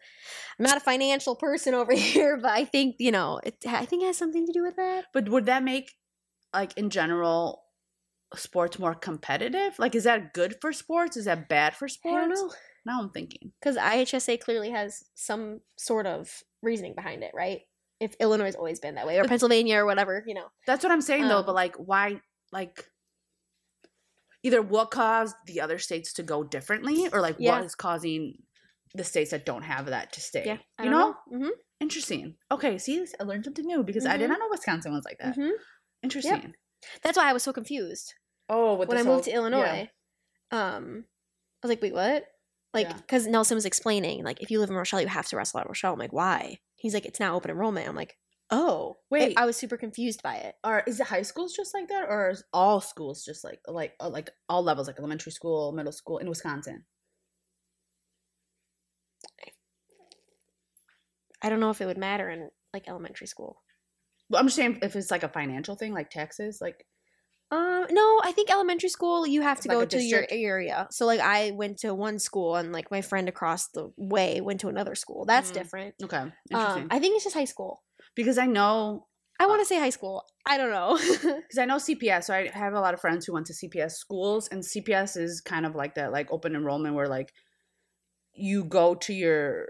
I'm 0.58 0.62
not 0.64 0.76
a 0.76 0.80
financial 0.80 1.34
person 1.34 1.74
over 1.74 1.92
here, 1.96 2.36
but 2.36 2.52
I 2.52 2.64
think 2.64 2.96
you 3.00 3.10
know. 3.10 3.40
It, 3.42 3.56
I 3.66 3.84
think 3.84 4.02
it 4.04 4.06
has 4.06 4.18
something 4.18 4.46
to 4.46 4.52
do 4.52 4.62
with 4.62 4.76
that. 4.76 5.06
But 5.12 5.28
would 5.28 5.46
that 5.46 5.64
make 5.64 5.90
like 6.54 6.76
in 6.78 6.90
general 6.90 7.64
sports 8.34 8.78
more 8.78 8.94
competitive? 8.94 9.78
Like, 9.78 9.94
is 9.94 10.04
that 10.04 10.34
good 10.34 10.56
for 10.60 10.72
sports? 10.72 11.16
Is 11.16 11.24
that 11.24 11.48
bad 11.48 11.74
for 11.74 11.86
I 11.86 11.88
sports? 11.88 12.14
don't 12.40 12.48
know 12.48 12.54
Now 12.86 13.00
I'm 13.00 13.10
thinking. 13.10 13.52
because 13.60 13.76
IHSA 13.76 14.38
clearly 14.40 14.70
has 14.70 15.02
some 15.14 15.60
sort 15.76 16.06
of 16.06 16.30
reasoning 16.62 16.94
behind 16.94 17.22
it, 17.24 17.32
right? 17.34 17.62
If 18.00 18.14
Illinois 18.20 18.44
has 18.44 18.54
always 18.54 18.78
been 18.78 18.94
that 18.94 19.06
way, 19.06 19.18
or 19.18 19.24
Pennsylvania, 19.24 19.78
or 19.78 19.86
whatever, 19.86 20.22
you 20.26 20.34
know. 20.34 20.46
That's 20.66 20.84
what 20.84 20.92
I'm 20.92 21.00
saying 21.00 21.26
though, 21.26 21.38
Um, 21.38 21.46
but 21.46 21.54
like 21.56 21.74
why 21.76 22.20
like 22.52 22.86
either 24.42 24.62
what 24.62 24.90
caused 24.90 25.34
the 25.46 25.60
other 25.60 25.78
states 25.78 26.12
to 26.14 26.22
go 26.22 26.44
differently 26.44 27.08
or 27.12 27.20
like 27.20 27.36
Yeah. 27.38 27.56
what 27.56 27.64
is 27.64 27.74
causing 27.74 28.34
the 28.94 29.04
states 29.04 29.30
that 29.32 29.44
don't 29.44 29.62
have 29.62 29.86
that 29.86 30.12
to 30.14 30.20
stay. 30.20 30.44
Yeah, 30.46 30.58
I 30.78 30.84
you 30.84 30.90
don't 30.90 31.16
know? 31.30 31.46
Mhm, 31.48 31.50
Interesting. 31.80 32.36
Okay, 32.50 32.78
see, 32.78 33.06
I 33.20 33.24
learned 33.24 33.44
something 33.44 33.64
new 33.66 33.82
because 33.84 34.06
I 34.06 34.16
did 34.16 34.28
not 34.28 34.38
know 34.40 34.48
Wisconsin 34.50 34.92
was 34.92 35.04
like 35.04 35.18
that. 35.18 35.36
mhm. 35.36 35.52
Interesting. 36.02 36.54
That's 37.02 37.16
why 37.16 37.28
I 37.28 37.32
was 37.32 37.42
so 37.42 37.52
confused 37.52 38.14
Oh, 38.48 38.74
when 38.76 38.90
I 38.90 38.94
this 38.94 39.06
moved 39.06 39.24
to 39.24 39.32
Illinois. 39.32 39.88
yeah. 40.52 40.76
Um, 40.76 41.04
I 41.62 41.66
was 41.66 41.70
like, 41.70 41.82
wait, 41.82 41.92
what? 41.94 42.24
Like, 42.72 42.86
Yeah. 42.88 42.94
because 42.96 43.26
Nelson 43.26 43.54
was 43.56 43.64
explaining, 43.66 44.24
like, 44.24 44.40
if 44.42 44.50
you 44.50 44.60
live 44.60 44.70
in 44.70 44.76
Rochelle, 44.76 45.00
you 45.00 45.08
have 45.08 45.26
to 45.28 45.36
wrestle 45.36 45.60
at 45.60 45.66
Rochelle. 45.66 45.92
I'm 45.94 45.98
like, 45.98 46.12
why? 46.12 46.58
He's 46.76 46.94
like, 46.94 47.04
it's 47.06 47.20
now 47.20 47.34
open 47.34 47.50
enrollment. 47.50 47.88
I'm 47.88 47.96
like, 47.96 48.16
oh, 48.50 48.96
I- 48.98 49.04
Wait. 49.10 49.38
I, 49.38 49.46
was 49.46 49.56
super 49.56 49.76
confused 49.76 50.22
by 50.22 50.36
it. 50.36 50.56
Are 50.64 50.82
is 50.86 51.00
it 51.00 51.06
high 51.06 51.22
schools 51.22 51.54
just 51.54 51.74
like 51.74 51.88
that, 51.88 52.08
or 52.08 52.30
is 52.30 52.44
all 52.52 52.80
schools 52.80 53.24
just 53.24 53.44
like 53.44 53.60
like 53.66 53.94
uh, 54.00 54.08
like 54.10 54.30
all 54.48 54.62
levels, 54.62 54.86
like 54.86 54.98
elementary 54.98 55.32
school, 55.32 55.72
middle 55.72 55.92
school 55.92 56.18
in 56.18 56.28
Wisconsin? 56.28 56.84
I 61.42 61.48
don't 61.48 61.60
know 61.60 61.70
if 61.70 61.80
it 61.80 61.86
would 61.86 61.98
matter 61.98 62.28
in 62.28 62.50
like 62.72 62.88
elementary 62.88 63.26
school. 63.26 63.62
Well, 64.28 64.40
I'm 64.40 64.46
just 64.46 64.56
saying 64.56 64.80
if 64.82 64.94
it's 64.96 65.10
like 65.10 65.22
a 65.22 65.28
financial 65.28 65.74
thing, 65.76 65.92
like 65.92 66.10
taxes, 66.10 66.58
like 66.60 66.84
Um, 67.50 67.86
no, 67.90 68.20
I 68.24 68.32
think 68.32 68.50
elementary 68.50 68.90
school 68.90 69.26
you 69.26 69.42
have 69.42 69.60
to 69.62 69.68
like 69.68 69.78
go 69.78 69.84
to 69.86 70.02
your 70.02 70.26
area. 70.30 70.86
So 70.90 71.06
like 71.06 71.20
I 71.20 71.52
went 71.52 71.78
to 71.78 71.94
one 71.94 72.18
school 72.18 72.56
and 72.56 72.72
like 72.72 72.90
my 72.90 73.00
friend 73.00 73.28
across 73.28 73.68
the 73.68 73.90
way 73.96 74.40
went 74.40 74.60
to 74.60 74.68
another 74.68 74.94
school. 74.94 75.24
That's 75.26 75.50
Mm, 75.50 75.54
different. 75.54 75.94
okay, 76.04 76.24
interesting. 76.50 76.82
Um, 76.82 76.88
I 76.90 76.98
think 76.98 77.16
it's 77.16 77.24
just 77.24 77.36
high 77.36 77.46
school. 77.46 77.82
Because 78.18 78.38
I 78.38 78.46
know 78.46 79.06
I 79.40 79.46
Uh, 79.46 79.48
want 79.48 79.60
to 79.62 79.66
say 79.66 79.78
high 79.78 79.90
school. 79.90 80.24
I 80.46 80.58
don't 80.58 80.70
know. 80.70 80.98
because 81.48 81.58
I 81.58 81.64
know 81.64 81.78
CPS, 81.78 82.26
so 82.26 82.34
I 82.34 82.48
have 82.48 82.74
a 82.74 82.80
lot 82.80 82.94
of 82.94 83.00
friends 83.00 83.24
who 83.26 83.32
went 83.32 83.46
to 83.46 83.54
CPS 83.54 83.96
schools, 83.96 84.48
and 84.48 84.64
CPS 84.64 85.16
is 85.16 85.40
kind 85.40 85.64
of 85.66 85.74
like 85.74 85.94
that, 85.94 86.12
like 86.12 86.30
open 86.32 86.54
enrollment, 86.54 86.94
where 86.94 87.08
like 87.08 87.32
you 88.34 88.64
go 88.64 88.94
to 88.94 89.12
your 89.12 89.68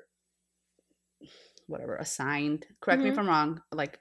whatever 1.67 1.97
assigned. 1.97 2.67
Correct 2.81 3.03
me 3.05 3.11
Mhm. 3.11 3.13
if 3.13 3.19
I'm 3.19 3.29
wrong. 3.29 3.63
Like 3.73 4.01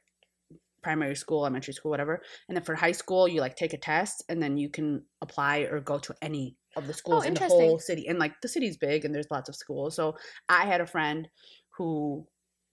primary 0.84 1.16
school, 1.16 1.42
elementary 1.42 1.74
school, 1.74 1.92
whatever, 1.92 2.24
and 2.50 2.58
then 2.58 2.64
for 2.64 2.76
high 2.76 2.94
school, 2.94 3.28
you 3.28 3.42
like 3.42 3.56
take 3.56 3.74
a 3.74 3.78
test, 3.80 4.24
and 4.30 4.42
then 4.42 4.58
you 4.58 4.70
can 4.70 5.06
apply 5.22 5.60
or 5.62 5.82
go 5.82 6.00
to 6.00 6.16
any 6.22 6.58
of 6.76 6.88
the 6.88 6.94
schools 6.94 7.26
in 7.26 7.36
the 7.36 7.42
whole 7.42 7.80
city. 7.80 8.08
And 8.08 8.20
like 8.20 8.42
the 8.42 8.50
city's 8.50 8.78
big, 8.78 9.06
and 9.06 9.14
there's 9.16 9.32
lots 9.32 9.50
of 9.50 9.56
schools. 9.56 9.96
So 9.96 10.18
I 10.50 10.66
had 10.68 10.82
a 10.82 10.88
friend 10.88 11.30
who 11.78 12.28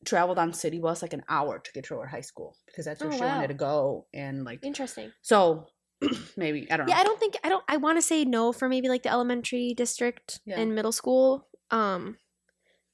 traveled 0.05 0.38
on 0.38 0.53
city 0.53 0.79
bus 0.79 1.03
like 1.03 1.12
an 1.12 1.23
hour 1.29 1.59
to 1.59 1.73
get 1.73 1.85
to 1.85 1.95
her 1.97 2.07
high 2.07 2.21
school 2.21 2.57
because 2.67 2.85
that's 2.85 3.03
where 3.03 3.12
Oh, 3.12 3.17
she 3.17 3.23
wow. 3.25 3.29
wanted 3.37 3.49
to 3.49 3.55
go 3.55 4.07
and 4.14 4.45
like 4.45 4.64
Interesting. 4.64 5.12
so 5.23 5.67
maybe 6.37 6.71
I 6.71 6.77
don't 6.77 6.87
know. 6.87 6.93
Yeah, 6.95 7.01
I 7.01 7.05
don't 7.05 7.19
think 7.21 7.37
I 7.45 7.49
don't 7.49 7.64
I 7.69 7.77
want 7.79 7.99
to 7.99 8.03
say 8.03 8.25
no 8.25 8.53
for 8.53 8.69
maybe 8.69 8.88
like 8.88 9.03
the 9.05 9.11
elementary 9.11 9.75
district 9.77 10.40
Yeah. 10.45 10.61
and 10.61 10.75
middle 10.75 10.93
school. 10.93 11.49
Um 11.71 12.17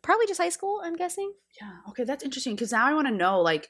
probably 0.03 0.27
just 0.27 0.41
high 0.41 0.49
school, 0.51 0.81
I'm 0.85 0.97
guessing. 0.97 1.33
Yeah. 1.61 1.73
Okay, 1.91 2.05
that's 2.05 2.25
interesting 2.25 2.55
because 2.55 2.73
now 2.73 2.87
I 2.87 2.95
want 2.95 3.07
to 3.09 3.15
know 3.15 3.41
like 3.41 3.69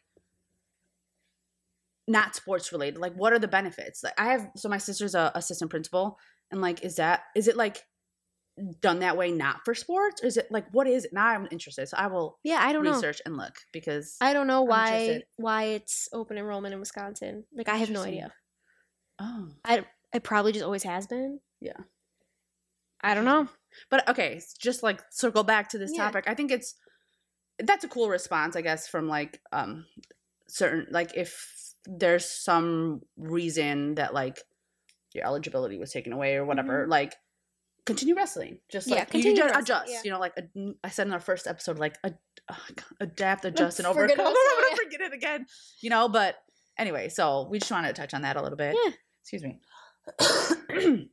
not 2.08 2.34
sports 2.34 2.72
related. 2.72 2.98
Like 2.98 3.14
what 3.14 3.32
are 3.32 3.38
the 3.38 3.48
benefits? 3.48 4.02
Like 4.02 4.18
I 4.18 4.26
have 4.32 4.50
so 4.56 4.68
my 4.68 4.78
sister's 4.78 5.14
a 5.14 5.30
assistant 5.34 5.70
principal 5.70 6.18
and 6.50 6.60
like 6.60 6.84
is 6.84 6.96
that 6.96 7.22
is 7.36 7.46
it 7.48 7.56
like 7.56 7.84
done 8.80 8.98
that 8.98 9.16
way 9.16 9.30
not 9.32 9.64
for 9.64 9.74
sports 9.74 10.22
or 10.22 10.26
is 10.26 10.36
it 10.36 10.46
like 10.50 10.66
what 10.72 10.86
is 10.86 11.04
it? 11.06 11.12
Now 11.12 11.26
I'm 11.28 11.48
interested. 11.50 11.88
So 11.88 11.96
I 11.96 12.08
will 12.08 12.38
Yeah, 12.42 12.58
I 12.60 12.72
don't 12.72 12.84
know. 12.84 12.92
research 12.92 13.22
and 13.24 13.36
look 13.36 13.54
because 13.72 14.16
I 14.20 14.32
don't 14.32 14.46
know 14.46 14.62
I'm 14.62 14.68
why 14.68 14.92
interested. 14.98 15.24
why 15.36 15.62
it's 15.64 16.08
open 16.12 16.36
enrollment 16.36 16.74
in 16.74 16.80
Wisconsin. 16.80 17.44
Like 17.54 17.68
I 17.68 17.76
have 17.76 17.90
no 17.90 18.02
idea. 18.02 18.32
oh. 19.18 19.48
I 19.64 19.84
it 20.12 20.22
probably 20.24 20.52
just 20.52 20.64
always 20.64 20.82
has 20.82 21.06
been. 21.06 21.40
Yeah. 21.60 21.76
I 23.02 23.14
don't 23.14 23.24
know. 23.24 23.48
But 23.88 24.06
okay, 24.08 24.40
just 24.60 24.82
like 24.82 25.00
circle 25.10 25.44
back 25.44 25.68
to 25.70 25.78
this 25.78 25.92
Yeah. 25.94 26.04
topic. 26.04 26.24
I 26.26 26.34
think 26.34 26.50
it's 26.50 26.74
that's 27.58 27.84
a 27.84 27.88
cool 27.88 28.08
response, 28.10 28.56
I 28.56 28.60
guess, 28.62 28.88
from 28.88 29.08
like 29.08 29.40
um 29.52 29.86
certain 30.48 30.86
like 30.90 31.16
if 31.16 31.72
there's 31.86 32.24
some 32.26 33.00
reason 33.16 33.94
that 33.94 34.12
like 34.12 34.42
your 35.14 35.24
eligibility 35.24 35.78
was 35.78 35.92
taken 35.92 36.12
away 36.12 36.34
or 36.36 36.44
whatever, 36.44 36.86
like 36.88 37.14
continue 37.90 38.14
wrestling. 38.14 38.58
Just. 38.70 38.86
Yeah, 38.88 38.96
like 38.96 39.14
you 39.14 39.22
continue 39.22 39.42
just 39.42 39.60
adjust. 39.60 39.92
yeah. 39.92 40.00
You 40.04 40.10
know, 40.12 40.18
like 40.20 40.34
I 40.84 40.88
said 40.88 41.06
in 41.06 41.12
our 41.12 41.20
first 41.20 41.46
episode, 41.46 41.78
like 41.78 41.96
uh, 42.04 42.10
adapt, 43.00 43.44
adjust, 43.50 43.78
and 43.80 43.86
overcome. 43.86 44.18
I'm 44.18 44.26
sorry. 44.26 44.64
gonna 44.70 44.76
forget 44.84 45.00
it 45.00 45.12
again. 45.12 45.46
You 45.82 45.90
know, 45.90 46.08
but 46.08 46.36
anyway, 46.78 47.08
so 47.08 47.48
we 47.50 47.58
just 47.58 47.70
wanted 47.70 47.88
to 47.94 48.00
touch 48.00 48.14
on 48.14 48.22
that 48.22 48.36
a 48.36 48.42
little 48.42 48.56
bit. 48.58 48.76
Yeah. 48.84 48.92
Excuse 49.22 49.42
me. 49.42 49.60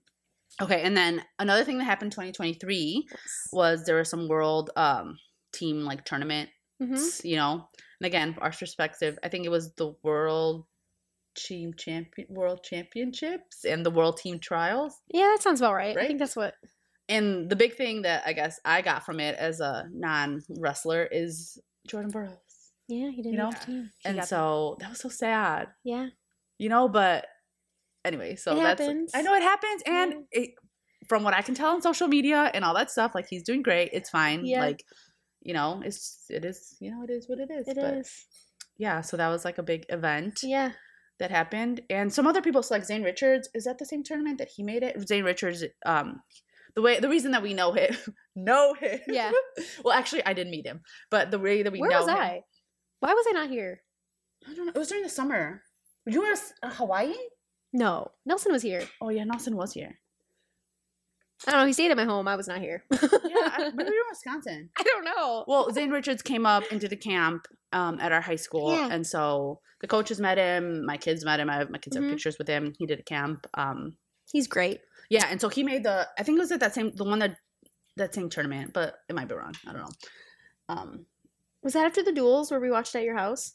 Okay, 0.59 0.81
and 0.81 0.97
then 0.97 1.21
another 1.37 1.63
thing 1.63 1.77
that 1.77 1.83
happened 1.83 2.11
2023 2.13 3.07
was 3.53 3.85
there 3.85 3.97
was 3.97 4.09
some 4.09 4.27
world 4.27 4.71
um 4.75 5.19
team 5.53 5.81
like 5.81 6.03
tournament, 6.03 6.49
Mm-hmm. 6.81 7.27
you 7.27 7.35
know. 7.35 7.67
And 8.01 8.05
again, 8.07 8.35
our 8.41 8.51
perspective, 8.51 9.19
I 9.23 9.29
think 9.29 9.45
it 9.45 9.49
was 9.49 9.73
the 9.75 9.93
world 10.03 10.65
team 11.37 11.73
champion 11.77 12.27
world 12.29 12.63
championships 12.63 13.63
and 13.63 13.85
the 13.85 13.91
world 13.91 14.17
team 14.17 14.39
trials. 14.39 14.93
Yeah, 15.13 15.27
that 15.33 15.41
sounds 15.43 15.61
about 15.61 15.73
right. 15.75 15.97
I 15.97 16.07
think 16.07 16.19
that's 16.19 16.35
what. 16.35 16.55
And 17.07 17.49
the 17.49 17.55
big 17.55 17.75
thing 17.75 18.01
that 18.01 18.23
I 18.25 18.33
guess 18.33 18.59
I 18.65 18.81
got 18.81 19.05
from 19.05 19.19
it 19.21 19.35
as 19.37 19.61
a 19.61 19.85
non 19.93 20.41
wrestler 20.59 21.07
is 21.09 21.57
Jordan 21.87 22.11
Burroughs. 22.11 22.33
Yeah, 22.89 23.09
he 23.11 23.21
did. 23.21 23.31
You 23.31 23.37
know? 23.37 23.51
team. 23.51 23.91
And 24.03 24.23
so 24.25 24.75
that 24.81 24.89
was 24.89 24.99
so 24.99 25.09
sad. 25.09 25.67
yeah, 25.85 26.07
you 26.57 26.69
know 26.69 26.87
but 26.89 27.27
anyway 28.05 28.35
so 28.35 28.53
It 28.53 28.63
that's 28.63 28.81
happens. 28.81 29.11
i 29.13 29.21
know 29.21 29.33
it 29.35 29.41
happens 29.43 29.81
and 29.85 30.13
it, 30.31 30.51
from 31.09 31.23
what 31.23 31.33
i 31.33 31.41
can 31.41 31.53
tell 31.55 31.71
on 31.71 31.81
social 31.81 32.07
media 32.07 32.49
and 32.53 32.63
all 32.63 32.73
that 32.73 32.89
stuff 32.89 33.11
like 33.13 33.25
he's 33.29 33.43
doing 33.43 33.61
great 33.61 33.89
it's 33.91 34.09
fine 34.09 34.45
Yeah. 34.45 34.61
like 34.61 34.81
you 35.41 35.53
know 35.53 35.81
it's 35.83 36.23
it 36.29 36.45
is 36.45 36.77
you 36.79 36.89
know 36.89 37.03
it 37.03 37.09
is 37.09 37.27
what 37.27 37.39
it 37.39 37.51
is 37.51 37.67
it 37.67 37.75
but 37.75 37.93
is. 37.95 38.25
yeah 38.77 39.01
so 39.01 39.17
that 39.17 39.27
was 39.27 39.43
like 39.43 39.57
a 39.57 39.63
big 39.63 39.85
event 39.89 40.39
Yeah, 40.41 40.71
that 41.19 41.31
happened 41.31 41.81
and 41.89 42.13
some 42.13 42.27
other 42.27 42.41
people 42.41 42.61
so 42.63 42.73
like 42.75 42.85
zane 42.85 43.03
richards 43.03 43.49
is 43.53 43.63
that 43.65 43.77
the 43.79 43.85
same 43.85 44.03
tournament 44.03 44.37
that 44.37 44.49
he 44.55 44.63
made 44.63 44.83
it 44.83 45.07
zane 45.07 45.23
richards 45.23 45.63
um 45.85 46.21
the 46.75 46.81
way 46.81 46.99
the 46.99 47.09
reason 47.09 47.31
that 47.31 47.41
we 47.41 47.53
know 47.53 47.71
him 47.73 47.95
know 48.35 48.73
him 48.75 48.99
Yeah. 49.07 49.31
well 49.83 49.93
actually 49.97 50.23
i 50.25 50.33
didn't 50.33 50.51
meet 50.51 50.65
him 50.67 50.81
but 51.09 51.31
the 51.31 51.39
way 51.39 51.63
that 51.63 51.71
we 51.73 51.79
where 51.79 51.89
know 51.89 51.99
was 52.01 52.07
him 52.09 52.15
I? 52.17 52.41
Why 52.99 53.13
was 53.13 53.25
I 53.29 53.31
not 53.33 53.49
here? 53.49 53.81
i 54.47 54.53
don't 54.53 54.65
know 54.67 54.71
it 54.75 54.77
was 54.77 54.89
during 54.89 55.03
the 55.03 55.09
summer 55.09 55.63
you 56.05 56.21
were 56.21 56.35
uh, 56.63 56.69
hawaii 56.71 57.15
No, 57.73 58.11
Nelson 58.25 58.51
was 58.51 58.61
here. 58.61 58.83
oh 59.01 59.09
yeah 59.09 59.23
nelson 59.23 59.55
was 59.57 59.73
here 59.73 59.99
I 61.45 61.51
don't 61.51 61.59
know. 61.61 61.67
He 61.67 61.73
stayed 61.73 61.91
at 61.91 61.97
my 61.97 62.05
home. 62.05 62.27
I 62.27 62.35
was 62.35 62.47
not 62.47 62.59
here. 62.59 62.83
yeah 62.91 62.99
I, 63.01 63.71
maybe 63.75 63.77
we 63.77 63.83
were 63.83 63.89
in 63.89 64.09
wisconsin 64.09 64.69
I 64.77 64.83
don't 64.83 65.03
know. 65.05 65.45
Well, 65.47 65.71
Zane 65.71 65.91
Richards 65.91 66.21
came 66.21 66.45
up 66.45 66.63
into 66.71 66.87
the 66.87 66.95
camp 66.95 67.47
um, 67.73 67.99
at 67.99 68.11
our 68.11 68.21
high 68.21 68.37
school, 68.37 68.71
Yeah. 68.73 68.89
and 68.91 69.05
so 69.05 69.59
the 69.81 69.87
coaches 69.87 70.19
met 70.19 70.37
him. 70.37 70.85
My 70.85 70.97
kids 70.97 71.23
met 71.23 71.39
him. 71.39 71.49
I 71.49 71.57
have 71.57 71.69
my 71.69 71.77
kids 71.77 71.95
Mhm. 71.95 72.03
have 72.03 72.11
pictures 72.11 72.37
with 72.39 72.47
him. 72.47 72.73
He 72.79 72.85
did 72.87 72.99
a 72.99 73.03
camp. 73.03 73.45
Um, 73.53 73.97
He's 74.31 74.47
great. 74.47 74.81
yeah, 75.09 75.27
and 75.29 75.39
so 75.39 75.47
he 75.49 75.63
made 75.63 75.83
the. 75.83 76.07
I 76.17 76.23
think 76.23 76.37
it 76.37 76.41
was 76.41 76.51
at 76.51 76.59
that 76.61 76.73
same 76.73 76.91
the 76.95 77.03
one 77.03 77.19
that 77.19 77.37
that 77.97 78.13
same 78.15 78.29
tournament, 78.29 78.71
but 78.73 78.95
it 79.09 79.15
might 79.15 79.27
be 79.27 79.35
wrong. 79.35 79.53
I 79.67 79.73
don't 79.73 79.81
know. 79.81 79.91
Um, 80.69 81.05
Was 81.63 81.73
that 81.73 81.85
after 81.85 82.03
the 82.03 82.11
duels 82.11 82.51
where 82.51 82.59
we 82.59 82.69
watched 82.71 82.95
at 82.95 83.03
your 83.03 83.17
house? 83.17 83.53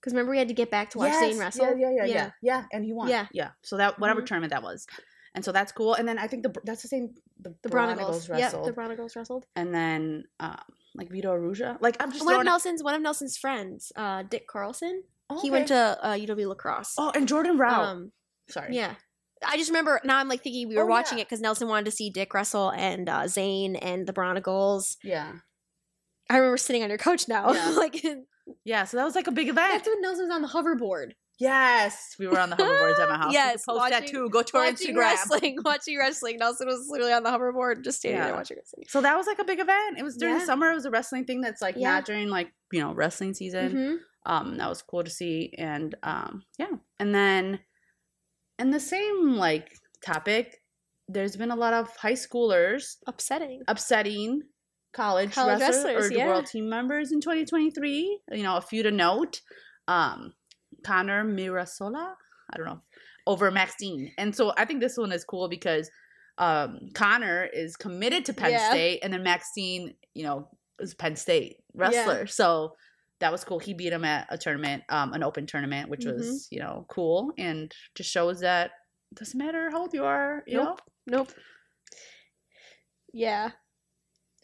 Because 0.00 0.12
remember 0.12 0.30
we 0.30 0.38
had 0.38 0.48
to 0.48 0.54
get 0.54 0.70
back 0.70 0.90
to 0.90 0.98
watch 0.98 1.12
yes, 1.12 1.20
Zane 1.32 1.38
wrestle. 1.38 1.66
Yeah, 1.66 1.90
yeah, 1.90 1.90
yeah, 1.96 2.04
yeah, 2.14 2.30
yeah, 2.42 2.64
and 2.72 2.84
he 2.84 2.92
won. 2.92 3.08
Yeah. 3.08 3.26
yeah. 3.32 3.50
So 3.62 3.76
that 3.78 3.98
whatever 3.98 4.22
Mhm. 4.22 4.26
tournament 4.26 4.52
that 4.52 4.62
was, 4.62 4.86
and 5.34 5.44
so 5.44 5.52
that's 5.52 5.72
cool. 5.72 5.94
And 5.94 6.06
then 6.08 6.18
I 6.18 6.26
think 6.26 6.42
the 6.42 6.54
that's 6.64 6.82
the 6.82 6.88
same. 6.88 7.14
The, 7.40 7.54
The 7.62 7.68
Bronicles 7.68 8.28
wrestled, 8.28 8.66
the 8.66 8.72
Bronicles 8.72 9.14
wrestled. 9.16 9.44
and 9.56 9.74
then 9.74 10.24
um, 10.40 10.56
like 10.94 11.10
Vito 11.10 11.32
Arujau. 11.32 11.76
Like 11.80 11.96
I'm 12.00 12.10
just 12.12 12.24
One 12.24 12.34
of 12.36 12.44
Nelson's 12.44 12.82
one 12.82 12.94
of 12.94 13.02
Nelson's 13.02 13.36
friends, 13.36 13.92
uh, 13.96 14.22
Dick 14.22 14.46
Carlson. 14.48 15.02
Oh, 15.30 15.40
He 15.40 15.50
went 15.50 15.68
to 15.68 15.76
uh, 16.02 16.14
UW 16.14 16.48
La 16.48 16.54
Crosse. 16.54 16.94
Oh, 16.98 17.12
and 17.14 17.28
Jordan 17.28 17.58
Rao. 17.58 17.82
Um, 17.82 18.12
Sorry. 18.48 18.74
yeah. 18.74 18.94
I 19.46 19.56
just 19.56 19.70
remember 19.70 20.00
now. 20.02 20.16
I'm 20.18 20.28
like 20.28 20.42
thinking 20.42 20.68
we 20.68 20.76
were 20.76 20.82
Oh, 20.82 20.86
watching 20.86 21.18
yeah. 21.18 21.22
it 21.22 21.26
because 21.28 21.40
Nelson 21.40 21.68
wanted 21.68 21.84
to 21.84 21.90
see 21.92 22.10
Dick 22.10 22.32
wrestle 22.34 22.70
and 22.70 23.08
uh, 23.08 23.28
Zane 23.28 23.76
and 23.76 24.06
the 24.06 24.12
Bronicles. 24.12 24.96
Yeah. 25.04 25.32
I 26.30 26.36
remember 26.38 26.56
sitting 26.56 26.82
on 26.82 26.88
your 26.88 26.98
couch 26.98 27.28
now. 27.28 27.52
Yeah. 27.52 27.68
like 27.76 28.02
Yeah. 28.64 28.84
So 28.84 28.96
that 28.96 29.04
was 29.04 29.14
like 29.14 29.26
a 29.26 29.30
big 29.30 29.48
event. 29.48 29.70
that's 29.74 29.86
when 29.86 30.00
Nelson 30.00 30.26
was 30.28 30.34
on 30.34 30.42
the 30.42 30.48
hoverboard, 30.48 31.12
Yes, 31.38 32.16
we 32.18 32.26
were 32.26 32.38
on 32.40 32.50
the 32.50 32.56
hoverboards 32.56 32.98
at 32.98 33.08
my 33.08 33.16
house. 33.24 33.32
Yes, 33.32 33.64
post 33.64 33.78
that 33.90 34.02
watching- 34.02 34.08
too. 34.08 34.28
Go 34.30 34.42
to 34.42 34.56
our 34.56 34.64
watching 34.70 34.94
Instagram. 34.96 34.98
wrestling, 34.98 35.58
watching 35.64 35.98
wrestling. 35.98 36.36
Nelson 36.38 36.66
was 36.66 36.86
literally 36.90 37.12
on 37.12 37.22
the 37.22 37.30
hoverboard, 37.30 37.84
just 37.84 37.98
standing 38.00 38.20
there 38.20 38.34
watching 38.34 38.56
wrestling. 38.56 38.84
So 38.88 39.00
that 39.02 39.16
was 39.16 39.26
like 39.26 39.38
a 39.38 39.44
big 39.44 39.60
event. 39.60 39.98
It 39.98 40.02
was 40.02 40.16
during 40.16 40.34
Yeah. 40.34 40.40
the 40.40 40.46
summer. 40.46 40.70
It 40.70 40.74
was 40.74 40.84
a 40.84 40.90
wrestling 40.90 41.24
thing 41.26 41.40
that's 41.40 41.62
like 41.62 41.76
Yeah. 41.76 41.92
not 41.94 42.04
during 42.06 42.28
like 42.28 42.52
you 42.72 42.80
know 42.80 42.92
wrestling 42.92 43.34
season. 43.34 43.70
hmm 43.70 43.94
Um, 44.26 44.56
that 44.58 44.68
was 44.68 44.82
cool 44.82 45.04
to 45.04 45.10
see, 45.10 45.54
and 45.56 45.94
um, 46.02 46.42
yeah. 46.58 46.72
And 46.98 47.14
then, 47.14 47.60
in 48.58 48.70
the 48.72 48.80
same 48.80 49.34
like 49.36 49.70
topic, 50.04 50.60
there's 51.06 51.36
been 51.36 51.50
a 51.52 51.56
lot 51.56 51.72
of 51.72 51.88
high 51.96 52.12
schoolers 52.14 52.96
Upsetting. 53.06 53.62
upsetting 53.68 54.42
college, 54.92 55.32
College 55.34 55.60
wrestlers, 55.60 55.84
wrestlers, 55.84 56.10
or 56.10 56.14
yeah. 56.14 56.26
world 56.26 56.46
team 56.46 56.68
members 56.68 57.12
in 57.12 57.20
2023. 57.20 58.20
You 58.32 58.42
know, 58.42 58.56
a 58.56 58.60
few 58.60 58.82
to 58.82 58.90
note. 58.90 59.40
Um, 59.86 60.34
Connor 60.84 61.24
Mirasola, 61.24 62.14
I 62.52 62.56
don't 62.56 62.66
know, 62.66 62.80
over 63.26 63.50
Max 63.50 63.74
Dean. 63.78 64.12
And 64.18 64.34
so 64.34 64.52
I 64.56 64.64
think 64.64 64.80
this 64.80 64.96
one 64.96 65.12
is 65.12 65.24
cool 65.24 65.48
because 65.48 65.90
um, 66.38 66.78
Connor 66.94 67.44
is 67.52 67.76
committed 67.76 68.24
to 68.26 68.32
Penn 68.32 68.52
Yeah. 68.52 68.70
State, 68.70 69.00
and 69.02 69.12
then 69.12 69.22
Max 69.22 69.50
Dean, 69.54 69.94
you 70.14 70.24
know, 70.24 70.48
is 70.78 70.94
Penn 70.94 71.16
State 71.16 71.56
wrestler. 71.74 72.26
So 72.26 72.76
that 73.20 73.32
was 73.32 73.42
cool. 73.42 73.58
He 73.58 73.74
beat 73.74 73.92
him 73.92 74.04
at 74.04 74.28
a 74.30 74.38
tournament, 74.38 74.84
um, 74.88 75.12
an 75.12 75.24
open 75.24 75.46
tournament, 75.46 75.88
which 75.90 76.04
Mm-hmm. 76.04 76.16
was, 76.18 76.46
you 76.52 76.60
know, 76.60 76.86
cool 76.88 77.32
and 77.36 77.72
just 77.96 78.10
shows 78.10 78.40
that 78.40 78.70
it 79.10 79.18
doesn't 79.18 79.38
matter 79.38 79.70
how 79.70 79.80
old 79.80 79.94
you 79.94 80.04
are, 80.04 80.44
you 80.46 80.56
know. 80.58 80.64
Nope. 80.64 80.82
Nope. 81.06 81.32
Yeah. 83.12 83.48
Do 83.48 83.54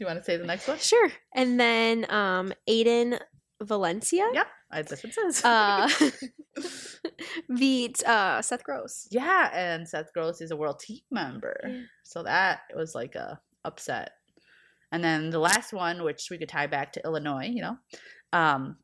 you 0.01 0.07
want 0.07 0.19
to 0.19 0.25
say 0.25 0.37
the 0.37 0.45
next 0.45 0.67
one? 0.67 0.79
Sure. 0.79 1.11
And 1.35 1.61
then 1.61 2.07
um 2.11 2.53
Aiden 2.69 3.21
Valencia 3.63 4.29
Yep, 4.35 4.47
that's 4.83 5.03
what 5.03 5.05
it 5.05 5.15
says. 5.15 5.45
uh 5.45 5.89
beat 7.57 8.03
uh 8.05 8.43
Seth 8.43 8.65
Gross. 8.65 9.09
Yeah, 9.11 9.51
and 9.53 9.89
Seth 9.89 10.13
Gross 10.13 10.41
is 10.41 10.51
a 10.51 10.57
world 10.57 10.81
team 10.81 11.01
member. 11.11 11.61
Yeah. 11.67 11.81
So 12.03 12.23
that 12.23 12.61
was 12.75 12.95
like 12.95 13.15
a 13.15 13.41
upset. 13.65 14.13
And 14.93 15.03
then 15.03 15.31
the 15.31 15.41
last 15.41 15.73
one, 15.73 16.05
which 16.05 16.29
we 16.31 16.39
could 16.39 16.49
tie 16.49 16.69
back 16.69 16.93
to 16.93 17.05
Illinois, 17.05 17.47
you 17.47 17.63
know, 17.63 17.77
um, 18.33 18.77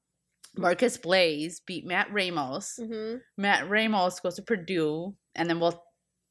Marcus 0.57 0.96
Blaze 0.96 1.61
beat 1.64 1.87
Matt 1.87 2.12
Ramos. 2.12 2.79
Mm-hmm. 2.81 3.18
Matt 3.37 3.68
Ramos 3.70 4.18
goes 4.18 4.35
to 4.37 4.42
Purdue, 4.42 5.14
and 5.37 5.48
then 5.48 5.61
we'll 5.61 5.81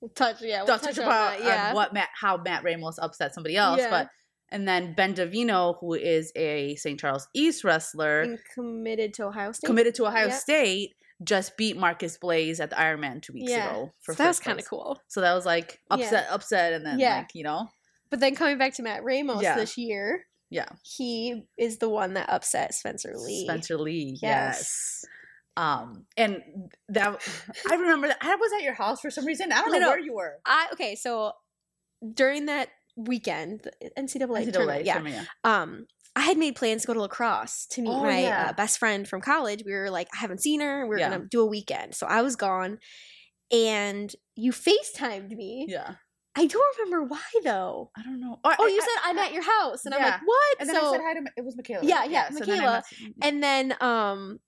We'll 0.02 0.10
touch 0.10 0.42
yeah, 0.42 0.60
we'll 0.60 0.80
touch, 0.80 0.96
touch 0.96 0.98
about 0.98 1.40
that, 1.40 1.46
yeah. 1.46 1.74
what 1.74 1.94
Matt, 1.94 2.08
how 2.20 2.38
Matt 2.38 2.64
Ramos 2.64 2.98
upset 3.00 3.34
somebody 3.34 3.58
else. 3.58 3.80
Yeah. 3.80 3.90
But 3.90 4.10
and 4.52 4.68
then 4.68 4.94
Ben 4.94 5.14
Davino, 5.14 5.78
who 5.80 5.94
is 5.94 6.32
a 6.36 6.76
St. 6.76 7.00
Charles 7.00 7.28
East 7.34 7.64
wrestler, 7.64 8.22
And 8.22 8.40
committed 8.54 9.14
to 9.16 9.26
Ohio 9.28 9.52
State. 9.52 9.68
committed 9.68 9.96
to 9.96 10.06
Ohio 10.08 10.28
Yep. 10.28 10.34
State, 10.40 10.96
just 11.24 11.58
beat 11.58 11.76
Marcus 11.78 12.18
Blaze 12.18 12.60
at 12.60 12.70
the 12.70 12.76
Ironman 12.78 13.22
two 13.22 13.34
weeks 13.34 13.52
yeah. 13.52 13.70
ago. 13.70 13.92
So 14.02 14.14
that 14.14 14.28
was 14.28 14.40
kind 14.40 14.60
of 14.60 14.66
cool. 14.68 15.02
So 15.08 15.22
that 15.22 15.34
was 15.34 15.46
like 15.46 15.80
Yeah. 15.90 15.96
upset, 15.98 16.28
upset, 16.30 16.74
and 16.74 16.86
then 16.86 17.00
Yeah. 17.00 17.18
like 17.18 17.36
you 17.36 17.44
know, 17.44 17.68
But 18.10 18.20
then 18.22 18.36
coming 18.36 18.58
back 18.58 18.74
to 18.76 18.84
Matt 18.84 19.04
Ramos 19.04 19.42
Yeah. 19.44 19.56
this 19.56 19.78
year, 19.78 20.26
yeah, 20.50 20.66
he 20.84 21.44
is 21.58 21.78
the 21.78 21.90
one 21.90 22.14
that 22.16 22.30
upset 22.30 22.74
Spencer 22.74 23.14
Lee. 23.16 23.44
Spencer 23.46 23.78
Lee, 23.78 24.18
yes. 24.22 25.04
Yes. 25.04 25.06
Um, 25.58 26.06
and 26.16 26.42
that 26.88 27.22
I 27.70 27.76
remember 27.76 28.08
that 28.08 28.18
I 28.22 28.36
was 28.36 28.52
at 28.54 28.64
your 28.64 28.74
house 28.76 29.02
for 29.02 29.12
some 29.12 29.26
reason. 29.26 29.52
I 29.52 29.60
don't 29.62 29.74
No, 29.74 29.80
know 29.80 29.86
no. 29.86 29.90
where 29.92 30.00
you 30.00 30.14
were. 30.16 30.40
I 30.46 30.70
okay, 30.74 30.96
so 30.96 31.34
during 32.14 32.46
that 32.46 32.70
weekend, 33.06 33.62
the 33.62 33.72
NCAA, 33.98 34.28
NCAA 34.48 34.54
tournament, 34.54 34.86
yeah, 34.86 34.94
tournament, 34.96 35.28
yeah. 35.46 35.62
um, 35.62 35.86
I 36.16 36.22
had 36.22 36.38
made 36.38 36.56
plans 36.56 36.82
to 36.82 36.88
go 36.88 36.94
to 36.94 37.02
La 37.02 37.08
Crosse 37.08 37.66
to 37.72 37.82
meet 37.82 37.90
Oh, 37.92 38.04
my 38.04 38.20
yeah. 38.22 38.48
uh, 38.50 38.54
best 38.54 38.78
friend 38.80 39.08
from 39.08 39.22
college. 39.22 39.64
We 39.66 39.74
were 39.74 39.90
like, 39.90 40.08
I 40.14 40.18
haven't 40.18 40.42
seen 40.42 40.60
her. 40.60 40.86
We 40.88 40.96
are 40.96 41.00
Yeah. 41.00 41.10
gonna 41.10 41.26
do 41.30 41.42
a 41.42 41.46
weekend, 41.46 41.96
so 41.96 42.08
I 42.08 42.22
was 42.22 42.36
gone, 42.36 42.80
and 43.52 44.14
you 44.36 44.52
Facetimed 44.52 45.32
me. 45.36 45.66
Yeah. 45.70 45.96
I 46.36 46.46
don't 46.46 46.78
remember 46.80 47.04
why 47.06 47.22
though. 47.44 47.92
I 47.98 48.04
don't 48.04 48.20
know. 48.22 48.40
Oh, 48.44 48.68
you 48.68 48.80
said 48.82 48.90
I'm 49.04 49.18
at 49.18 49.34
your 49.34 49.44
house, 49.44 49.86
and 49.86 49.94
I'm 49.94 50.02
like, 50.02 50.22
what? 50.24 50.58
And 50.60 50.70
then 50.70 50.76
so 50.76 50.90
I 50.90 50.92
said 50.94 51.02
hi 51.04 51.14
to. 51.16 51.22
It 51.38 51.44
was 51.44 51.58
Michaela. 51.58 51.86
Yeah, 51.86 52.06
yeah, 52.06 52.30
so 52.30 52.46
then 52.46 52.50
I 52.52 52.56
Michaela. 52.58 52.84
and 53.22 53.44
then 53.44 53.76
um 53.82 54.40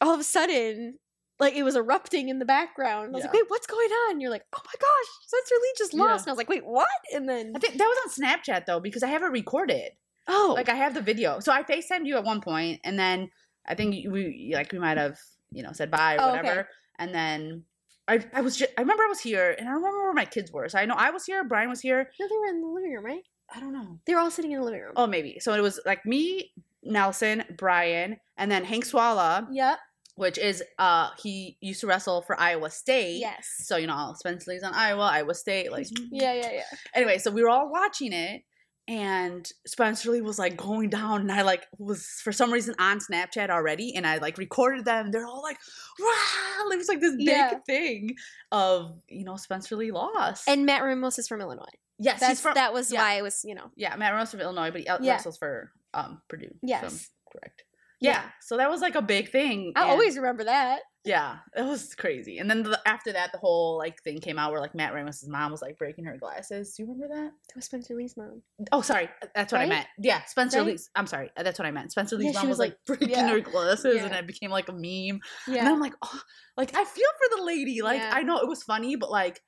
all 0.00 0.14
of 0.14 0.20
a 0.20 0.24
sudden 0.24 0.98
like 1.40 1.54
it 1.54 1.62
was 1.62 1.76
erupting 1.76 2.28
in 2.28 2.38
the 2.38 2.44
background. 2.44 3.08
I 3.08 3.10
was 3.12 3.24
like, 3.24 3.32
wait, 3.32 3.44
what's 3.48 3.66
going 3.66 3.88
on? 3.90 4.20
you're 4.20 4.30
like, 4.30 4.44
oh 4.56 4.60
my 4.64 4.72
gosh, 4.80 5.08
Spencer 5.26 5.54
Lee 5.60 5.72
just 5.76 5.94
lost. 5.94 6.08
Yeah. 6.08 6.22
And 6.22 6.28
I 6.28 6.32
was 6.32 6.38
like, 6.38 6.48
wait, 6.48 6.64
what? 6.64 6.88
And 7.12 7.28
then 7.28 7.52
I 7.54 7.58
think 7.58 7.76
that 7.76 7.84
was 7.84 7.98
on 8.18 8.24
Snapchat 8.24 8.66
though 8.66 8.80
because 8.80 9.02
I 9.02 9.08
have 9.08 9.22
it 9.22 9.26
recorded. 9.26 9.92
oh, 10.28 10.52
Like 10.56 10.68
I 10.68 10.74
have 10.76 10.94
the 10.94 11.00
video. 11.02 11.40
So 11.40 11.52
I 11.52 11.62
FaceTimed 11.62 12.06
you 12.06 12.16
at 12.16 12.24
one 12.24 12.40
point, 12.40 12.80
and 12.84 12.98
then 12.98 13.30
I 13.66 13.74
think 13.74 13.94
we 14.10 14.52
like 14.54 14.72
we 14.72 14.78
might 14.78 14.96
have 14.98 15.18
you 15.50 15.62
know 15.62 15.72
said 15.72 15.90
bye 15.90 16.16
or 16.16 16.20
Oh, 16.20 16.28
okay. 16.30 16.36
whatever, 16.38 16.68
and 16.98 17.14
then. 17.14 17.64
I, 18.06 18.22
I 18.34 18.42
was 18.42 18.54
just 18.58 18.70
I 18.76 18.82
remember 18.82 19.02
I 19.02 19.06
was 19.08 19.20
here 19.20 19.56
and 19.58 19.66
I 19.66 19.72
don't 19.72 19.80
remember 19.80 20.02
where 20.02 20.12
my 20.12 20.26
kids 20.26 20.52
were. 20.52 20.68
So 20.68 20.78
I 20.78 20.84
know 20.84 20.92
I 20.94 21.08
was 21.08 21.24
here, 21.24 21.42
Brian 21.42 21.70
was 21.70 21.80
here. 21.80 22.10
no, 22.20 22.28
they 22.28 22.36
were 22.36 22.48
in 22.48 22.60
the 22.60 22.66
living 22.66 22.92
room, 22.92 23.02
right? 23.02 23.22
I 23.56 23.60
don't 23.60 23.72
know. 23.72 23.98
They 24.04 24.14
were 24.14 24.20
all 24.20 24.30
sitting 24.30 24.52
in 24.52 24.58
the 24.58 24.64
living 24.66 24.82
room. 24.82 24.92
Oh, 24.94 25.06
maybe. 25.06 25.38
So 25.40 25.54
it 25.54 25.62
was 25.62 25.80
like 25.86 26.04
me, 26.04 26.52
Nelson, 26.82 27.44
Brian, 27.56 28.18
and 28.36 28.50
then 28.50 28.62
Hank 28.62 28.84
Swala, 28.84 29.46
Yep. 29.50 29.78
Which 30.16 30.38
is 30.38 30.62
uh 30.78 31.10
he 31.18 31.56
used 31.60 31.80
to 31.80 31.86
wrestle 31.86 32.22
for 32.22 32.38
Iowa 32.40 32.70
State. 32.70 33.18
Yes. 33.20 33.48
So 33.58 33.76
you 33.76 33.86
know 33.86 34.14
Spencer 34.16 34.50
Lee's 34.52 34.62
on 34.62 34.74
Iowa, 34.74 35.02
Iowa 35.02 35.34
State. 35.34 35.72
Like 35.72 35.86
yeah, 36.10 36.32
yeah, 36.34 36.52
yeah. 36.52 36.62
anyway, 36.94 37.18
so 37.18 37.30
we 37.30 37.42
were 37.42 37.48
all 37.50 37.70
watching 37.70 38.12
it, 38.12 38.42
and 38.86 39.50
Spencer 39.66 40.10
Lee 40.10 40.20
was 40.20 40.38
like 40.38 40.56
going 40.56 40.90
down, 40.90 41.22
and 41.22 41.32
I 41.32 41.42
like 41.42 41.66
was 41.78 42.06
for 42.22 42.32
some 42.32 42.52
reason 42.52 42.74
on 42.78 42.98
Snapchat 43.00 43.50
already, 43.50 43.94
and 43.96 44.06
I 44.06 44.18
like 44.18 44.38
recorded 44.38 44.84
them. 44.84 45.10
They're 45.10 45.26
all 45.26 45.42
like, 45.42 45.58
"Wow!" 45.98 46.68
It 46.72 46.76
was 46.78 46.88
like 46.88 47.00
this 47.00 47.16
big 47.16 47.26
Yeah. 47.28 47.58
thing 47.66 48.14
of 48.52 48.98
you 49.08 49.24
know 49.24 49.36
Spencer 49.36 49.76
Lee 49.76 49.90
lost. 49.90 50.48
And 50.48 50.64
Matt 50.66 50.82
Ramos 50.82 51.18
is 51.18 51.26
from 51.28 51.40
Illinois. 51.40 51.64
yes, 51.98 52.20
That's 52.20 52.40
from 52.40 52.54
that 52.54 52.72
was 52.72 52.92
yeah. 52.92 53.02
why 53.02 53.14
it 53.14 53.22
was, 53.22 53.44
you 53.44 53.54
know. 53.54 53.70
yeah 53.76 53.94
Matt 53.96 54.14
Rose 54.14 54.30
from 54.30 54.40
Illinois, 54.40 54.70
but 54.70 54.80
he 54.80 54.86
Yeah. 54.86 55.12
wrestles 55.12 55.38
for 55.38 55.70
um 55.92 56.20
Purdue. 56.28 56.48
so 56.50 56.58
Yes. 56.62 56.82
I'm 56.84 56.98
correct. 57.32 57.64
Yeah. 58.00 58.12
Yeah. 58.12 58.22
so 58.40 58.56
that 58.56 58.70
was 58.70 58.80
like 58.80 58.94
a 58.94 59.02
big 59.02 59.30
thing. 59.30 59.72
I 59.76 59.82
and- 59.82 59.90
always 59.90 60.16
remember 60.16 60.44
that. 60.44 60.80
yeah, 61.06 61.38
it 61.56 61.62
was 61.64 61.94
crazy. 61.94 62.38
And 62.38 62.50
then 62.50 62.62
the, 62.62 62.80
after 62.86 63.12
that, 63.12 63.30
the 63.32 63.38
whole 63.38 63.76
like 63.78 64.02
thing 64.02 64.20
came 64.20 64.38
out 64.38 64.50
where 64.52 64.60
like 64.60 64.74
Matt 64.74 64.94
Ramos's 64.94 65.28
mom 65.28 65.52
was 65.52 65.60
like 65.62 65.76
breaking 65.78 66.04
her 66.06 66.16
glasses. 66.16 66.74
Do 66.74 66.82
you 66.82 66.88
remember 66.90 67.14
that? 67.14 67.30
That 67.48 67.56
was 67.56 67.64
Spencer 67.66 67.94
Lee's 67.94 68.16
mom. 68.16 68.42
Oh, 68.72 68.80
sorry, 68.82 69.08
that's 69.34 69.52
what 69.52 69.60
I 69.60 69.66
meant. 69.66 69.86
Yeah, 69.98 70.24
Spencer 70.24 70.58
Right? 70.58 70.66
Lee's. 70.68 70.88
I'm 70.94 71.06
sorry, 71.06 71.30
that's 71.36 71.58
what 71.58 71.66
I 71.66 71.70
meant. 71.70 71.92
Spencer 71.92 72.16
Lee's 72.16 72.32
Yeah, 72.34 72.40
mom 72.40 72.48
was, 72.48 72.58
was 72.58 72.66
like, 72.68 72.76
breaking 72.86 73.10
yeah. 73.10 73.28
her 73.28 73.40
glasses, 73.40 74.02
and 74.02 74.14
it 74.14 74.26
became 74.26 74.50
like 74.50 74.68
a 74.68 74.72
meme. 74.72 75.20
Yeah. 75.46 75.60
And 75.60 75.68
I'm 75.68 75.80
like, 75.80 75.94
oh, 76.02 76.20
like 76.56 76.74
I 76.74 76.84
feel 76.84 77.08
for 77.18 77.36
the 77.36 77.42
lady. 77.44 77.82
Like 77.82 78.00
Yeah. 78.00 78.10
I 78.14 78.22
know 78.22 78.38
it 78.38 78.48
was 78.48 78.62
funny, 78.62 78.96
but 78.96 79.10
like, 79.10 79.40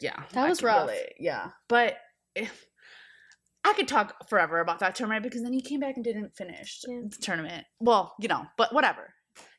yeah, 0.00 0.22
That 0.32 0.46
I 0.46 0.48
was 0.48 0.62
rough. 0.62 0.88
relate, 0.88 1.14
Yeah, 1.18 1.50
but. 1.68 1.96
If, 2.34 2.66
I 3.64 3.72
could 3.74 3.86
talk 3.88 4.28
forever 4.28 4.60
about 4.60 4.80
that 4.80 4.94
tournament 4.94 5.22
because 5.22 5.42
then 5.42 5.52
he 5.52 5.60
came 5.60 5.80
back 5.80 5.94
and 5.96 6.04
didn't 6.04 6.36
finish 6.36 6.80
Yeah. 6.88 7.02
the 7.08 7.16
tournament. 7.20 7.64
Well, 7.80 8.14
you 8.20 8.28
know, 8.28 8.44
but 8.56 8.74
whatever. 8.74 9.14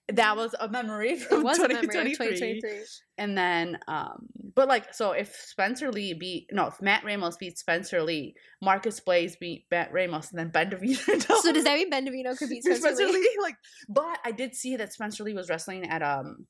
That 0.10 0.36
was 0.36 0.54
a 0.60 0.68
memory 0.68 1.16
from 1.20 1.40
it 1.40 1.44
was 1.46 1.60
a 1.60 1.70
memory 1.70 1.76
of 1.76 1.82
2023. 1.84 2.60
2023. 2.60 2.86
And 3.18 3.38
then, 3.38 3.80
um, 3.88 4.28
but 4.54 4.68
like, 4.68 4.94
so 4.94 5.12
if 5.14 5.34
Spencer 5.34 5.90
Lee 5.94 6.14
beat, 6.14 6.48
no, 6.52 6.68
if 6.68 6.82
Matt 6.82 7.06
Ramos 7.06 7.38
beat 7.38 7.58
Spencer 7.58 8.04
Lee, 8.04 8.36
Marcus 8.62 9.00
Blaze 9.00 9.38
beat 9.38 9.66
Matt 9.72 9.94
Ramos, 9.94 10.30
and 10.32 10.40
then 10.40 10.50
Ben 10.50 10.70
Davino. 10.70 10.98
So 11.42 11.54
does 11.54 11.64
that 11.64 11.78
mean 11.78 11.90
Ben 11.90 12.06
Davino 12.06 12.38
could 12.38 12.50
beat 12.50 12.64
beat 12.66 12.76
Spencer, 12.76 13.06
Lee? 13.08 13.38
Like, 13.42 13.56
but 13.88 14.20
I 14.26 14.32
did 14.34 14.54
see 14.56 14.76
that 14.76 14.92
Spencer 14.92 15.24
Lee 15.24 15.34
was 15.34 15.50
wrestling 15.50 15.88
at 15.88 16.04
um, 16.04 16.46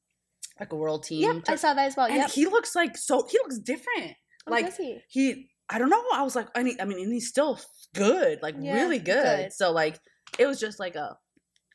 like 0.60 0.74
a 0.74 0.76
world 0.76 1.04
team. 1.04 1.22
Yep, 1.22 1.44
I 1.48 1.56
saw 1.56 1.76
that 1.76 1.86
as 1.86 1.96
well. 1.96 2.08
and 2.08 2.16
Yep. 2.16 2.32
he 2.32 2.48
looks 2.48 2.76
like 2.76 2.98
so. 2.98 3.28
He 3.30 3.38
looks 3.38 3.60
different. 3.60 4.16
Oh, 4.48 4.52
like 4.52 4.76
he? 4.76 5.00
he, 5.10 5.50
I 5.70 5.78
don't 5.80 5.90
know. 5.90 6.04
I 6.14 6.24
was 6.24 6.36
like, 6.36 6.48
I 6.56 6.64
mean, 6.64 6.78
I 6.80 6.86
mean, 6.86 7.00
and 7.00 7.12
he's 7.14 7.28
still 7.30 7.60
good, 7.96 8.40
like 8.42 8.56
Yeah, 8.60 8.74
really 8.76 9.00
good. 9.00 9.24
good. 9.24 9.54
So 9.54 9.72
like, 9.72 10.00
it 10.40 10.46
was 10.48 10.60
just 10.60 10.80
like 10.80 10.96
a. 10.96 11.18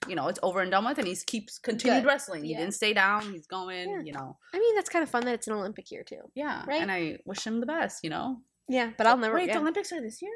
You 0.07 0.15
know, 0.15 0.29
it's 0.29 0.39
over 0.45 0.61
and 0.61 0.71
done 0.71 0.85
with, 0.85 0.97
and 0.99 1.09
he 1.09 1.17
keeps 1.27 1.59
continued 1.59 2.03
Good. 2.05 2.07
wrestling. 2.09 2.45
He 2.45 2.55
didn't 2.55 2.75
stay 2.75 2.93
down. 2.95 3.33
He's 3.33 3.49
going. 3.49 3.91
Yeah. 3.91 4.01
You 4.05 4.13
know, 4.13 4.39
I 4.55 4.59
mean, 4.61 4.77
that's 4.77 4.89
kind 4.89 5.03
of 5.03 5.11
fun 5.11 5.25
that 5.25 5.35
it's 5.35 5.49
an 5.49 5.55
Olympic 5.55 5.91
year 5.91 6.05
too. 6.05 6.21
yeah, 6.37 6.63
Right? 6.69 6.81
and 6.81 6.91
I 6.91 7.19
wish 7.27 7.45
him 7.45 7.59
the 7.59 7.67
best. 7.67 8.05
You 8.05 8.11
know, 8.11 8.37
Yeah, 8.69 8.91
but 8.97 9.09
I'll 9.09 9.17
oh, 9.17 9.19
never. 9.21 9.35
wait. 9.35 9.49
yeah. 9.49 9.55
The 9.55 9.61
Olympics 9.61 9.91
are 9.93 10.01
this 10.01 10.23
year. 10.23 10.31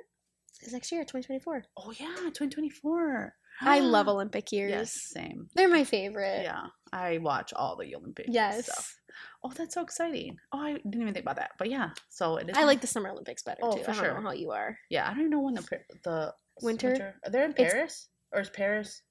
It's 0.62 0.72
next 0.72 0.90
year, 0.90 1.02
2024. 1.02 1.62
Oh 1.76 1.92
yeah, 1.98 2.12
twenty 2.34 2.48
twenty 2.52 2.70
four. 2.70 3.34
I 3.60 3.78
love 3.96 4.08
Olympic 4.08 4.50
years. 4.50 4.70
Yes, 4.72 4.92
same. 5.12 5.46
They're 5.54 5.68
my 5.68 5.84
favorite. 5.84 6.42
Yeah, 6.42 6.64
I 6.92 7.18
watch 7.18 7.52
all 7.54 7.76
the 7.76 7.94
Olympic 7.94 8.26
Yes. 8.28 8.64
stuff. 8.64 8.96
Oh, 9.44 9.50
that's 9.54 9.74
so 9.74 9.82
exciting. 9.82 10.36
Oh, 10.52 10.58
I 10.60 10.72
didn't 10.74 11.00
even 11.00 11.14
think 11.14 11.24
about 11.24 11.36
that. 11.36 11.52
But 11.58 11.70
yeah, 11.70 11.90
so 12.10 12.36
it 12.36 12.48
is. 12.50 12.56
I 12.56 12.64
like 12.64 12.80
the 12.80 12.86
Summer 12.86 13.10
Olympics 13.10 13.42
better 13.42 13.60
Oh, 13.62 13.76
too. 13.76 13.82
for 13.84 13.90
I 13.90 13.94
don't 13.94 14.04
sure. 14.04 14.14
know 14.14 14.28
how 14.28 14.32
you 14.32 14.50
are. 14.52 14.76
Yeah, 14.90 15.04
I 15.06 15.10
don't 15.10 15.20
even 15.20 15.30
know 15.30 15.40
when 15.40 15.54
the 15.54 15.66
the 16.04 16.34
Winter? 16.62 17.14
Are 17.24 17.30
they 17.30 17.44
in 17.44 17.50
It's- 17.52 17.72
Paris 17.72 18.08
or 18.32 18.40
is 18.40 18.50
Paris? 18.50 19.02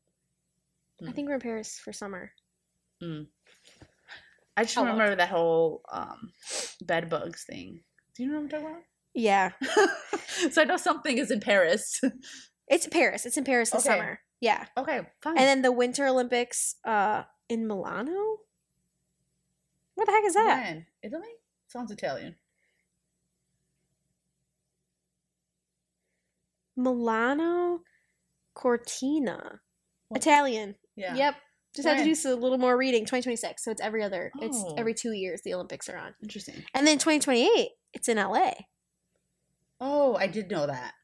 I 1.02 1.06
Mm. 1.06 1.16
think 1.16 1.28
we're 1.28 1.36
in 1.36 1.42
Paris 1.42 1.80
for 1.84 1.92
summer. 1.94 2.32
I 3.02 4.64
just 4.64 4.78
remember 4.78 5.16
that 5.16 5.30
whole 5.30 5.82
um, 5.92 6.32
bed 6.86 7.10
bugs 7.10 7.44
thing. 7.50 7.82
Do 8.16 8.24
you 8.24 8.30
know 8.30 8.36
what 8.36 8.44
I'm 8.44 8.50
talking 8.50 8.66
about? 8.68 8.82
Yeah, 9.14 9.52
so 10.52 10.62
I 10.62 10.66
know 10.66 10.78
something 10.78 11.18
is 11.18 11.32
in 11.32 11.40
Paris. 11.40 12.00
it's 12.68 12.88
Paris. 12.88 13.26
It's 13.26 13.38
in 13.38 13.44
Paris 13.44 13.72
this 13.72 13.86
Okay. 13.86 13.98
summer. 13.98 14.20
Yeah, 14.40 14.66
okay, 14.78 15.02
fine. 15.22 15.38
and 15.38 15.46
then 15.46 15.62
the 15.62 15.72
Winter 15.72 16.06
Olympics 16.08 16.76
uh 16.86 17.24
in 17.50 17.68
Milano. 17.68 18.38
What 20.02 20.08
the 20.08 20.14
heck 20.14 20.24
is 20.26 20.34
that? 20.34 20.64
when? 20.64 20.86
Italy? 21.04 21.28
Sounds 21.68 21.92
Italian. 21.92 22.34
Milano 26.76 27.82
Cortina. 28.56 29.60
What? 30.08 30.20
Italian. 30.22 30.74
Yeah. 30.96 31.14
Yep. 31.14 31.36
Just 31.76 31.88
had 31.88 31.98
to 31.98 32.04
When? 32.04 32.14
do 32.16 32.34
a 32.34 32.42
little 32.42 32.58
more 32.58 32.76
reading. 32.76 33.02
2026. 33.04 33.64
So 33.64 33.70
it's 33.70 33.80
every 33.80 34.02
other. 34.02 34.32
It's 34.42 34.58
Oh. 34.58 34.74
every 34.76 34.96
two 34.96 35.12
years 35.12 35.44
the 35.44 35.54
Olympics 35.54 35.88
are 35.88 35.98
on. 35.98 36.16
Interesting. 36.24 36.66
And 36.74 36.88
then 36.88 36.98
2028, 36.98 37.70
it's 37.94 38.10
in 38.10 38.18
LA. 38.18 38.54
Oh, 39.80 40.16
I 40.16 40.26
did 40.26 40.50
know 40.50 40.66
that. 40.66 40.96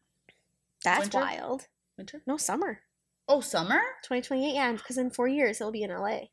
That's 0.84 1.02
Winter? 1.02 1.20
wild. 1.20 1.68
Winter? 2.00 2.24
No 2.26 2.38
summer. 2.38 2.82
Oh, 3.28 3.42
summer? 3.42 3.80
2028, 4.02 4.56
yeah, 4.56 4.72
because 4.72 4.98
in 4.98 5.12
four 5.12 5.28
years 5.28 5.62
it'll 5.62 5.72
be 5.72 5.84
in 5.84 5.92
LA. 5.92 6.30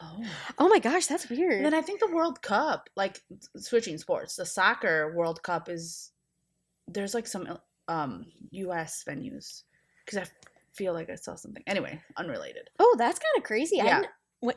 Oh. 0.00 0.24
Oh 0.58 0.68
my 0.68 0.78
gosh, 0.78 1.06
that's 1.06 1.28
weird. 1.28 1.52
And 1.54 1.66
then 1.66 1.74
I 1.74 1.82
think 1.82 2.00
the 2.00 2.10
World 2.12 2.40
Cup, 2.42 2.88
like 2.96 3.20
switching 3.56 3.98
sports, 3.98 4.36
the 4.36 4.46
soccer 4.46 5.14
World 5.14 5.42
Cup 5.42 5.68
is 5.68 6.10
there's 6.88 7.14
like 7.14 7.26
some 7.26 7.58
um 7.88 8.26
US 8.50 9.04
venues 9.08 9.62
because 10.04 10.18
I 10.18 10.30
feel 10.72 10.92
like 10.94 11.10
I 11.10 11.16
saw 11.16 11.34
something. 11.34 11.62
Anyway, 11.66 12.00
unrelated. 12.16 12.70
oh, 12.78 12.94
that's 12.98 13.18
kind 13.18 13.36
of 13.36 13.44
crazy. 13.44 13.76
Yeah. 13.76 14.02
What? 14.40 14.56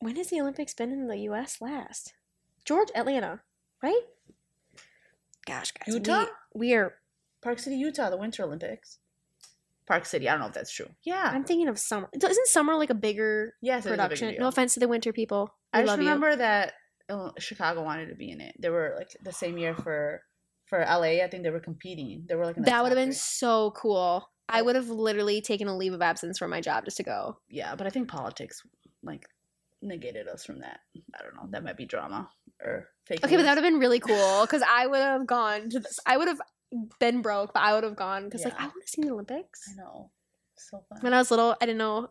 When 0.00 0.16
has 0.16 0.28
the 0.28 0.40
Olympics 0.40 0.74
been 0.74 0.90
in 0.90 1.06
the 1.06 1.18
U.S. 1.18 1.60
last? 1.60 2.14
George, 2.64 2.88
Atlanta, 2.94 3.40
right? 3.82 4.02
Gosh, 5.46 5.72
guys, 5.72 5.94
Utah? 5.94 6.26
We, 6.54 6.68
we 6.68 6.74
are. 6.74 6.94
Park 7.40 7.58
City, 7.58 7.76
Utah, 7.76 8.10
the 8.10 8.16
Winter 8.16 8.42
Olympics. 8.44 8.98
Park 9.92 10.06
City, 10.06 10.26
I 10.26 10.32
don't 10.32 10.40
know 10.40 10.46
if 10.46 10.54
that's 10.54 10.72
true. 10.72 10.88
Yeah. 11.04 11.30
I'm 11.34 11.44
thinking 11.44 11.68
of 11.68 11.78
summer. 11.78 12.08
Isn't 12.14 12.46
summer 12.48 12.76
like 12.76 12.88
a 12.88 12.94
bigger 12.94 13.54
yes, 13.60 13.84
it 13.84 13.90
is 13.90 13.92
a 13.92 13.96
big 13.96 13.98
production? 13.98 14.28
deal. 14.30 14.40
No 14.40 14.48
offense 14.48 14.72
to 14.74 14.80
the 14.80 14.88
winter 14.88 15.12
people. 15.12 15.54
We 15.74 15.80
I 15.80 15.82
just 15.82 15.88
love 15.90 15.98
you. 16.00 16.06
remember 16.06 16.34
that 16.36 16.72
uh, 17.10 17.30
Chicago 17.38 17.82
wanted 17.82 18.06
to 18.08 18.14
be 18.14 18.30
in 18.30 18.40
it. 18.40 18.54
They 18.58 18.70
were 18.70 18.94
like 18.96 19.10
the 19.22 19.32
same 19.32 19.58
year 19.58 19.74
for 19.74 20.22
for 20.64 20.78
LA. 20.80 21.22
I 21.22 21.28
think 21.30 21.42
they 21.42 21.50
were 21.50 21.60
competing. 21.60 22.24
They 22.26 22.34
were 22.36 22.46
like 22.46 22.56
in 22.56 22.62
the 22.62 22.70
That 22.70 22.82
would 22.82 22.92
have 22.92 22.96
been 22.96 23.12
so 23.12 23.72
cool. 23.72 24.26
I 24.48 24.62
would 24.62 24.76
have 24.76 24.88
literally 24.88 25.42
taken 25.42 25.68
a 25.68 25.76
leave 25.76 25.92
of 25.92 26.00
absence 26.00 26.38
from 26.38 26.48
my 26.50 26.62
job 26.62 26.84
just 26.86 26.96
to 26.96 27.02
go. 27.02 27.36
yeah, 27.50 27.74
but 27.74 27.86
I 27.86 27.90
think 27.90 28.08
politics 28.08 28.62
like 29.02 29.26
negated 29.82 30.26
us 30.28 30.44
from 30.44 30.60
that. 30.60 30.80
I 31.18 31.22
don't 31.22 31.34
know. 31.36 31.48
That 31.50 31.64
might 31.64 31.76
be 31.76 31.84
drama 31.86 32.30
or 32.64 32.88
fake. 33.06 33.24
Okay, 33.24 33.36
but 33.36 33.42
that 33.42 33.54
would 33.56 33.64
have 33.64 33.72
been 33.72 33.80
really 33.80 34.00
cool 34.00 34.42
because 34.42 34.62
I 34.68 34.86
would 34.86 35.00
have 35.00 35.26
gone 35.26 35.68
to 35.70 35.80
this. 35.80 35.98
I 36.06 36.16
would 36.16 36.28
have 36.28 36.40
been 36.98 37.22
broke, 37.22 37.52
but 37.54 37.62
I 37.62 37.74
would 37.74 37.84
have 37.84 37.96
gone 37.96 38.24
because 38.24 38.44
like 38.44 38.58
I 38.58 38.64
want 38.66 38.82
to 38.84 38.88
see 38.88 39.02
the 39.02 39.10
Olympics. 39.10 39.60
I 39.72 39.80
know. 39.82 40.10
So 40.56 40.82
fun. 40.88 40.98
When 41.00 41.14
I 41.14 41.18
was 41.18 41.30
little, 41.30 41.56
I 41.60 41.66
didn't 41.66 41.78
know. 41.78 42.08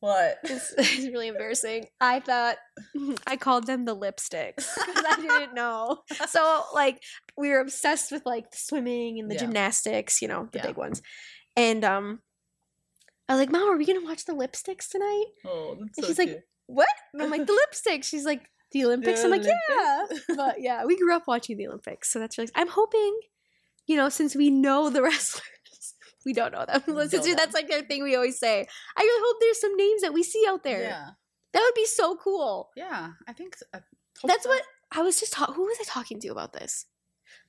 what? 0.00 0.38
It's, 0.44 0.74
it's 0.78 1.06
really 1.06 1.28
embarrassing. 1.34 1.86
I 2.00 2.20
thought 2.20 2.56
I 3.26 3.36
called 3.36 3.66
them 3.66 3.84
the 3.84 3.96
lipsticks 3.96 4.56
because 4.86 5.04
I 5.06 5.16
didn't 5.20 5.54
know. 5.54 6.02
So 6.28 6.64
like 6.74 7.02
we 7.36 7.50
were 7.50 7.60
obsessed 7.60 8.10
with 8.12 8.24
like 8.26 8.50
the 8.50 8.58
swimming 8.58 9.18
and 9.18 9.30
the 9.30 9.34
Yeah. 9.34 9.40
gymnastics, 9.40 10.20
you 10.22 10.28
know, 10.28 10.48
the 10.52 10.58
Yeah. 10.58 10.66
big 10.66 10.76
ones. 10.76 11.02
And 11.56 11.84
um, 11.84 12.20
I 13.28 13.34
was 13.34 13.40
like, 13.40 13.50
"Mom, 13.52 13.68
are 13.70 13.76
we 13.76 13.84
gonna 13.86 14.04
watch 14.04 14.24
the 14.24 14.32
lipsticks 14.34 14.88
tonight?" 14.88 15.26
Oh, 15.44 15.76
that's 15.80 15.98
And 15.98 16.04
so 16.04 16.06
she's 16.06 16.18
like. 16.18 16.42
What? 16.70 16.88
And 17.14 17.22
I'm 17.22 17.30
like, 17.30 17.46
"The 17.46 17.58
lipsticks." 17.58 18.04
She's 18.04 18.26
like, 18.26 18.50
"The 18.72 18.84
Olympics." 18.84 19.24
I'm 19.24 19.30
like, 19.30 19.42
"Yeah." 19.42 20.04
but 20.36 20.60
yeah, 20.60 20.84
we 20.84 20.98
grew 20.98 21.14
up 21.16 21.26
watching 21.26 21.56
the 21.56 21.66
Olympics, 21.66 22.12
so 22.12 22.18
that's 22.18 22.36
really. 22.36 22.50
I'm 22.54 22.68
hoping, 22.68 23.18
you 23.88 23.96
know, 23.96 24.08
since 24.08 24.36
we 24.36 24.50
know 24.50 24.88
the 24.90 25.02
wrestlers, 25.06 25.94
we 26.24 26.32
don't 26.32 26.52
know 26.52 26.64
them. 26.66 26.82
We 26.86 27.08
Since 27.08 27.26
know 27.26 27.34
that's 27.34 27.52
them. 27.54 27.62
like 27.62 27.68
their 27.68 27.82
thing 27.82 28.04
we 28.04 28.14
always 28.14 28.38
say. 28.38 28.66
I 28.96 29.02
really 29.02 29.22
hope 29.26 29.36
there's 29.40 29.60
some 29.60 29.76
names 29.76 30.02
that 30.02 30.12
we 30.14 30.22
see 30.22 30.44
out 30.48 30.62
there. 30.62 30.82
Yeah, 30.82 31.06
That 31.54 31.62
would 31.64 31.74
be 31.74 31.86
so 31.86 32.14
cool. 32.16 32.70
yeah. 32.76 33.12
I 33.26 33.32
think 33.32 33.56
so. 33.56 33.64
I 33.74 33.80
That's 34.26 34.44
so. 34.44 34.50
what 34.50 34.62
I 34.92 35.00
was 35.02 35.18
just 35.18 35.32
ta- 35.32 35.52
who 35.52 35.62
was 35.64 35.78
I 35.80 35.84
talking 35.84 36.20
to 36.20 36.28
about 36.28 36.52
this? 36.52 36.86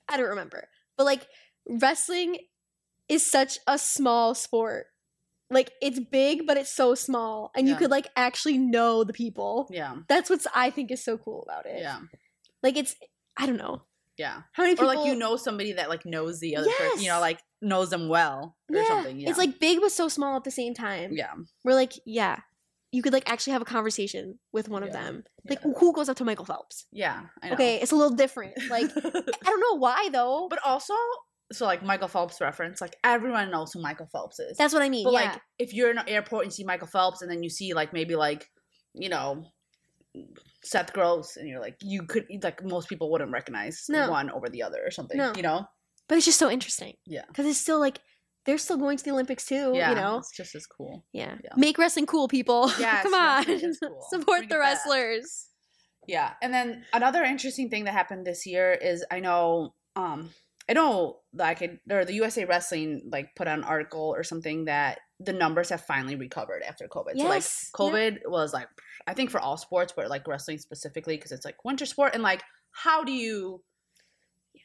I 0.08 0.18
don't 0.18 0.30
remember. 0.30 0.68
But 0.98 1.06
like 1.06 1.28
wrestling 1.68 2.38
is 3.08 3.26
such 3.26 3.60
a 3.68 3.78
small 3.78 4.34
sport. 4.34 4.88
Like 5.52 5.72
it's 5.82 6.00
big, 6.00 6.46
but 6.46 6.58
it's 6.58 6.72
so 6.72 6.94
small, 6.96 7.50
and 7.56 7.68
you 7.68 7.76
could 7.76 7.90
like 7.90 8.08
actually 8.16 8.58
know 8.60 9.04
the 9.04 9.14
people. 9.14 9.68
Yeah, 9.72 9.96
That's 10.08 10.30
what's 10.30 10.46
I 10.54 10.70
think 10.70 10.92
is 10.92 11.04
so 11.04 11.18
cool 11.18 11.42
about 11.44 11.66
it. 11.66 11.80
yeah, 11.82 12.00
Like 12.62 12.78
it's 12.78 12.96
I 13.36 13.48
don't 13.48 13.58
know 13.58 13.82
yeah. 14.20 14.42
how 14.54 14.64
many 14.64 14.76
people? 14.76 14.92
Or 14.92 14.96
like 14.96 15.08
you 15.08 15.16
know 15.16 15.38
somebody 15.38 15.74
that 15.74 15.90
like 15.90 16.06
knows 16.06 16.40
the 16.40 16.58
other 16.58 16.70
person. 16.78 17.02
You 17.02 17.10
know, 17.10 17.20
like 17.20 17.40
knows 17.62 17.90
them 17.90 18.10
well 18.10 18.56
or 18.70 18.76
yeah, 18.76 18.88
something. 18.88 19.20
Yeah. 19.20 19.30
It's 19.30 19.38
like 19.38 19.60
big 19.60 19.82
but 19.82 19.92
so 19.92 20.08
small 20.08 20.36
at 20.36 20.44
the 20.44 20.52
same 20.52 20.74
time. 20.74 21.12
yeah, 21.14 21.34
We're 21.64 21.74
like, 21.74 21.94
yeah, 22.06 22.40
you 22.92 23.02
could 23.02 23.14
like 23.14 23.30
actually 23.30 23.54
have 23.54 23.62
a 23.62 23.66
conversation 23.66 24.40
with 24.52 24.70
one 24.70 24.84
of 24.84 24.92
them. 24.92 25.24
Like 25.50 25.60
yeah. 25.64 25.72
who 25.78 25.94
goes 25.94 26.10
up 26.10 26.18
to 26.18 26.26
Michael 26.26 26.46
Phelps? 26.46 26.86
yeah. 26.92 27.22
I 27.42 27.48
know. 27.48 27.54
Okay, 27.54 27.80
it's 27.82 27.92
a 27.92 27.96
little 27.96 28.16
different. 28.16 28.54
Like 28.70 28.92
I 28.96 29.22
don't 29.46 29.60
know 29.62 29.78
why 29.78 30.10
though. 30.12 30.48
but 30.50 30.60
also, 30.66 30.94
so 31.52 31.66
like 31.66 31.84
Michael 31.84 32.08
Phelps 32.08 32.42
reference, 32.42 32.82
like 32.82 32.96
everyone 33.04 33.52
knows 33.52 33.72
who 33.74 33.82
Michael 33.82 34.08
Phelps 34.12 34.40
is. 34.40 34.58
that's 34.58 34.74
what 34.74 34.84
I 34.84 34.90
mean. 34.90 35.06
But 35.06 35.14
yeah. 35.14 35.32
like, 35.32 35.42
if 35.58 35.74
you're 35.74 35.92
in 35.92 35.98
an 35.98 36.10
airport 36.10 36.44
and 36.44 36.52
you 36.52 36.56
see 36.56 36.64
Michael 36.64 36.88
Phelps, 36.88 37.22
and 37.22 37.32
then 37.32 37.42
you 37.44 37.50
see 37.50 37.74
like 37.74 37.94
maybe 37.94 38.16
like, 38.16 38.48
you 38.94 39.10
know, 39.10 39.46
Seth 40.64 40.94
Gross, 40.94 41.38
and 41.38 41.48
you're 41.48 41.60
like, 41.60 41.78
you 41.82 42.04
could 42.04 42.26
like 42.44 42.64
most 42.64 42.90
people 42.90 43.12
wouldn't 43.12 43.32
recognize 43.32 43.86
No. 43.90 44.10
one 44.10 44.30
over 44.32 44.50
the 44.50 44.64
other 44.64 44.80
or 44.86 44.92
something. 44.92 45.18
No. 45.18 45.34
You 45.36 45.44
know, 45.44 45.66
but 46.08 46.18
it's 46.18 46.26
just 46.26 46.40
so 46.40 46.50
interesting 46.50 46.94
Yeah. 47.06 47.24
because 47.28 47.46
it's 47.46 47.60
still 47.60 47.80
like 47.80 48.00
they're 48.46 48.58
still 48.58 48.78
going 48.78 48.98
to 48.98 49.04
the 49.04 49.12
Olympics 49.12 49.46
too. 49.46 49.74
Yeah. 49.76 49.90
You 49.90 49.96
know. 49.96 50.18
It's 50.18 50.36
just 50.36 50.56
as 50.56 50.66
cool. 50.66 51.06
Yeah. 51.14 51.36
Yeah. 51.44 51.52
Make 51.56 51.78
wrestling 51.78 52.06
cool, 52.08 52.28
people. 52.28 52.72
Yeah, 52.80 53.02
Come 53.04 53.14
on. 53.14 53.46
cool. 53.46 54.06
Support 54.10 54.40
Bring 54.40 54.50
the 54.50 54.58
wrestlers. 54.60 55.48
Yeah. 56.08 56.34
And 56.42 56.54
then 56.54 56.84
another 56.94 57.24
interesting 57.24 57.70
thing 57.70 57.84
that 57.86 57.92
happened 57.94 58.26
this 58.26 58.46
year 58.48 58.72
is 58.74 59.06
I 59.12 59.20
know 59.20 59.76
um 59.96 60.32
I 60.70 60.74
know 60.74 61.20
like 61.34 61.62
it, 61.62 61.80
or 61.92 62.06
the 62.06 62.14
USA 62.14 62.46
Wrestling 62.46 63.02
like 63.12 63.36
put 63.36 63.48
out 63.48 63.58
an 63.58 63.64
article 63.64 64.14
or 64.16 64.24
something 64.24 64.66
that 64.66 65.00
the 65.20 65.34
numbers 65.34 65.70
have 65.70 65.82
finally 65.82 66.16
recovered 66.16 66.64
after 66.64 66.88
COVID. 66.88 67.18
So 67.18 67.24
like 67.26 67.34
Yes, 67.44 67.70
yeah. 67.78 67.86
COVID 67.86 68.18
was 68.28 68.54
like 68.54 68.68
I 69.08 69.14
think 69.14 69.30
for 69.32 69.40
all 69.40 69.58
sports, 69.58 69.94
but 69.96 70.10
like 70.10 70.28
wrestling 70.28 70.58
specifically 70.60 71.16
because 71.18 71.32
it's 71.32 71.46
like 71.46 71.64
winter 71.66 71.86
sport 71.86 72.14
and 72.14 72.24
like 72.24 72.44
how 72.72 73.04
do 73.04 73.12
you 73.12 73.62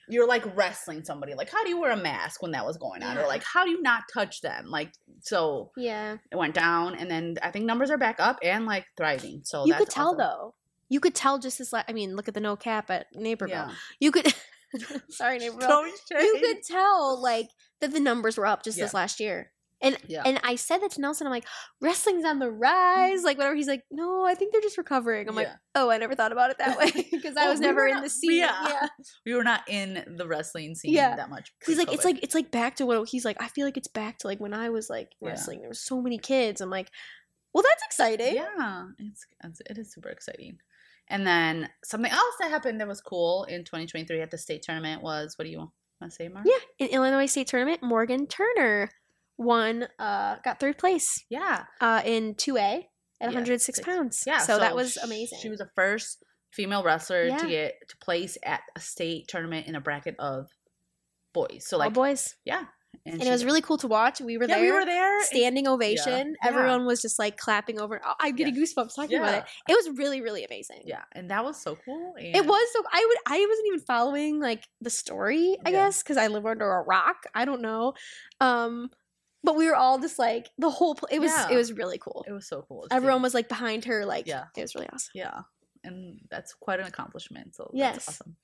you're 0.09 0.29
like 0.29 0.45
wrestling 0.55 1.03
somebody 1.03 1.33
like 1.35 1.49
how 1.51 1.63
do 1.63 1.71
you 1.71 1.81
wear 1.81 1.91
a 1.91 1.97
mask 1.97 2.43
when 2.43 2.51
that 2.51 2.67
was 2.67 2.77
going 2.77 3.03
on 3.03 3.17
or 3.17 3.27
like 3.27 3.43
how 3.43 3.65
do 3.65 3.71
you 3.71 3.81
not 3.81 4.03
touch 4.13 4.43
them 4.43 4.67
like 4.71 4.93
so 5.23 5.71
Yeah. 5.79 6.19
it 6.31 6.37
went 6.37 6.55
down 6.55 6.95
and 6.95 7.11
then 7.11 7.37
I 7.43 7.51
think 7.51 7.65
numbers 7.65 7.91
are 7.91 7.97
back 7.97 8.17
up 8.19 8.39
and 8.43 8.67
like 8.67 8.85
thriving. 8.99 9.41
So 9.45 9.65
you 9.67 9.75
could 9.75 9.89
tell 9.89 10.09
awesome. 10.09 10.19
though. 10.19 10.55
You 10.91 11.01
could 11.01 11.15
tell 11.15 11.39
just 11.39 11.57
this. 11.59 11.73
La- 11.73 11.85
I 11.89 11.93
mean, 11.95 12.15
look 12.17 12.29
at 12.29 12.35
the 12.35 12.41
no 12.41 12.55
cap 12.57 12.91
at 12.91 13.07
Naperville. 13.15 13.57
Yeah. 13.57 13.71
You 14.01 14.11
could. 14.13 14.35
sorry. 15.09 15.39
Don't 15.39 15.93
you 16.11 16.39
could 16.45 16.63
tell 16.63 17.21
like 17.23 17.49
that 17.81 17.93
the 17.93 18.01
numbers 18.01 18.37
were 18.37 18.47
up 18.47 18.63
just 18.63 18.77
this 18.79 18.93
last 18.93 19.19
year. 19.21 19.51
And 19.83 19.99
Yeah. 20.07 20.23
and 20.25 20.41
I 20.45 20.57
said 20.57 20.79
that 20.79 20.93
to 20.93 21.01
Nelson. 21.01 21.27
I'm 21.27 21.33
like, 21.33 21.47
wrestling's 21.81 22.25
on 22.25 22.39
the 22.39 22.51
rise, 22.51 23.19
mm-hmm. 23.19 23.25
like 23.27 23.39
whatever. 23.39 23.55
He's 23.55 23.67
like, 23.69 23.83
no, 23.91 24.25
I 24.25 24.35
think 24.35 24.53
they're 24.53 24.61
just 24.63 24.79
recovering. 24.79 25.29
I'm 25.29 25.35
like, 25.35 25.49
oh, 25.75 25.91
I 25.91 25.99
never 25.99 26.15
thought 26.15 26.33
about 26.33 26.51
it 26.51 26.59
that 26.59 26.79
way 26.79 26.91
because 27.13 27.37
I 27.37 27.49
was 27.51 27.61
we 27.61 27.67
never 27.67 27.87
in 27.87 27.95
not- 27.95 28.05
the 28.05 28.11
scene. 28.11 28.33
yeah. 28.39 28.69
Yeah, 28.69 28.87
we 29.27 29.35
were 29.35 29.45
not 29.45 29.63
in 29.69 30.15
the 30.17 30.27
wrestling 30.27 30.75
scene 30.75 30.93
Yeah. 30.95 31.17
that 31.17 31.29
much. 31.29 31.53
he's 31.67 31.79
like, 31.79 31.93
it's 31.93 32.05
like 32.05 32.23
it's 32.23 32.35
like 32.35 32.51
back 32.51 32.77
to 32.77 32.87
what 32.87 33.09
he's 33.09 33.25
like. 33.25 33.37
I 33.43 33.49
feel 33.49 33.67
like 33.67 33.77
it's 33.77 33.89
back 33.89 34.19
to 34.19 34.27
like 34.27 34.41
when 34.41 34.55
I 34.55 34.71
was 34.71 34.89
like 34.89 35.11
Yeah. 35.21 35.31
wrestling. 35.31 35.61
There 35.61 35.69
were 35.71 35.75
so 35.75 36.01
many 36.01 36.19
kids. 36.19 36.61
I'm 36.61 36.71
like, 36.71 36.91
well, 37.53 37.63
that's 37.63 37.85
exciting. 37.85 38.35
yeah, 38.37 38.85
it's, 38.99 39.27
it's 39.45 39.61
it 39.71 39.79
is 39.79 39.93
super 39.93 40.09
exciting. 40.09 40.59
And 41.09 41.27
then 41.27 41.69
something 41.85 42.11
else 42.11 42.35
that 42.41 42.51
happened 42.51 42.81
that 42.81 42.89
was 42.89 43.03
cool 43.03 43.45
in 43.45 43.65
2023 43.65 44.23
at 44.23 44.31
the 44.31 44.39
state 44.39 44.63
tournament 44.63 45.03
was 45.03 45.35
what 45.37 45.45
do 45.45 45.51
you 45.51 45.59
want 45.59 45.71
to 46.03 46.11
say, 46.11 46.29
Mark? 46.29 46.47
Yeah, 46.49 46.87
in 46.87 46.89
Illinois 46.95 47.27
State 47.27 47.47
Tournament, 47.49 47.83
Morgan 47.83 48.27
Turner 48.27 48.91
won, 49.39 49.89
uh, 49.99 50.37
got 50.45 50.61
third 50.61 50.79
place 50.79 51.25
yeah, 51.29 51.65
uh, 51.81 52.03
in 52.05 52.35
2A 52.35 52.59
at 52.61 52.87
Yeah, 53.21 53.27
106 53.29 53.65
six. 53.79 53.81
pounds. 53.87 54.23
yeah. 54.27 54.39
so, 54.39 54.59
that 54.59 54.75
was 54.75 54.97
amazing. 54.97 55.39
She 55.43 55.49
was 55.49 55.59
the 55.59 55.71
first 55.75 56.23
female 56.53 56.83
wrestler 56.85 57.25
Yeah. 57.27 57.39
to 57.39 57.49
get 57.49 57.75
to 57.89 57.97
place 57.99 58.39
at 58.45 58.61
a 58.77 58.81
state 58.81 59.27
tournament 59.29 59.67
in 59.67 59.75
a 59.75 59.81
bracket 59.81 60.15
of 60.19 60.47
boys. 61.33 61.67
So 61.67 61.77
all 61.77 61.81
like, 61.81 61.95
boys, 61.95 62.35
yeah, 62.45 62.65
and 63.05 63.21
she- 63.21 63.29
it 63.29 63.31
was 63.33 63.45
really 63.45 63.61
cool 63.61 63.77
to 63.79 63.89
watch. 63.89 64.21
We 64.21 64.39
were 64.39 64.45
yeah, 64.45 64.55
there. 64.59 64.65
we 64.65 64.71
were 64.73 64.85
there. 64.85 65.21
Standing 65.25 65.67
ovation. 65.67 66.37
Yeah. 66.43 66.49
Everyone 66.49 66.87
was 66.87 67.03
just 67.03 67.19
like 67.19 67.37
clapping 67.37 67.81
over. 67.81 68.01
Oh, 68.05 68.15
I'm 68.21 68.37
getting 68.37 68.55
goosebumps 68.55 68.95
talking 68.95 69.19
about 69.19 69.35
it. 69.35 69.45
It 69.69 69.73
was 69.75 69.99
really, 69.99 70.21
really 70.21 70.45
amazing. 70.45 70.83
Yeah, 70.85 71.03
and 71.13 71.29
that 71.31 71.45
was 71.45 71.61
so 71.61 71.77
cool. 71.85 72.15
It 72.19 72.47
was 72.47 72.73
so 72.73 72.83
I 72.93 73.05
would 73.09 73.19
I 73.27 73.47
wasn't 73.49 73.67
even 73.67 73.81
following 73.81 74.41
like 74.41 74.63
the 74.81 74.91
story, 74.91 75.57
I 75.67 75.73
guess, 75.73 76.03
because 76.05 76.17
I 76.19 76.29
live 76.29 76.47
under 76.47 76.71
a 76.71 76.83
rock. 76.83 77.25
I 77.35 77.45
don't 77.45 77.63
know. 77.63 77.95
Um 78.41 78.91
but 79.45 79.55
we 79.55 79.69
were 79.69 79.77
all 79.77 79.99
just 80.01 80.19
like 80.19 80.51
the 80.59 80.71
whole 80.71 80.97
pl- 80.97 81.09
it 81.13 81.21
was 81.21 81.31
Yeah. 81.31 81.51
it 81.51 81.57
was 81.57 81.73
really 81.73 81.99
cool. 81.99 82.25
It 82.27 82.33
was 82.33 82.49
so 82.49 82.63
cool. 82.67 82.87
Everyone 82.91 83.23
was 83.23 83.35
like 83.35 83.49
behind 83.49 83.85
her, 83.85 84.05
like 84.05 84.27
Yeah. 84.27 84.47
it 84.57 84.63
was 84.63 84.75
really 84.75 84.89
awesome. 84.93 85.13
Yeah, 85.15 85.43
and 85.85 86.19
that's 86.31 86.53
quite 86.55 86.81
an 86.81 86.87
accomplishment. 86.87 87.55
So 87.55 87.71
Yes. 87.73 88.09
awesome. 88.09 88.37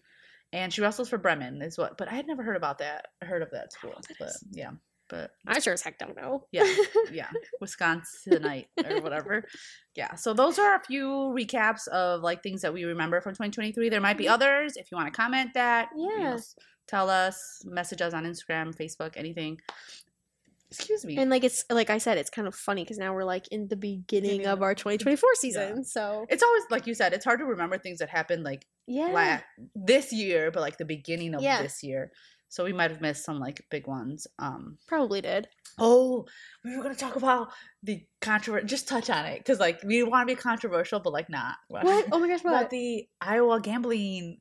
And 0.52 0.72
she 0.72 0.80
wrestles 0.80 1.08
for 1.08 1.16
Bremen, 1.18 1.62
is 1.62 1.78
what. 1.78 1.96
But 1.96 2.08
I 2.08 2.14
had 2.14 2.26
never 2.26 2.42
heard 2.42 2.56
about 2.56 2.78
that. 2.78 3.08
Heard 3.22 3.42
of 3.42 3.50
that 3.52 3.72
school, 3.72 3.94
that 4.08 4.16
but 4.18 4.28
is. 4.28 4.44
yeah, 4.50 4.72
but 5.08 5.30
I 5.46 5.60
sure 5.60 5.72
as 5.74 5.82
heck 5.82 5.96
don't 5.98 6.16
know. 6.16 6.46
Yeah. 6.50 6.66
yeah, 7.12 7.30
Wisconsin 7.60 8.32
tonight 8.32 8.66
or 8.84 9.00
whatever. 9.00 9.44
Yeah. 9.94 10.16
So 10.16 10.34
those 10.34 10.58
are 10.58 10.74
a 10.74 10.80
few 10.84 11.06
recaps 11.08 11.86
of 11.88 12.22
like 12.22 12.42
things 12.42 12.62
that 12.62 12.72
we 12.74 12.82
remember 12.84 13.20
from 13.20 13.32
2023. 13.34 13.88
There 13.90 14.00
might 14.00 14.18
be 14.18 14.28
others. 14.28 14.76
If 14.76 14.90
you 14.90 14.96
want 14.96 15.06
to 15.12 15.16
comment 15.16 15.54
that, 15.54 15.90
you 15.96 16.08
know, 16.18 16.30
Yeah. 16.30 16.36
tell 16.88 17.08
us, 17.08 17.62
message 17.64 18.02
us 18.02 18.12
on 18.12 18.24
Instagram, 18.24 18.74
Facebook, 18.76 19.16
anything. 19.16 19.60
Excuse 20.70 21.04
me. 21.04 21.16
and 21.18 21.30
like 21.30 21.42
it's 21.44 21.64
like 21.70 21.90
I 21.90 21.98
said, 21.98 22.16
it's 22.18 22.30
kind 22.30 22.46
of 22.46 22.54
funny 22.54 22.84
because 22.84 22.98
now 22.98 23.12
we're 23.14 23.24
like 23.24 23.48
in 23.48 23.68
the 23.68 23.76
beginning 23.76 24.30
Beginning 24.30 24.46
of 24.46 24.62
our 24.62 24.74
2024 24.74 25.28
season. 25.34 25.84
So 25.84 26.26
it's 26.28 26.42
always 26.42 26.62
like 26.70 26.86
you 26.86 26.94
said, 26.94 27.12
it's 27.12 27.24
hard 27.24 27.40
to 27.40 27.44
remember 27.46 27.76
things 27.78 27.98
that 27.98 28.08
happened 28.08 28.44
like 28.44 28.64
yeah, 28.86 29.06
la- 29.58 29.64
this 29.74 30.12
year, 30.12 30.50
but 30.50 30.60
like 30.60 30.78
the 30.78 30.84
beginning 30.84 31.34
of 31.34 31.42
Yeah. 31.42 31.62
this 31.62 31.82
year. 31.82 32.10
So 32.52 32.64
we 32.64 32.72
might 32.72 32.90
have 32.90 33.00
missed 33.00 33.24
some 33.24 33.38
like 33.38 33.64
big 33.70 33.86
ones. 33.86 34.26
Um 34.38 34.78
probably 34.88 35.20
did. 35.20 35.48
oh, 35.78 36.26
we 36.64 36.76
were 36.76 36.82
gonna 36.82 36.94
talk 36.96 37.14
about 37.16 37.48
the 37.82 38.04
controversy. 38.20 38.66
Just 38.66 38.88
touch 38.88 39.08
on 39.08 39.24
it 39.24 39.38
because 39.38 39.58
like 39.60 39.80
we 39.84 40.02
want 40.02 40.28
to 40.28 40.34
be 40.34 40.40
controversial, 40.40 40.98
but 41.00 41.12
like 41.12 41.28
not. 41.30 41.54
What? 41.68 42.06
Oh 42.12 42.18
my 42.18 42.26
gosh, 42.28 42.40
About 42.44 42.52
what? 42.62 42.70
the 42.70 43.06
Iowa 43.20 43.60
gambling 43.60 44.38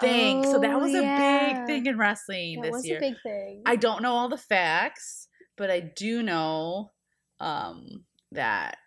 thing. 0.00 0.44
so 0.44 0.58
that 0.60 0.70
Oh, 0.74 0.78
was 0.78 0.94
a 0.94 1.00
big 1.02 1.66
thing 1.66 1.86
in 1.86 1.98
wrestling 1.98 2.56
That 2.60 2.68
this 2.68 2.72
was 2.72 2.86
year. 2.86 2.98
a 2.98 3.00
big 3.00 3.14
thing. 3.22 3.62
I 3.66 3.76
don't 3.76 4.02
know 4.02 4.12
all 4.12 4.28
the 4.30 4.38
facts, 4.38 5.28
but 5.62 5.70
I 5.70 5.78
do 5.78 6.24
know 6.24 6.90
um, 7.38 8.04
that 8.32 8.78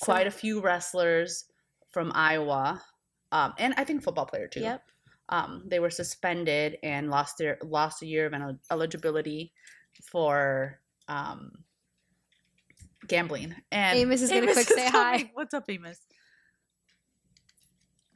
quite 0.00 0.26
a 0.26 0.30
few 0.32 0.60
wrestlers 0.60 1.44
from 1.92 2.10
Iowa, 2.16 2.82
um, 3.30 3.54
and 3.60 3.74
I 3.76 3.84
think 3.84 4.02
football 4.02 4.26
player 4.26 4.48
too. 4.48 4.58
Yep. 4.58 4.82
Um, 5.28 5.62
they 5.68 5.78
were 5.78 5.88
suspended 5.88 6.78
and 6.82 7.10
lost 7.10 7.38
their 7.38 7.58
lost 7.62 8.02
a 8.02 8.06
year 8.06 8.26
of 8.26 8.34
el- 8.34 8.58
eligibility 8.72 9.52
for 10.02 10.80
um, 11.06 11.52
gambling. 13.06 13.54
And 13.70 13.96
Amos 13.96 14.20
is 14.20 14.30
gonna 14.30 14.52
quick 14.52 14.66
say 14.66 14.88
hi. 14.88 15.30
What's 15.34 15.54
up, 15.54 15.66
Amos? 15.68 16.00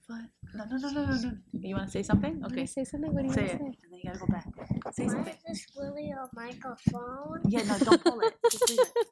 What? 0.08 0.24
No, 0.54 0.64
no, 0.64 0.76
no, 0.78 0.90
no, 0.90 1.04
no, 1.06 1.12
no. 1.22 1.32
You 1.52 1.74
want 1.76 1.86
to 1.86 1.92
say 1.92 2.02
something? 2.02 2.42
Okay, 2.46 2.66
say 2.66 2.84
something. 2.84 3.12
What 3.14 3.22
do 3.22 3.28
you 3.28 3.34
say 3.34 3.42
want 3.42 3.52
it, 3.52 3.58
to 3.58 3.64
and 3.64 3.74
say? 3.74 3.80
then 3.90 4.00
you 4.02 4.10
gotta 4.10 4.18
go 4.18 4.26
back. 4.26 4.46
Say 4.94 5.04
Why 5.06 5.12
something. 5.12 5.34
is 5.34 5.42
this 5.46 5.66
really 5.78 6.10
a 6.10 6.28
microphone? 6.34 7.40
Yeah, 7.48 7.62
no, 7.64 7.78
don't 7.78 8.02
pull 8.04 8.20
it. 8.20 8.34
Just 8.50 8.70
leave 8.70 8.80
it. 8.80 8.88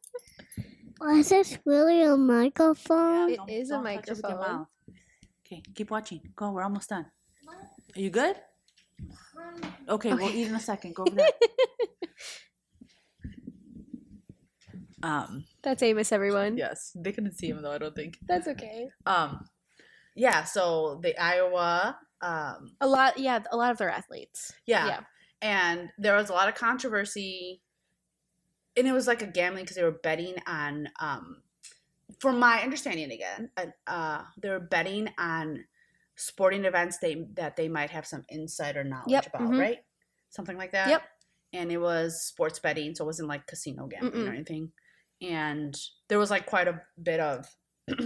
Why 0.99 1.13
is 1.15 1.29
this 1.29 1.59
really 1.65 2.03
a 2.03 2.17
microphone? 2.17 3.31
It 3.31 3.37
don't- 3.37 3.51
is 3.51 3.71
a 3.71 3.75
don't 3.75 3.85
touch 3.85 3.95
it 3.95 4.09
with 4.11 4.21
your 4.23 4.31
microphone. 4.33 4.57
mouth. 4.59 4.67
Okay, 5.47 5.63
keep 5.75 5.91
watching. 5.91 6.21
Go, 6.35 6.51
we're 6.51 6.63
almost 6.63 6.89
done. 6.89 7.07
Are 7.97 8.01
you 8.01 8.11
good? 8.11 8.37
Okay, 9.89 10.13
we'll 10.13 10.29
eat 10.31 10.49
in 10.49 10.55
a 10.57 10.61
second. 10.61 10.95
Go 10.95 11.05
over 11.07 11.15
there. 11.15 11.29
um, 15.03 15.45
That's 15.63 15.83
Amos, 15.83 16.13
everyone. 16.13 16.57
yes, 16.57 16.93
they 16.97 17.13
couldn't 17.13 17.35
see 17.39 17.49
him 17.49 17.63
though. 17.63 17.73
I 17.73 17.79
don't 17.79 17.95
think. 17.95 18.19
That's 18.27 18.49
okay. 18.49 18.89
Um, 19.07 19.45
yeah. 20.19 20.45
So 20.45 20.99
the 21.03 21.17
Iowa, 21.21 21.99
um, 22.21 22.77
A 22.81 22.87
lot, 22.87 23.19
yeah, 23.19 23.41
a 23.51 23.57
lot 23.57 23.71
of 23.71 23.79
their 23.79 23.91
athletes. 23.91 24.53
yeah, 24.67 24.87
Yeah. 24.87 25.01
and 25.41 25.91
there 25.99 26.17
was 26.17 26.29
a 26.31 26.33
lot 26.33 26.49
of 26.49 26.55
controversy, 26.57 27.63
and 28.77 28.87
it 28.87 28.93
was 28.93 29.07
like 29.07 29.23
a 29.23 29.27
gambling 29.27 29.65
because 29.65 29.77
they 29.77 29.83
were 29.85 29.99
betting 30.03 30.35
on, 30.47 30.89
um, 31.01 31.43
from 32.21 32.39
my 32.39 32.61
understanding 32.63 33.11
again, 33.13 33.51
uh, 33.87 34.23
they 34.43 34.49
were 34.51 34.61
betting 34.61 35.09
on 35.19 35.65
sporting 36.17 36.65
events 36.65 36.99
they 36.99 37.27
that 37.35 37.55
they 37.55 37.69
might 37.69 37.91
have 37.91 38.05
some 38.07 38.25
insider 38.29 38.83
knowledge 38.83 39.11
Yep, 39.13 39.27
about, 39.29 39.43
mhm. 39.51 39.61
right? 39.61 39.79
Something 40.31 40.57
like 40.59 40.73
that. 40.73 40.89
Yep. 40.89 41.03
And 41.53 41.71
it 41.73 41.79
was 41.79 42.23
sports 42.23 42.59
betting, 42.59 42.95
so 42.95 43.05
it 43.05 43.07
wasn't 43.07 43.29
like 43.29 43.47
casino 43.47 43.87
gambling 43.87 44.27
or 44.27 44.31
Mm-mm. 44.31 44.35
anything. 44.35 44.73
And 45.23 45.75
there 46.09 46.19
was 46.19 46.31
like 46.31 46.47
quite 46.47 46.67
a 46.69 46.83
bit 47.01 47.21
of 47.21 47.47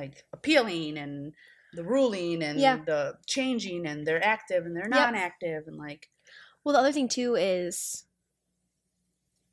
like 0.00 0.24
appealing 0.32 0.96
and 0.98 1.32
the 1.74 1.84
ruling 1.84 2.42
and 2.42 2.58
Yeah. 2.60 2.78
the 2.84 3.18
changing 3.26 3.86
and 3.86 4.06
they're 4.06 4.24
active 4.24 4.64
and 4.64 4.74
they're 4.76 4.84
Yep. 4.84 4.92
non-active 4.92 5.64
and 5.66 5.76
like 5.76 6.08
Well, 6.64 6.72
the 6.74 6.80
other 6.80 6.92
thing 6.92 7.08
too 7.08 7.34
is 7.34 8.04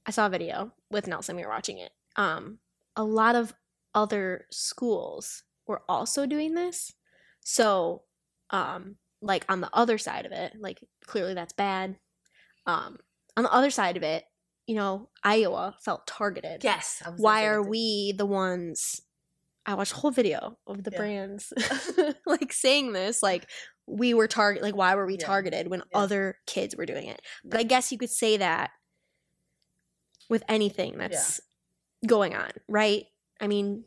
I 0.05 0.11
saw 0.11 0.27
a 0.27 0.29
video 0.29 0.71
with 0.91 1.07
Nelson. 1.07 1.35
We 1.35 1.43
were 1.43 1.49
watching 1.49 1.77
it. 1.79 1.91
Um, 2.15 2.59
a 2.95 3.03
lot 3.03 3.35
of 3.35 3.53
other 3.93 4.45
schools 4.51 5.43
were 5.67 5.81
also 5.89 6.25
doing 6.25 6.53
this. 6.53 6.93
So, 7.41 8.03
um, 8.51 8.97
like 9.21 9.45
on 9.49 9.61
the 9.61 9.69
other 9.73 9.97
side 9.97 10.25
of 10.25 10.31
it, 10.31 10.53
like 10.59 10.83
clearly 11.05 11.33
that's 11.33 11.53
bad. 11.53 11.97
Um, 12.67 12.97
on 13.37 13.43
the 13.43 13.51
other 13.53 13.69
side 13.71 13.97
of 13.97 14.03
it, 14.03 14.25
you 14.67 14.75
know, 14.75 15.09
Iowa 15.23 15.75
felt 15.83 16.05
targeted. 16.07 16.63
yes. 16.63 17.01
I 17.05 17.09
was 17.09 17.19
gonna 17.19 17.23
Why 17.23 17.45
are 17.45 17.61
we 17.63 18.13
the 18.17 18.25
ones? 18.25 19.01
I 19.65 19.73
watched 19.73 19.93
a 19.93 19.95
whole 19.95 20.11
video 20.11 20.57
of 20.67 20.83
the 20.83 20.91
Yeah. 20.91 20.97
Brands 20.97 21.51
like 22.25 22.53
saying 22.53 22.93
this, 22.93 23.23
like 23.23 23.49
we 23.87 24.13
were 24.13 24.27
target, 24.27 24.61
like 24.63 24.75
why 24.75 24.95
were 24.95 25.05
we 25.05 25.13
Yeah. 25.17 25.25
targeted 25.25 25.67
when 25.67 25.79
Yeah. 25.91 25.99
other 25.99 26.37
kids 26.45 26.75
were 26.75 26.85
doing 26.85 27.07
it? 27.07 27.21
But 27.43 27.59
I 27.59 27.63
guess 27.63 27.91
you 27.91 27.97
could 27.97 28.09
say 28.09 28.37
that 28.37 28.71
with 30.29 30.43
anything 30.47 30.97
that's 30.97 31.39
going 32.05 32.35
on, 32.35 32.51
right? 32.67 33.05
I 33.39 33.47
mean, 33.47 33.85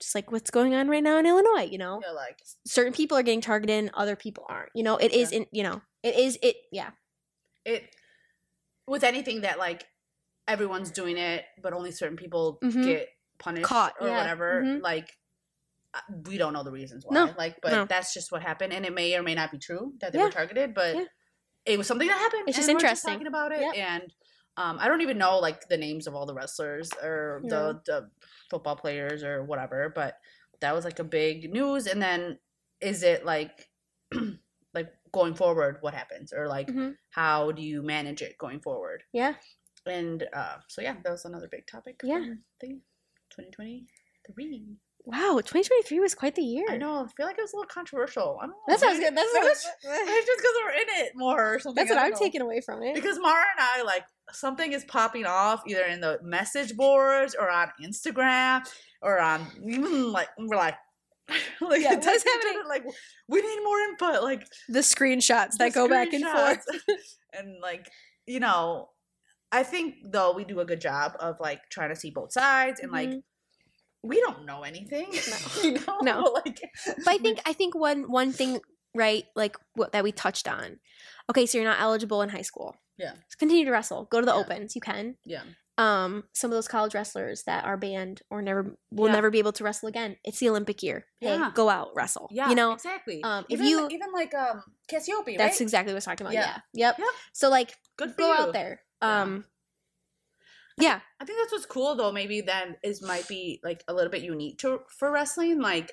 just 0.00 0.14
like 0.14 0.30
what's 0.30 0.50
going 0.50 0.74
on 0.74 0.88
right 0.88 1.02
now 1.02 1.18
in 1.18 1.26
Illinois, 1.26 1.68
you 1.70 1.78
know, 1.78 2.00
like 2.14 2.38
certain 2.66 2.92
people 2.92 3.18
are 3.18 3.22
getting 3.22 3.40
targeted 3.40 3.76
and 3.76 3.90
other 3.94 4.16
people 4.16 4.44
aren't. 4.48 4.70
You 4.74 4.82
know, 4.82 4.96
it 4.96 5.12
is 5.12 5.32
in, 5.32 5.46
you 5.52 5.62
know, 5.62 5.82
it 6.02 6.14
is 6.16 6.38
it. 6.42 6.56
Yeah, 6.70 6.90
it 7.64 7.94
with 8.86 9.04
anything 9.04 9.40
that 9.42 9.58
like 9.58 9.86
everyone's 10.46 10.90
doing 10.90 11.18
it, 11.18 11.44
but 11.62 11.72
only 11.72 11.90
certain 11.90 12.16
people 12.16 12.58
Mhm. 12.62 12.84
get 12.84 13.08
punished 13.38 13.66
Caught, 13.66 13.94
or 14.00 14.08
yeah. 14.08 14.18
whatever. 14.18 14.62
Mhm. 14.64 14.82
Like 14.82 15.16
uh, 15.94 16.00
we 16.26 16.36
don't 16.36 16.52
know 16.52 16.62
the 16.62 16.70
reasons 16.70 17.04
why. 17.06 17.14
No, 17.14 17.34
Like, 17.38 17.60
but 17.62 17.72
no. 17.72 17.84
that's 17.86 18.12
just 18.12 18.30
what 18.30 18.42
happened, 18.42 18.72
and 18.74 18.84
it 18.84 18.92
may 18.92 19.16
or 19.16 19.22
may 19.22 19.34
not 19.34 19.50
be 19.50 19.58
true 19.58 19.94
that 20.00 20.12
they 20.12 20.18
Yeah. 20.18 20.26
were 20.26 20.30
targeted, 20.30 20.74
but 20.74 20.94
Yeah. 20.94 21.04
it 21.64 21.78
was 21.78 21.86
something 21.86 22.06
that 22.08 22.18
happened. 22.18 22.44
It's 22.46 22.56
just 22.58 22.68
interesting. 22.68 23.12
talking 23.14 23.26
about 23.26 23.52
it, 23.52 23.60
Yep. 23.62 23.74
and 23.76 24.12
um, 24.58 24.78
I 24.80 24.88
don't 24.88 25.00
even 25.02 25.16
know 25.18 25.38
like 25.38 25.68
the 25.68 25.76
names 25.78 26.06
of 26.08 26.14
all 26.16 26.26
the 26.26 26.34
wrestlers 26.34 26.90
or 27.02 27.40
the, 27.44 27.80
the 27.86 28.10
football 28.50 28.74
players 28.76 29.22
or 29.22 29.44
whatever, 29.44 29.88
but 29.94 30.18
that 30.60 30.74
was 30.74 30.84
like 30.84 30.98
a 30.98 31.04
big 31.04 31.52
news. 31.52 31.86
And 31.86 32.02
then 32.02 32.40
is 32.80 33.04
it 33.04 33.24
like 33.24 33.70
like 34.74 34.92
going 35.12 35.34
forward? 35.34 35.78
What 35.80 35.94
happens 35.94 36.32
or 36.32 36.48
like 36.48 36.66
Mhm. 36.66 36.96
how 37.10 37.52
do 37.52 37.62
you 37.62 37.82
manage 37.82 38.20
it 38.20 38.36
going 38.36 38.60
forward? 38.60 39.04
Yeah. 39.12 39.34
And 39.86 40.26
uh, 40.32 40.56
so 40.66 40.82
yeah, 40.82 40.96
that 41.04 41.10
was 41.10 41.24
another 41.24 41.48
big 41.48 41.66
topic. 41.68 42.00
Yeah. 42.02 42.34
the 42.60 42.80
2023. 43.30 44.76
Wow, 45.04 45.36
2023 45.36 46.00
was 46.00 46.14
quite 46.14 46.34
the 46.34 46.42
year. 46.42 46.66
I 46.68 46.76
know. 46.76 47.02
I 47.02 47.06
feel 47.16 47.24
like 47.24 47.38
it 47.38 47.40
was 47.42 47.52
a 47.54 47.56
little 47.56 47.68
controversial. 47.68 48.36
I 48.42 48.46
don't 48.46 48.50
know. 48.50 48.56
That 48.68 48.80
sounds 48.80 48.98
good. 48.98 49.16
That's 49.16 49.30
maybe 49.32 49.44
what, 49.46 49.52
it's- 49.56 49.66
maybe 49.84 50.26
just 50.26 50.38
because 50.38 50.52
we're 50.64 50.72
in 50.72 51.06
it 51.06 51.12
more 51.14 51.54
or 51.54 51.58
something. 51.60 51.76
that's 51.82 51.90
what 51.94 51.98
I'm 52.04 52.10
know. 52.10 52.18
taking 52.18 52.42
away 52.42 52.60
from 52.60 52.82
it. 52.82 52.94
Because 52.94 53.18
Mara 53.18 53.44
and 53.56 53.60
I 53.60 53.82
like 53.84 54.04
something 54.32 54.72
is 54.72 54.84
popping 54.84 55.24
off 55.24 55.62
either 55.66 55.84
in 55.84 56.00
the 56.00 56.18
message 56.22 56.76
boards 56.76 57.34
or 57.38 57.48
on 57.50 57.68
Instagram 57.82 58.68
or 59.00 59.18
on 59.18 59.46
even 59.66 60.12
like 60.12 60.28
we're 60.38 60.56
like. 60.56 60.74
like 61.60 61.82
Yeah, 61.82 61.92
it 61.92 62.04
what's 62.04 62.24
happening? 62.24 62.60
other, 62.60 62.68
Like 62.68 62.84
we 63.28 63.40
need 63.40 63.62
more 63.64 63.78
input. 63.80 64.22
Like 64.22 64.46
the 64.68 64.78
screenshots 64.80 65.56
that 65.58 65.72
the 65.72 65.74
go 65.74 65.88
back 65.88 66.12
and 66.12 66.24
forth. 66.24 66.64
and 67.32 67.56
like 67.62 67.90
you 68.26 68.40
know, 68.40 68.88
I 69.52 69.62
think 69.62 69.94
though 70.04 70.32
we 70.32 70.44
do 70.44 70.60
a 70.60 70.64
good 70.64 70.80
job 70.80 71.12
of 71.20 71.40
like 71.40 71.68
trying 71.70 71.88
to 71.90 71.96
see 71.96 72.10
both 72.10 72.32
sides 72.32 72.80
and 72.80 72.92
like 72.92 73.08
Mhm. 73.10 73.22
we 74.02 74.20
don't 74.20 74.44
know 74.44 74.62
anything. 74.62 75.08
No. 75.10 75.62
you 75.62 75.72
know, 75.72 75.98
No. 76.02 76.22
like 76.44 76.60
But 77.04 77.08
I 77.08 77.18
think 77.18 77.40
I 77.46 77.52
think 77.52 77.74
one 77.74 78.10
one 78.10 78.32
thing 78.32 78.60
right 78.94 79.24
like 79.34 79.56
what 79.74 79.92
that 79.92 80.04
we 80.04 80.12
touched 80.12 80.48
on. 80.48 80.80
Okay, 81.30 81.46
so 81.46 81.58
you're 81.58 81.66
not 81.66 81.80
eligible 81.80 82.22
in 82.22 82.28
high 82.30 82.42
school. 82.42 82.74
Yeah. 82.96 83.12
So 83.12 83.36
continue 83.38 83.64
to 83.64 83.70
wrestle. 83.70 84.04
Go 84.10 84.20
to 84.20 84.26
the 84.26 84.32
Yeah. 84.32 84.38
opens. 84.40 84.74
You 84.74 84.80
can. 84.80 85.16
yeah, 85.24 85.42
Um, 85.78 86.24
some 86.32 86.50
of 86.50 86.56
those 86.56 86.66
college 86.66 86.94
wrestlers 86.94 87.44
that 87.44 87.64
are 87.64 87.76
banned 87.76 88.22
or 88.30 88.42
never 88.42 88.76
will 88.90 89.06
Yeah. 89.08 89.12
never 89.14 89.30
be 89.30 89.38
able 89.38 89.52
to 89.52 89.62
wrestle 89.64 89.88
again. 89.88 90.16
It's 90.24 90.40
the 90.40 90.48
Olympic 90.48 90.82
year. 90.82 91.06
Hey, 91.20 91.36
Yeah. 91.36 91.52
go 91.54 91.68
out 91.68 91.90
wrestle. 91.94 92.28
yeah, 92.32 92.48
You 92.48 92.56
know, 92.56 92.72
exactly. 92.72 93.22
um, 93.22 93.44
if 93.48 93.60
even 93.60 93.66
you- 93.68 93.88
even 93.90 94.10
like 94.12 94.34
um 94.34 94.62
Cassioppi, 94.90 95.26
right? 95.28 95.38
that's 95.38 95.60
exactly 95.60 95.92
what 95.92 95.96
I 95.96 95.98
was 95.98 96.04
talking 96.06 96.26
about. 96.26 96.34
Yeah. 96.34 96.60
Yeah. 96.72 96.88
Yep. 96.88 96.98
Yep. 96.98 97.08
So 97.32 97.48
like 97.50 97.76
good 97.96 98.16
go 98.16 98.26
you. 98.26 98.34
out 98.34 98.52
there. 98.52 98.82
Um 99.00 99.44
yeah. 100.78 101.00
I 101.20 101.24
think 101.24 101.38
that's 101.40 101.52
what's 101.52 101.66
cool 101.66 101.96
though. 101.96 102.12
Maybe 102.12 102.40
then 102.40 102.76
is 102.82 103.02
might 103.02 103.26
be 103.28 103.60
like 103.64 103.82
a 103.88 103.94
little 103.94 104.10
bit 104.10 104.22
unique 104.22 104.58
to 104.58 104.80
for 104.98 105.10
wrestling. 105.10 105.60
Like, 105.60 105.92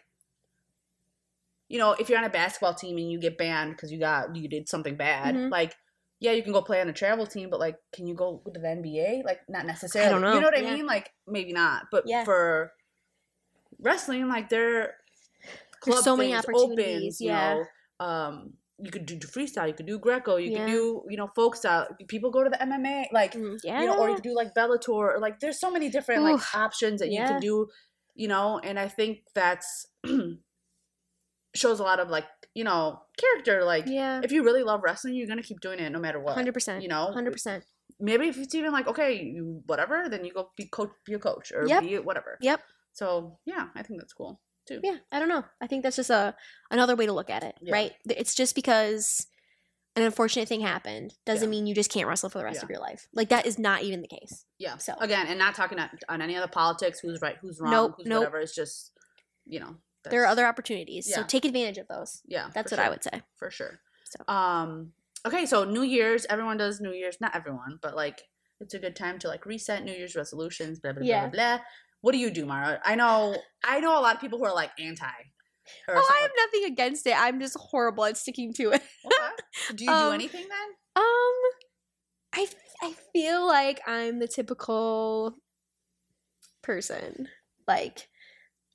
you 1.68 1.80
know, 1.80 1.93
if 1.93 2.10
you're 2.10 2.20
on 2.20 2.24
a 2.24 2.30
basketball 2.30 2.76
team 2.76 2.97
and 2.97 3.12
you 3.12 3.20
get 3.20 3.38
banned 3.38 3.72
because 3.72 3.91
you 3.91 3.99
got 3.99 4.36
you 4.36 4.47
did 4.47 4.70
something 4.70 4.95
bad, 4.95 5.36
Mhm. 5.36 5.51
like. 5.51 5.76
Yeah, 6.22 6.32
you 6.32 6.43
can 6.43 6.53
go 6.53 6.62
play 6.62 6.80
on 6.80 6.88
a 6.88 6.93
travel 6.93 7.28
team, 7.28 7.49
but 7.49 7.60
like, 7.60 7.76
can 7.91 8.08
you 8.08 8.16
go 8.16 8.41
to 8.51 8.60
the 8.60 8.66
NBA? 8.66 9.22
Like, 9.26 9.41
not 9.49 9.66
necessarily. 9.66 10.08
I 10.08 10.12
don't 10.14 10.22
know. 10.22 10.34
You 10.34 10.39
know 10.39 10.47
what 10.47 10.58
I 10.58 10.62
Yeah. 10.62 10.74
mean? 10.76 10.86
Like, 10.86 11.12
maybe 11.28 11.51
not. 11.51 11.88
But 11.91 12.06
Yeah. 12.08 12.24
for 12.24 12.72
wrestling, 13.80 14.30
like, 14.30 14.47
there 14.47 14.95
club 15.82 16.03
so 16.06 16.16
many 16.16 16.34
opportunities, 16.34 17.20
yeah. 17.20 17.56
You 17.56 17.60
know, 17.99 18.06
um, 18.06 18.53
you 18.78 18.92
could 18.92 19.06
do 19.06 19.18
freestyle, 19.20 19.68
you 19.68 19.74
could 19.74 19.86
do 19.86 19.98
Greco, 19.98 20.36
you 20.36 20.52
Yeah. 20.52 20.66
could 20.66 20.72
do 20.72 21.04
you 21.10 21.18
know 21.18 21.28
folk 21.36 21.56
style. 21.56 21.88
People 22.08 22.30
go 22.32 22.44
to 22.44 22.50
the 22.50 22.58
MMA, 22.62 23.08
like 23.12 23.34
Yeah. 23.64 23.82
you 23.82 23.88
know, 23.88 23.98
or 23.98 24.10
you 24.10 24.16
could 24.16 24.24
do 24.24 24.36
like 24.36 24.54
Bellator, 24.54 24.90
or 24.90 25.20
like 25.20 25.40
there's 25.40 25.60
so 25.60 25.72
many 25.72 25.90
different 25.90 26.24
like 26.24 26.56
options 26.56 27.00
that 27.00 27.10
you 27.12 27.20
can 27.24 27.40
do, 27.40 27.68
you 28.16 28.28
know, 28.28 28.60
and 28.64 28.78
I 28.80 28.88
think 28.88 29.20
that's 29.34 29.88
shows 31.56 31.80
a 31.80 31.84
lot 31.84 32.00
of 32.00 32.10
like 32.10 32.26
you 32.54 32.64
know 32.64 33.02
character. 33.18 33.64
Like 33.64 33.86
yeah. 33.88 34.22
if 34.24 34.32
you 34.32 34.44
really 34.44 34.64
love 34.64 34.82
wrestling, 34.84 35.16
you're 35.16 35.28
gonna 35.28 35.44
keep 35.44 35.62
doing 35.62 35.80
it 35.80 35.90
no 35.92 36.00
matter 36.00 36.20
what. 36.20 36.36
Hundred 36.36 36.54
percent. 36.54 36.82
You 36.84 36.90
know, 36.90 37.12
Hundred 37.14 37.32
percent. 37.32 37.64
maybe 38.00 38.28
if 38.28 38.38
it's 38.38 38.56
even 38.56 38.72
like 38.72 38.88
okay, 38.88 39.22
you 39.24 39.62
whatever, 39.68 40.10
then 40.10 40.26
you 40.26 40.34
go 40.34 40.50
be 40.58 40.66
coach, 40.66 40.92
be 41.06 41.14
a 41.14 41.20
coach, 41.20 41.52
or 41.54 41.66
Yep. 41.68 41.82
be 41.82 41.98
whatever. 42.00 42.38
Yep. 42.42 42.62
So 42.94 43.40
yeah, 43.46 43.68
I 43.76 43.84
think 43.84 44.00
that's 44.02 44.14
cool 44.14 44.40
too. 44.66 44.80
Yeah, 44.84 44.97
I 45.11 45.20
don't 45.20 45.30
know. 45.30 45.43
I 45.61 45.68
think 45.68 45.84
that's 45.84 45.95
just 45.95 46.09
a 46.09 46.36
another 46.72 46.95
way 46.95 47.05
to 47.05 47.13
look 47.13 47.30
at 47.30 47.43
it, 47.43 47.55
Yeah. 47.61 47.74
right? 47.74 47.93
It's 48.09 48.36
just 48.36 48.55
because 48.55 49.28
an 49.95 50.03
unfortunate 50.03 50.47
thing 50.49 50.61
happened 50.61 51.13
doesn't 51.26 51.47
Yeah. 51.47 51.51
mean 51.51 51.68
you 51.68 51.76
just 51.76 51.89
can't 51.91 52.07
wrestle 52.07 52.30
for 52.30 52.38
the 52.39 52.43
rest 52.43 52.57
Yeah. 52.59 52.63
of 52.66 52.70
your 52.70 52.80
life. 52.80 53.07
Like 53.13 53.30
that 53.30 53.45
is 53.45 53.57
not 53.57 53.84
even 53.84 54.01
the 54.01 54.07
case. 54.07 54.45
Yeah. 54.57 54.78
So- 54.78 54.95
again, 54.99 55.28
and 55.28 55.39
not 55.39 55.55
talking 55.55 55.80
on, 55.80 56.22
any 56.22 56.36
other 56.36 56.49
politics, 56.51 56.99
who's 56.99 57.22
right, 57.22 57.38
who's 57.41 57.59
wrong, 57.61 57.72
Nope, 57.72 57.93
who's 57.97 58.05
nope. 58.07 58.20
whatever. 58.22 58.39
It's 58.39 58.53
just 58.55 58.91
you 59.45 59.59
know 59.59 59.78
There 60.09 60.22
are 60.24 60.28
other 60.28 60.45
opportunities, 60.45 61.11
so 61.13 61.24
take 61.24 61.45
advantage 61.45 61.78
of 61.80 61.88
those. 61.88 62.22
Yeah, 62.26 62.49
That's 62.53 62.72
what 62.72 62.80
I 62.80 62.89
would 62.89 63.03
say. 63.03 63.24
for 63.38 63.49
sure. 63.49 63.80
So. 64.05 64.24
Um 64.34 64.93
okay, 65.26 65.45
so 65.47 65.63
New 65.63 65.82
Year's, 65.82 66.26
everyone 66.30 66.57
does 66.57 66.80
New 66.80 66.91
Year's, 66.91 67.20
not 67.20 67.36
everyone, 67.36 67.80
but 67.82 67.95
like 67.95 68.24
it's 68.59 68.74
a 68.74 68.80
good 68.80 68.95
time 68.95 69.18
to 69.20 69.28
like 69.28 69.45
reset 69.45 69.84
New 69.84 69.91
Year's 69.93 70.16
resolutions, 70.16 70.80
blah 70.80 70.93
blah 70.93 71.03
Yeah. 71.03 71.28
blah 71.28 71.57
blah. 71.57 71.66
What 72.06 72.12
do 72.12 72.20
you 72.20 72.30
do, 72.30 72.45
Mara? 72.45 72.80
I 72.86 72.93
know 72.93 73.36
I 73.64 73.80
know 73.80 73.99
a 73.99 74.01
lot 74.01 74.14
of 74.14 74.22
people 74.22 74.38
who 74.38 74.45
are 74.45 74.53
like 74.53 74.70
anti. 74.80 75.08
Oh, 75.89 75.93
I 76.08 76.22
have 76.22 76.32
nothing 76.38 76.72
against 76.72 77.08
it. 77.08 77.20
I'm 77.20 77.39
just 77.39 77.58
horrible 77.58 78.06
at 78.06 78.16
sticking 78.16 78.53
to 78.58 78.74
it. 78.74 78.84
okay. 79.03 79.74
Do 79.74 79.86
you 79.86 79.89
do 79.89 79.91
Um, 79.91 80.14
anything 80.14 80.45
then? 80.47 80.70
Um, 81.03 81.34
I 82.36 82.47
I 82.84 82.93
feel 83.12 83.47
like 83.47 83.82
I'm 83.88 84.20
the 84.20 84.28
typical 84.28 85.34
person. 86.62 87.28
Like, 87.68 88.08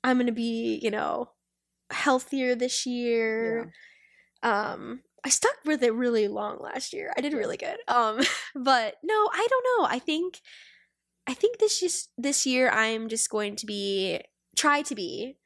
I'm 0.03 0.17
gonna 0.17 0.33
be, 0.33 0.81
you 0.83 0.91
know, 0.91 1.29
healthier 1.89 2.53
this 2.53 2.85
year. 2.85 3.71
Um, 4.43 5.03
I 5.23 5.29
stuck 5.29 5.55
with 5.65 5.83
it 5.83 5.93
really 5.93 6.27
long 6.27 6.59
last 6.59 6.91
year. 6.91 7.13
I 7.17 7.21
did 7.21 7.31
really 7.31 7.55
good. 7.55 7.77
Um, 7.87 8.19
but 8.55 8.95
no, 9.03 9.29
I 9.31 9.47
don't 9.49 9.65
know. 9.79 9.87
I 9.87 9.99
think, 9.99 10.41
I 11.27 11.33
think 11.33 11.59
this 11.59 11.79
just 11.79 12.09
this 12.17 12.45
year 12.45 12.69
I'm 12.69 13.07
just 13.09 13.29
going 13.29 13.55
to 13.57 13.65
be 13.65 14.19
try 14.55 14.81
to 14.83 14.95
be 14.95 15.37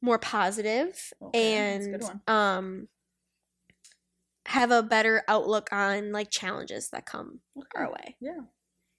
more 0.00 0.18
positive 0.18 1.12
Okay, 1.22 1.54
and 1.54 2.04
um 2.28 2.88
have 4.46 4.70
a 4.70 4.82
better 4.82 5.22
outlook 5.26 5.68
on 5.72 6.12
like 6.12 6.30
challenges 6.30 6.90
that 6.90 7.06
come 7.06 7.40
our 7.74 7.90
way. 7.90 8.16
Yeah. 8.20 8.40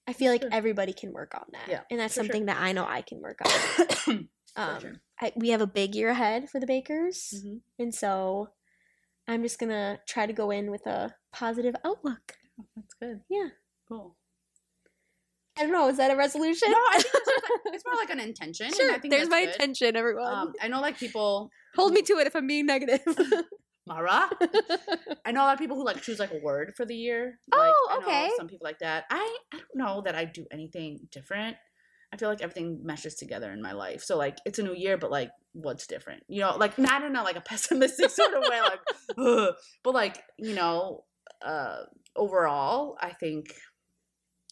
I 0.07 0.13
feel 0.13 0.31
like 0.31 0.41
Sure. 0.41 0.49
everybody 0.51 0.93
can 0.93 1.13
work 1.13 1.33
on 1.35 1.45
that. 1.53 1.67
Yeah, 1.67 1.81
and 1.89 1.99
that's 1.99 2.13
for 2.13 2.19
sure. 2.21 2.25
something 2.25 2.45
that 2.47 2.57
I 2.59 2.71
know 2.73 2.85
I 2.85 3.01
can 3.01 3.19
work 3.21 3.39
on. 4.07 4.29
Um, 4.57 4.79
sure. 4.79 4.93
I, 5.19 5.33
we 5.35 5.49
have 5.49 5.59
a 5.59 5.67
big 5.67 5.95
year 5.95 6.07
ahead 6.07 6.49
for 6.49 6.61
the 6.61 6.65
bakers, 6.65 7.33
Mhm. 7.45 7.59
and 7.77 7.93
so 7.93 8.51
I'm 9.27 9.43
just 9.43 9.59
gonna 9.59 9.99
try 10.07 10.25
to 10.25 10.31
go 10.31 10.49
in 10.49 10.71
with 10.71 10.87
a 10.87 11.13
positive 11.33 11.75
outlook. 11.83 12.37
That's 12.73 12.93
good. 12.93 13.19
Yeah. 13.29 13.49
Cool. 13.89 14.15
I 15.57 15.63
don't 15.63 15.71
know. 15.71 15.87
Is 15.87 15.97
that 15.97 16.11
a 16.11 16.15
resolution? 16.15 16.69
No, 16.71 16.77
I 16.77 16.99
think 17.01 17.13
it's, 17.13 17.27
like, 17.27 17.61
it's 17.75 17.85
more 17.85 17.95
like 17.95 18.09
an 18.09 18.19
intention. 18.19 18.73
sure. 18.73 18.91
I 18.91 18.99
think 18.99 19.13
There's 19.13 19.29
my 19.29 19.45
good. 19.45 19.53
intention, 19.53 19.95
everyone. 19.95 20.33
Um, 20.33 20.53
I 20.61 20.67
know 20.67 20.81
like 20.81 20.97
people 20.97 21.49
Hold 21.75 21.93
me 21.93 22.01
to 22.03 22.13
it 22.13 22.27
if 22.27 22.35
I'm 22.35 22.47
being 22.47 22.65
negative. 22.65 23.01
Mara. 23.87 24.29
I 25.25 25.31
know 25.31 25.41
a 25.41 25.45
lot 25.45 25.53
of 25.53 25.59
people 25.59 25.77
who 25.77 25.85
like 25.85 26.01
choose 26.01 26.19
like 26.19 26.31
a 26.31 26.39
word 26.39 26.73
for 26.75 26.85
the 26.85 26.95
year. 26.95 27.39
Oh, 27.53 27.57
like, 27.57 27.67
I 27.67 27.99
know 27.99 28.07
okay. 28.07 28.31
Some 28.37 28.47
people 28.47 28.65
like 28.65 28.79
that. 28.79 29.05
I 29.11 29.37
I 29.53 29.57
don't 29.57 29.75
know 29.75 30.01
that 30.05 30.15
I 30.15 30.25
do 30.25 30.45
anything 30.51 31.07
different. 31.11 31.55
I 32.11 32.17
feel 32.17 32.29
like 32.29 32.41
everything 32.41 32.81
meshes 32.83 33.15
together 33.15 33.51
in 33.51 33.61
my 33.61 33.73
life. 33.73 34.01
So 34.01 34.17
like 34.17 34.37
it's 34.45 34.57
a 34.57 34.63
new 34.63 34.73
year, 34.73 34.97
but 34.97 35.11
like 35.11 35.29
what's 35.53 35.85
different? 35.85 36.23
You 36.27 36.41
know, 36.41 36.55
like 36.57 36.77
not 36.79 37.03
in 37.03 37.15
a 37.15 37.23
like 37.23 37.35
a 37.35 37.41
pessimistic 37.41 38.09
sort 38.09 38.33
of 38.33 38.43
way, 38.49 38.61
like, 38.61 38.79
"Ugh," 39.17 39.53
but 39.83 39.93
like 39.93 40.23
you 40.39 40.55
know, 40.55 41.03
uh, 41.45 41.83
overall, 42.15 42.97
I 42.99 43.11
think 43.11 43.53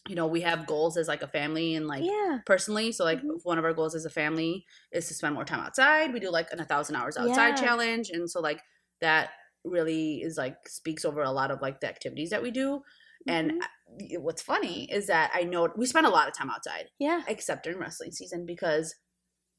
you 0.08 0.14
know 0.14 0.26
we 0.26 0.42
have 0.42 0.66
goals 0.66 0.96
as 0.96 1.08
like 1.08 1.22
a 1.22 1.28
family 1.28 1.74
and 1.74 1.86
like 1.86 2.04
yeah. 2.04 2.38
personally. 2.46 2.92
So 2.92 3.04
like 3.04 3.22
Mhm. 3.22 3.40
one 3.42 3.58
of 3.58 3.64
our 3.64 3.72
goals 3.72 3.94
as 3.94 4.04
a 4.04 4.10
family 4.10 4.66
is 4.92 5.08
to 5.08 5.14
spend 5.14 5.34
more 5.34 5.44
time 5.44 5.60
outside. 5.60 6.12
We 6.12 6.20
do 6.20 6.30
like 6.30 6.50
an 6.52 6.60
a 6.60 6.64
thousand 6.64 6.96
hours 6.96 7.16
outside 7.16 7.50
Yeah. 7.58 7.64
challenge, 7.64 8.10
and 8.10 8.30
so 8.30 8.40
like 8.40 8.60
that 9.00 9.30
really 9.64 10.20
is 10.22 10.36
like 10.36 10.68
speaks 10.68 11.04
over 11.04 11.22
a 11.22 11.30
lot 11.30 11.50
of 11.50 11.62
like 11.62 11.80
the 11.80 11.88
activities 11.88 12.30
that 12.30 12.42
we 12.42 12.50
do. 12.50 12.82
And 13.26 13.52
Mhm. 13.52 13.62
I- 13.62 14.18
what's 14.18 14.42
funny 14.42 14.90
is 14.92 15.06
that 15.06 15.30
I 15.32 15.44
know 15.44 15.72
we 15.76 15.86
spend 15.86 16.06
a 16.06 16.10
lot 16.10 16.28
of 16.28 16.34
time 16.34 16.50
outside, 16.50 16.90
yeah. 16.98 17.22
except 17.26 17.64
during 17.64 17.78
wrestling 17.78 18.12
season 18.12 18.44
because 18.44 18.94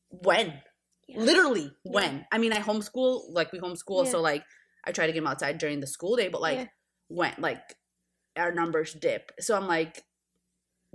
when 0.09 0.61
Yeah. 1.07 1.19
literally 1.21 1.71
when 1.83 2.25
I 2.31 2.37
mean 2.37 2.53
I 2.53 2.59
homeschool 2.59 3.31
like 3.31 3.51
we 3.51 3.59
homeschool 3.59 4.07
so 4.07 4.21
like 4.21 4.43
I 4.85 4.91
try 4.91 5.07
to 5.07 5.13
get 5.13 5.19
them 5.19 5.27
outside 5.27 5.57
during 5.57 5.79
the 5.79 5.87
school 5.87 6.15
day, 6.15 6.27
but 6.29 6.41
like 6.41 6.69
when 7.07 7.33
like 7.39 7.75
our 8.35 8.51
numbers 8.51 8.93
dip, 8.93 9.31
so 9.39 9.55
I'm 9.57 9.67
like 9.67 10.03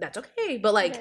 that's 0.00 0.18
okay, 0.18 0.58
but 0.58 0.74
like. 0.74 0.96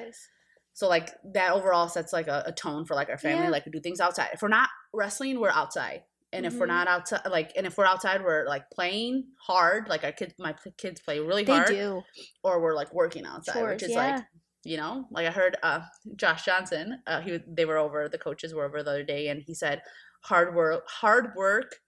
So 0.72 0.88
like 0.88 1.10
that 1.34 1.52
overall 1.52 1.88
sets 1.88 2.12
like 2.12 2.28
a, 2.28 2.44
a 2.46 2.52
tone 2.52 2.84
for 2.86 2.94
like 2.94 3.08
our 3.10 3.18
family. 3.18 3.44
Yeah. 3.44 3.50
Like 3.50 3.66
we 3.66 3.72
do 3.72 3.80
things 3.80 4.00
outside. 4.00 4.28
If 4.32 4.40
we're 4.40 4.48
not 4.48 4.68
wrestling, 4.94 5.40
we're 5.40 5.50
outside. 5.50 6.04
And 6.32 6.46
if 6.46 6.54
we're 6.54 6.66
Mhm. 6.66 6.68
not 6.68 6.88
outside, 6.88 7.20
like, 7.28 7.52
and 7.56 7.66
if 7.66 7.76
we're 7.76 7.84
outside, 7.84 8.22
we're 8.22 8.46
like 8.46 8.70
playing 8.70 9.24
hard. 9.46 9.88
Like 9.88 10.04
our 10.04 10.12
kids, 10.12 10.34
my 10.38 10.54
kids 10.78 11.00
play 11.00 11.18
really 11.18 11.42
They 11.42 11.52
hard, 11.52 11.66
do. 11.68 12.02
or 12.44 12.62
we're 12.62 12.76
like 12.76 12.94
working 12.94 13.26
outside, 13.26 13.54
Chores, 13.54 13.74
which 13.74 13.82
is 13.82 13.90
yeah. 13.96 14.14
like, 14.16 14.24
you 14.64 14.76
know, 14.76 15.06
like 15.10 15.26
I 15.26 15.32
heard 15.32 15.56
uh, 15.62 15.80
Josh 16.16 16.44
Johnson. 16.44 17.02
Uh, 17.06 17.20
he 17.20 17.40
they 17.48 17.64
were 17.64 17.76
over. 17.76 18.08
The 18.08 18.16
coaches 18.18 18.54
were 18.54 18.64
over 18.64 18.82
the 18.82 18.90
other 18.90 19.04
day, 19.04 19.26
and 19.28 19.42
he 19.42 19.54
said, 19.54 19.82
"Hard 20.22 20.54
work, 20.54 20.88
hard 20.88 21.34
work." 21.34 21.80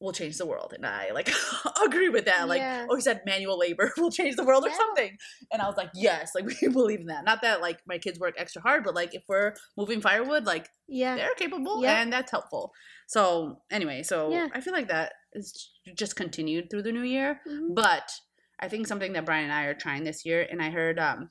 Will 0.00 0.12
change 0.12 0.38
the 0.38 0.46
world 0.46 0.72
and 0.74 0.86
i 0.86 1.10
like 1.12 1.30
agree 1.84 2.08
with 2.08 2.24
that 2.24 2.48
like 2.48 2.60
Yeah. 2.60 2.86
oh 2.88 2.94
he 2.96 3.02
said 3.02 3.20
manual 3.26 3.58
labor 3.58 3.92
will 3.98 4.10
change 4.10 4.34
the 4.36 4.44
world 4.44 4.64
or 4.64 4.70
Yeah. 4.70 4.76
something 4.78 5.16
and 5.52 5.60
i 5.60 5.66
was 5.66 5.76
like 5.76 5.90
yes 5.94 6.32
like 6.34 6.46
we 6.62 6.68
believe 6.68 7.00
in 7.00 7.06
that 7.06 7.24
not 7.24 7.42
that 7.42 7.60
like 7.60 7.80
my 7.86 7.98
kids 7.98 8.18
work 8.18 8.34
extra 8.38 8.62
hard 8.62 8.82
but 8.82 8.94
like 8.94 9.14
if 9.14 9.22
we're 9.28 9.54
moving 9.76 10.00
firewood 10.00 10.46
like 10.46 10.68
Yeah. 10.88 11.16
they're 11.16 11.34
capable 11.34 11.82
Yep. 11.82 11.96
and 11.96 12.12
that's 12.12 12.30
helpful 12.30 12.72
so 13.06 13.60
anyway 13.70 14.02
so 14.02 14.30
Yeah. 14.32 14.48
i 14.54 14.60
feel 14.60 14.72
like 14.72 14.88
that 14.88 15.12
is 15.34 15.70
just 15.94 16.16
continued 16.16 16.70
through 16.70 16.82
the 16.82 16.92
new 16.92 17.02
year 17.02 17.40
Mhm. 17.46 17.74
but 17.74 18.10
i 18.58 18.68
think 18.68 18.86
something 18.86 19.12
that 19.12 19.26
brian 19.26 19.44
and 19.44 19.52
i 19.52 19.64
are 19.64 19.74
trying 19.74 20.04
this 20.04 20.24
year 20.24 20.46
and 20.50 20.62
i 20.62 20.70
heard 20.70 20.98
um 20.98 21.30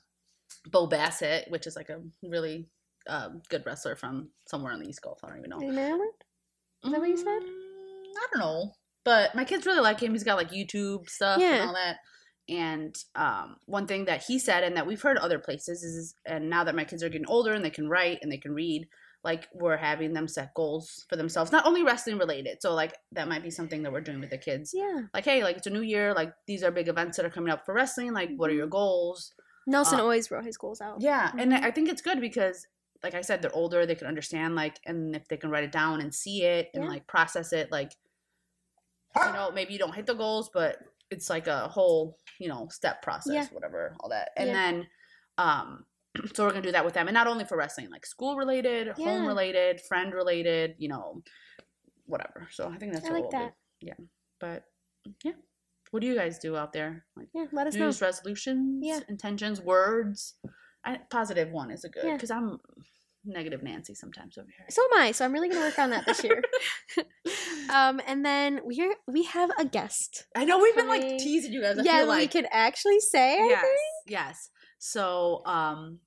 bo 0.70 0.86
bassett 0.86 1.50
which 1.50 1.66
is 1.66 1.74
like 1.76 1.88
a 1.88 2.00
really 2.22 2.68
um, 3.08 3.40
good 3.48 3.64
wrestler 3.66 3.96
from 3.96 4.28
somewhere 4.46 4.72
on 4.72 4.78
the 4.80 4.86
east 4.88 5.02
coast 5.02 5.22
i 5.24 5.28
don't 5.28 5.38
even 5.38 5.50
know 5.50 5.58
Maryland? 5.58 6.12
Is 6.84 6.92
that 6.92 7.00
what 7.00 7.08
you 7.08 7.16
said? 7.16 7.42
I 8.20 8.26
don't 8.32 8.40
know. 8.40 8.72
But 9.04 9.34
my 9.34 9.44
kids 9.44 9.64
really 9.66 9.80
like 9.80 10.00
him. 10.00 10.12
He's 10.12 10.24
got 10.24 10.36
like 10.36 10.50
YouTube 10.50 11.08
stuff 11.08 11.40
Yeah. 11.40 11.54
and 11.54 11.62
all 11.68 11.74
that. 11.74 11.96
And 12.48 12.94
um, 13.14 13.56
one 13.66 13.86
thing 13.86 14.06
that 14.06 14.24
he 14.24 14.38
said, 14.38 14.64
and 14.64 14.76
that 14.76 14.86
we've 14.86 15.00
heard 15.00 15.16
other 15.18 15.38
places, 15.38 15.82
is 15.82 16.14
and 16.26 16.50
now 16.50 16.64
that 16.64 16.74
my 16.74 16.84
kids 16.84 17.02
are 17.02 17.08
getting 17.08 17.28
older 17.28 17.52
and 17.52 17.64
they 17.64 17.70
can 17.70 17.88
write 17.88 18.18
and 18.22 18.30
they 18.30 18.36
can 18.38 18.52
read, 18.52 18.88
like 19.22 19.46
we're 19.54 19.76
having 19.76 20.12
them 20.14 20.26
set 20.26 20.52
goals 20.54 21.04
for 21.08 21.16
themselves, 21.16 21.52
not 21.52 21.66
only 21.66 21.82
wrestling 21.84 22.18
related. 22.18 22.58
So 22.60 22.74
like 22.74 22.94
that 23.12 23.28
might 23.28 23.42
be 23.42 23.50
something 23.50 23.82
that 23.84 23.92
we're 23.92 24.00
doing 24.00 24.20
with 24.20 24.30
the 24.30 24.38
kids. 24.38 24.72
Yeah. 24.74 25.02
Like, 25.14 25.24
hey, 25.24 25.44
like 25.44 25.58
it's 25.58 25.66
a 25.66 25.70
new 25.70 25.82
year. 25.82 26.12
Like 26.14 26.32
these 26.46 26.62
are 26.64 26.70
big 26.70 26.88
events 26.88 27.16
that 27.16 27.26
are 27.26 27.30
coming 27.30 27.52
up 27.52 27.64
for 27.64 27.72
wrestling. 27.74 28.12
Like, 28.12 28.30
what 28.36 28.50
are 28.50 28.54
your 28.54 28.66
goals? 28.66 29.32
Nelson 29.66 30.00
Uh, 30.00 30.02
always 30.02 30.30
wrote 30.30 30.44
his 30.44 30.56
goals 30.56 30.80
out. 30.80 31.00
Yeah, 31.00 31.30
and 31.38 31.52
Mhm. 31.52 31.62
I 31.62 31.70
think 31.70 31.88
it's 31.90 32.02
good 32.02 32.20
because, 32.20 32.66
like 33.04 33.14
I 33.14 33.20
said, 33.20 33.40
they're 33.42 33.54
older. 33.54 33.84
They 33.86 33.94
can 33.94 34.06
understand, 34.08 34.56
like, 34.56 34.80
and 34.86 35.14
if 35.14 35.28
they 35.28 35.36
can 35.36 35.50
write 35.50 35.64
it 35.64 35.70
down 35.72 36.00
and 36.00 36.12
see 36.14 36.42
it 36.44 36.70
and 36.74 36.84
Yeah. 36.84 36.90
like 36.90 37.06
process 37.06 37.52
it, 37.52 37.70
like, 37.70 37.92
you 39.16 39.32
know, 39.32 39.50
maybe 39.52 39.72
you 39.72 39.78
don't 39.78 39.94
hit 39.94 40.06
the 40.06 40.14
goals, 40.14 40.50
but 40.52 40.78
it's 41.10 41.28
like 41.28 41.46
a 41.46 41.68
whole, 41.68 42.18
you 42.38 42.48
know, 42.48 42.68
step 42.70 43.02
process, 43.02 43.32
Yeah. 43.34 43.46
whatever, 43.52 43.96
all 44.00 44.08
that. 44.10 44.30
And 44.36 44.48
Yeah. 44.48 44.52
then, 44.54 44.86
um, 45.38 45.84
so 46.34 46.44
we're 46.44 46.50
gonna 46.50 46.62
do 46.62 46.72
that 46.72 46.84
with 46.84 46.94
them, 46.94 47.08
and 47.08 47.14
not 47.14 47.26
only 47.26 47.44
for 47.44 47.56
wrestling, 47.56 47.90
like 47.90 48.06
school 48.06 48.36
related, 48.36 48.88
home 48.88 49.26
related, 49.26 49.80
friend 49.80 50.12
related, 50.14 50.74
you 50.78 50.88
know, 50.88 51.22
whatever. 52.06 52.48
So 52.52 52.68
I 52.68 52.76
think 52.78 52.92
that's 52.92 53.06
I 53.06 53.12
what 53.12 53.14
like 53.22 53.32
we'll 53.32 53.40
that. 53.42 53.54
do. 53.80 53.86
Yeah, 53.88 53.94
but 54.40 54.64
yeah, 55.24 55.32
what 55.90 56.00
do 56.00 56.06
you 56.06 56.14
guys 56.14 56.38
do 56.38 56.56
out 56.56 56.72
there? 56.72 57.04
Like 57.16 57.28
Yeah. 57.34 57.46
Let 57.52 57.66
us 57.66 57.74
New 57.74 57.80
know. 57.80 57.92
Resolutions, 58.00 58.84
Yeah. 58.86 59.00
intentions, 59.08 59.60
words. 59.60 60.34
I, 60.84 60.98
positive 61.10 61.50
one 61.50 61.70
is 61.70 61.84
a 61.84 61.88
good 61.88 62.04
Yeah. 62.04 62.14
because 62.14 62.30
I'm 62.30 62.58
negative 63.24 63.62
Nancy 63.62 63.94
sometimes 63.94 64.38
over 64.38 64.48
here. 64.56 64.66
So 64.70 64.82
am 64.92 65.00
I. 65.00 65.12
So 65.12 65.24
I'm 65.24 65.32
really 65.32 65.48
gonna 65.48 65.60
work 65.60 65.78
on 65.78 65.90
that 65.90 66.06
this 66.06 66.22
year. 66.24 66.42
um, 67.70 68.00
and 68.06 68.24
then 68.24 68.60
we're 68.64 68.94
we 69.06 69.24
have 69.24 69.50
a 69.58 69.64
guest. 69.64 70.26
I 70.34 70.44
know 70.44 70.58
we've 70.58 70.74
been 70.74 70.88
like 70.88 71.02
teasing 71.18 71.52
you 71.52 71.60
guys. 71.62 71.78
I 71.78 71.82
yeah, 71.82 72.04
feel 72.04 72.16
we 72.16 72.26
can 72.26 72.46
actually 72.50 73.00
say. 73.00 73.36
Yes, 73.48 73.66
yes. 74.06 74.50
So, 74.78 75.42
um, 75.44 75.98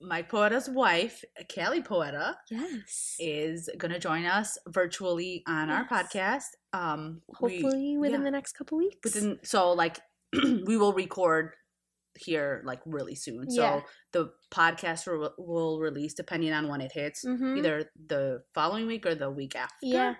Mike 0.00 0.30
Poeta's 0.30 0.68
wife, 0.68 1.24
Callie 1.52 1.82
Poeta, 1.82 2.36
Yes. 2.50 3.16
is 3.18 3.68
gonna 3.78 3.98
join 3.98 4.26
us 4.26 4.56
virtually 4.68 5.42
on 5.48 5.70
our 5.70 5.88
podcast. 5.88 6.44
Um, 6.72 7.22
we- 7.40 7.60
Hopefully 7.62 7.96
within 7.98 8.20
yeah. 8.20 8.24
the 8.26 8.30
next 8.30 8.52
couple 8.52 8.78
weeks. 8.78 8.98
within 9.02 9.38
so 9.42 9.72
like 9.72 9.98
we 10.32 10.76
will 10.76 10.92
record 10.92 11.52
here 12.20 12.62
like 12.64 12.80
really 12.86 13.14
soon. 13.14 13.50
So 13.50 13.62
Yeah. 13.62 13.80
the 14.12 14.30
podcast 14.52 15.06
will, 15.06 15.34
will 15.38 15.80
release 15.80 16.14
depending 16.14 16.52
on 16.52 16.68
when 16.68 16.80
it 16.80 16.92
hits. 16.92 17.24
Mhm. 17.24 17.58
either 17.58 17.90
the 18.06 18.42
following 18.54 18.86
week 18.86 19.06
or 19.06 19.14
the 19.14 19.30
week 19.30 19.54
after. 19.56 19.74
Yeah. 19.82 20.14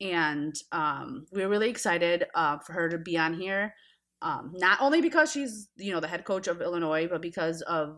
And 0.00 0.54
um, 0.72 1.26
we're 1.32 1.48
really 1.48 1.70
excited 1.70 2.24
uh, 2.34 2.58
for 2.58 2.72
her 2.74 2.88
to 2.88 2.98
be 2.98 3.18
on 3.18 3.34
here. 3.34 3.74
Um, 4.22 4.52
not 4.54 4.80
only 4.80 5.00
because 5.00 5.30
she's, 5.32 5.68
you 5.76 5.92
know, 5.92 6.00
the 6.00 6.08
head 6.08 6.24
coach 6.24 6.46
of 6.48 6.60
Illinois, 6.60 7.06
but 7.08 7.20
because 7.22 7.62
of 7.62 7.96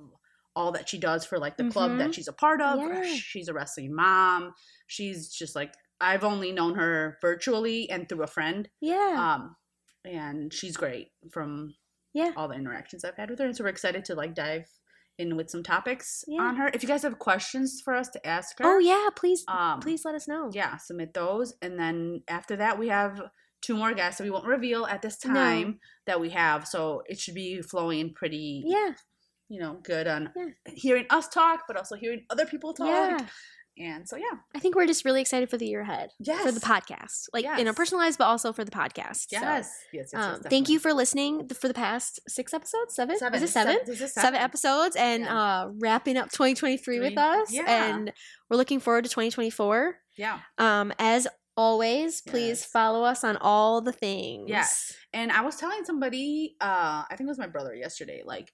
all 0.57 0.73
that 0.73 0.89
she 0.89 0.99
does 0.99 1.25
for 1.25 1.39
like 1.39 1.57
the 1.57 1.71
club 1.71 1.93
Mhm. 1.93 1.99
that 1.99 2.15
she's 2.15 2.29
a 2.29 2.33
part 2.33 2.61
of. 2.61 2.79
Yeah. 2.81 3.05
She's 3.15 3.49
a 3.49 3.55
wrestling 3.55 3.95
mom. 3.95 4.53
She's 4.87 5.29
just 5.31 5.55
like 5.55 5.75
I've 6.03 6.25
only 6.25 6.51
known 6.51 6.77
her 6.77 7.19
virtually 7.21 7.89
and 7.91 8.09
through 8.09 8.23
a 8.23 8.27
friend. 8.27 8.69
Yeah. 8.81 9.17
Um, 9.37 9.57
and 10.05 10.51
she's 10.53 10.77
great 10.77 11.09
from 11.31 11.75
yeah. 12.15 12.33
all 12.37 12.49
the 12.49 12.55
interactions 12.55 13.05
I've 13.05 13.17
had 13.17 13.31
with 13.31 13.39
her. 13.39 13.47
And 13.47 13.57
so 13.57 13.65
we're 13.65 13.71
excited 13.71 14.05
to 14.07 14.15
like 14.15 14.35
dive 14.35 14.67
in 15.19 15.37
with 15.37 15.51
some 15.51 15.63
topics 15.63 16.25
Yeah. 16.27 16.43
on 16.43 16.57
her. 16.57 16.71
If 16.73 16.83
you 16.83 16.89
guys 16.89 17.03
have 17.03 17.19
questions 17.19 17.81
for 17.85 17.95
us 17.95 18.09
to 18.11 18.27
ask 18.27 18.59
her, 18.59 18.65
Oh 18.67 18.79
yeah. 18.79 19.09
Please. 19.15 19.45
um, 19.49 19.81
please 19.81 20.05
let 20.05 20.15
us 20.15 20.27
know. 20.27 20.51
yeah, 20.53 20.77
submit 20.79 21.13
those. 21.15 21.53
And 21.63 21.79
then 21.79 22.23
after 22.29 22.57
that, 22.57 22.79
we 22.79 22.89
have 22.89 23.21
two 23.63 23.77
more 23.77 23.93
guests 23.93 24.17
that 24.19 24.25
we 24.25 24.31
won't 24.31 24.47
reveal 24.47 24.87
at 24.87 25.03
this 25.03 25.23
No. 25.25 25.35
time 25.35 25.81
that 26.07 26.21
we 26.21 26.31
have. 26.31 26.67
So 26.67 27.03
it 27.07 27.19
should 27.19 27.35
be 27.35 27.61
flowing 27.61 28.15
pretty, 28.15 28.63
Yeah. 28.65 28.95
you 29.51 29.61
know, 29.61 29.81
good 29.83 30.07
on 30.07 30.33
Yeah. 30.35 30.47
hearing 30.75 31.05
us 31.11 31.29
talk, 31.29 31.65
but 31.69 31.77
also 31.77 31.97
hearing 31.97 32.25
other 32.31 32.47
people 32.47 32.73
talk. 32.73 32.87
Yeah. 32.89 33.27
And 33.81 34.09
so, 34.09 34.17
yeah. 34.17 34.39
I 34.55 34.59
think 34.59 34.75
we're 34.77 34.87
just 34.87 35.05
really 35.05 35.21
excited 35.21 35.49
for 35.49 35.57
the 35.57 35.67
year 35.67 35.81
ahead. 35.81 36.11
Yes. 36.19 36.43
For 36.45 36.53
the 36.53 36.61
podcast, 36.61 37.29
like 37.33 37.45
in 37.45 37.51
our 37.51 37.59
Yes. 37.59 37.75
personal 37.75 38.03
lives, 38.05 38.17
but 38.17 38.25
also 38.27 38.53
for 38.53 38.65
the 38.65 38.71
podcast. 38.71 39.29
So, 39.31 39.41
Yes. 39.41 39.43
yes. 39.43 39.73
Yes. 39.93 40.11
yes, 40.13 40.23
um, 40.37 40.41
thank 40.43 40.69
you 40.69 40.79
for 40.79 40.93
listening 40.93 41.49
for 41.49 41.67
the 41.69 41.75
past 41.75 42.21
six 42.29 42.53
episodes. 42.53 42.95
Seven? 42.95 43.19
Seven. 43.19 43.37
Is 43.43 43.49
it 43.51 43.53
seven? 43.53 43.79
Is 43.87 44.13
Seven 44.15 44.41
episodes 44.41 44.97
and 44.97 45.25
Yeah. 45.25 45.35
uh, 45.63 45.71
wrapping 45.79 46.17
up 46.17 46.31
2023 46.31 47.01
with 47.01 47.17
us. 47.19 47.53
yeah. 47.53 47.65
And 47.97 48.13
we're 48.49 48.57
looking 48.59 48.81
forward 48.81 49.05
to 49.05 49.11
2024. 49.11 49.97
Yeah. 50.17 50.41
Um, 50.59 50.93
as 50.99 51.27
always, 51.57 52.21
please 52.23 52.61
Yes. 52.61 52.65
follow 52.65 53.05
us 53.05 53.25
on 53.25 53.37
all 53.39 53.81
the 53.81 53.93
things. 53.93 54.49
Yes. 54.49 54.95
And 55.13 55.31
I 55.33 55.41
was 55.43 55.57
telling 55.57 55.85
somebody, 55.85 56.57
uh, 56.61 57.05
I 57.11 57.17
think 57.17 57.23
it 57.27 57.31
was 57.31 57.39
my 57.39 57.47
brother 57.49 57.75
yesterday, 57.75 58.23
like, 58.25 58.53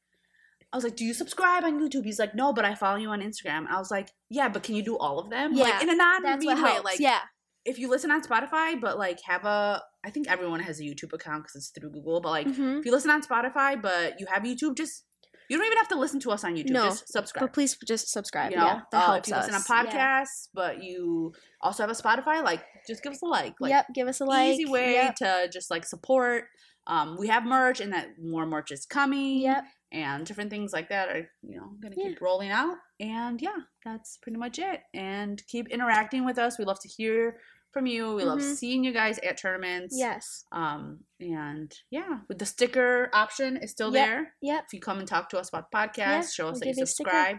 I 0.73 0.77
was 0.77 0.85
like, 0.85 0.97
"Do 0.97 1.05
you 1.05 1.14
subscribe 1.14 1.64
on 1.64 1.81
YouTube?" 1.81 2.05
He's 2.05 2.19
like, 2.19 2.35
"No, 2.35 2.53
but 2.53 2.64
I 2.64 2.75
follow 2.75 2.97
you 2.97 3.09
on 3.11 3.21
Instagram." 3.21 3.67
I 3.69 3.79
was 3.79 3.91
like, 3.91 4.11
"Yeah, 4.29 4.49
but 4.49 4.62
can 4.62 4.75
you 4.75 4.83
do 4.83 4.97
all 4.99 5.19
of 5.19 5.31
them? 5.31 5.55
Yeah, 5.55 5.64
like 5.64 5.83
in 5.83 5.91
a 5.91 5.95
non 5.95 6.23
That's 6.23 6.45
mean 6.45 6.62
way, 6.62 6.79
like 6.81 6.99
yeah. 6.99 7.21
if 7.64 7.79
you 7.79 7.89
listen 7.89 8.11
on 8.11 8.23
Spotify, 8.23 8.81
but 8.81 8.99
like 8.99 9.21
have 9.27 9.45
a, 9.45 9.83
I 10.05 10.11
think 10.11 10.29
everyone 10.29 10.61
has 10.61 10.81
a 10.81 10.83
YouTube 10.83 11.12
account 11.12 11.45
because 11.45 11.55
it's 11.57 11.71
through 11.71 11.91
Google. 11.91 12.21
But 12.21 12.31
like, 12.31 12.47
Mhm. 12.49 12.81
if 12.81 12.85
you 12.87 12.93
listen 12.93 13.11
on 13.11 13.23
Spotify, 13.23 13.81
but 13.81 14.21
you 14.21 14.27
have 14.27 14.43
YouTube, 14.43 14.77
just 14.77 15.05
you 15.49 15.57
don't 15.57 15.64
even 15.67 15.79
have 15.79 15.89
to 15.89 15.97
listen 15.97 16.19
to 16.19 16.33
us 16.33 16.43
on 16.43 16.57
YouTube. 16.57 16.71
No, 16.71 16.87
just 16.87 17.09
subscribe. 17.09 17.43
But 17.45 17.53
please 17.53 17.77
just 17.87 18.09
subscribe. 18.11 18.51
you 18.51 18.57
know, 18.57 18.67
yeah, 18.67 18.81
that 18.91 19.03
Uh, 19.05 19.12
helps 19.12 19.29
if 19.29 19.33
you 19.35 19.41
listen 19.41 19.55
us. 19.55 19.71
on 19.71 19.87
Yeah. 19.87 19.93
podcasts, 20.25 20.49
but 20.53 20.83
you 20.83 21.33
also 21.61 21.85
have 21.85 21.91
a 21.91 21.95
Spotify, 21.95 22.43
like 22.43 22.64
just 22.89 23.03
give 23.05 23.12
us 23.12 23.23
a 23.23 23.27
like. 23.27 23.55
Like, 23.61 23.71
yep, 23.71 23.87
give 23.95 24.09
us 24.09 24.21
a 24.21 24.25
like. 24.25 24.53
easy 24.55 24.67
way 24.67 24.95
Yep. 24.95 25.14
to 25.17 25.49
just 25.53 25.71
like 25.71 25.87
support. 25.87 26.47
Um, 26.87 27.16
we 27.16 27.28
have 27.28 27.45
merch, 27.45 27.80
and 27.80 27.93
that 27.93 28.18
more 28.22 28.47
merch 28.47 28.70
is 28.70 28.87
coming. 28.87 29.41
Yep. 29.41 29.64
And 29.93 30.26
different 30.26 30.51
things 30.51 30.72
like 30.72 30.89
that 30.91 31.09
are 31.09 31.30
you 31.43 31.57
know 31.59 31.72
gonna 31.80 31.95
Yeah. 31.97 32.09
keep 32.09 32.20
rolling 32.20 32.51
out. 32.51 32.76
And 33.01 33.41
yeah, 33.41 33.57
that's 33.84 34.16
pretty 34.18 34.39
much 34.39 34.59
it. 34.59 34.82
And 34.95 35.45
keep 35.47 35.68
interacting 35.68 36.24
with 36.24 36.39
us. 36.39 36.59
We 36.59 36.64
love 36.64 36.80
to 36.80 36.89
hear 36.89 37.41
from 37.72 37.87
you. 37.87 38.14
We 38.14 38.24
love 38.24 38.39
Mhm. 38.39 38.55
seeing 38.55 38.84
you 38.84 38.93
guys 38.93 39.18
at 39.18 39.37
tournaments. 39.37 39.95
Yes. 39.99 40.45
Um, 40.51 41.05
and 41.20 41.72
yeah, 41.91 42.20
with 42.28 42.39
the 42.39 42.47
sticker 42.47 43.11
option 43.12 43.57
is 43.59 43.70
still 43.70 43.93
Yep. 43.95 44.07
there. 44.07 44.34
Yep. 44.41 44.64
If 44.66 44.72
you 44.72 44.80
come 44.80 44.99
and 44.99 45.07
talk 45.07 45.28
to 45.30 45.39
us 45.39 45.49
about 45.51 45.70
podcasts, 45.70 45.97
Yeah, 45.97 46.20
show 46.22 46.49
us 46.49 46.53
we'll 46.55 46.61
that 46.61 46.66
you 46.68 46.74
you 46.78 46.82
a 46.84 46.87
subscribe, 46.87 47.39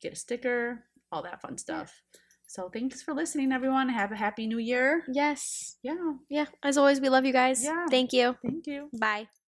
get 0.00 0.12
a 0.12 0.16
sticker, 0.16 0.84
all 1.10 1.22
that 1.22 1.40
fun 1.40 1.56
stuff. 1.58 2.02
So 2.54 2.70
thanks 2.70 3.02
for 3.02 3.14
listening, 3.14 3.50
everyone. 3.50 3.88
Have 3.88 4.12
a 4.12 4.16
happy 4.16 4.46
new 4.46 4.58
year. 4.58 5.02
Yes. 5.10 5.74
Yeah. 5.82 6.22
Yeah. 6.28 6.46
As 6.62 6.78
always, 6.78 7.00
we 7.00 7.08
love 7.08 7.24
you 7.26 7.32
guys. 7.32 7.64
Yeah. 7.64 7.86
Thank 7.90 8.12
you. 8.12 8.36
Thank 8.42 8.68
you. 8.68 8.90
Bye. 8.96 9.26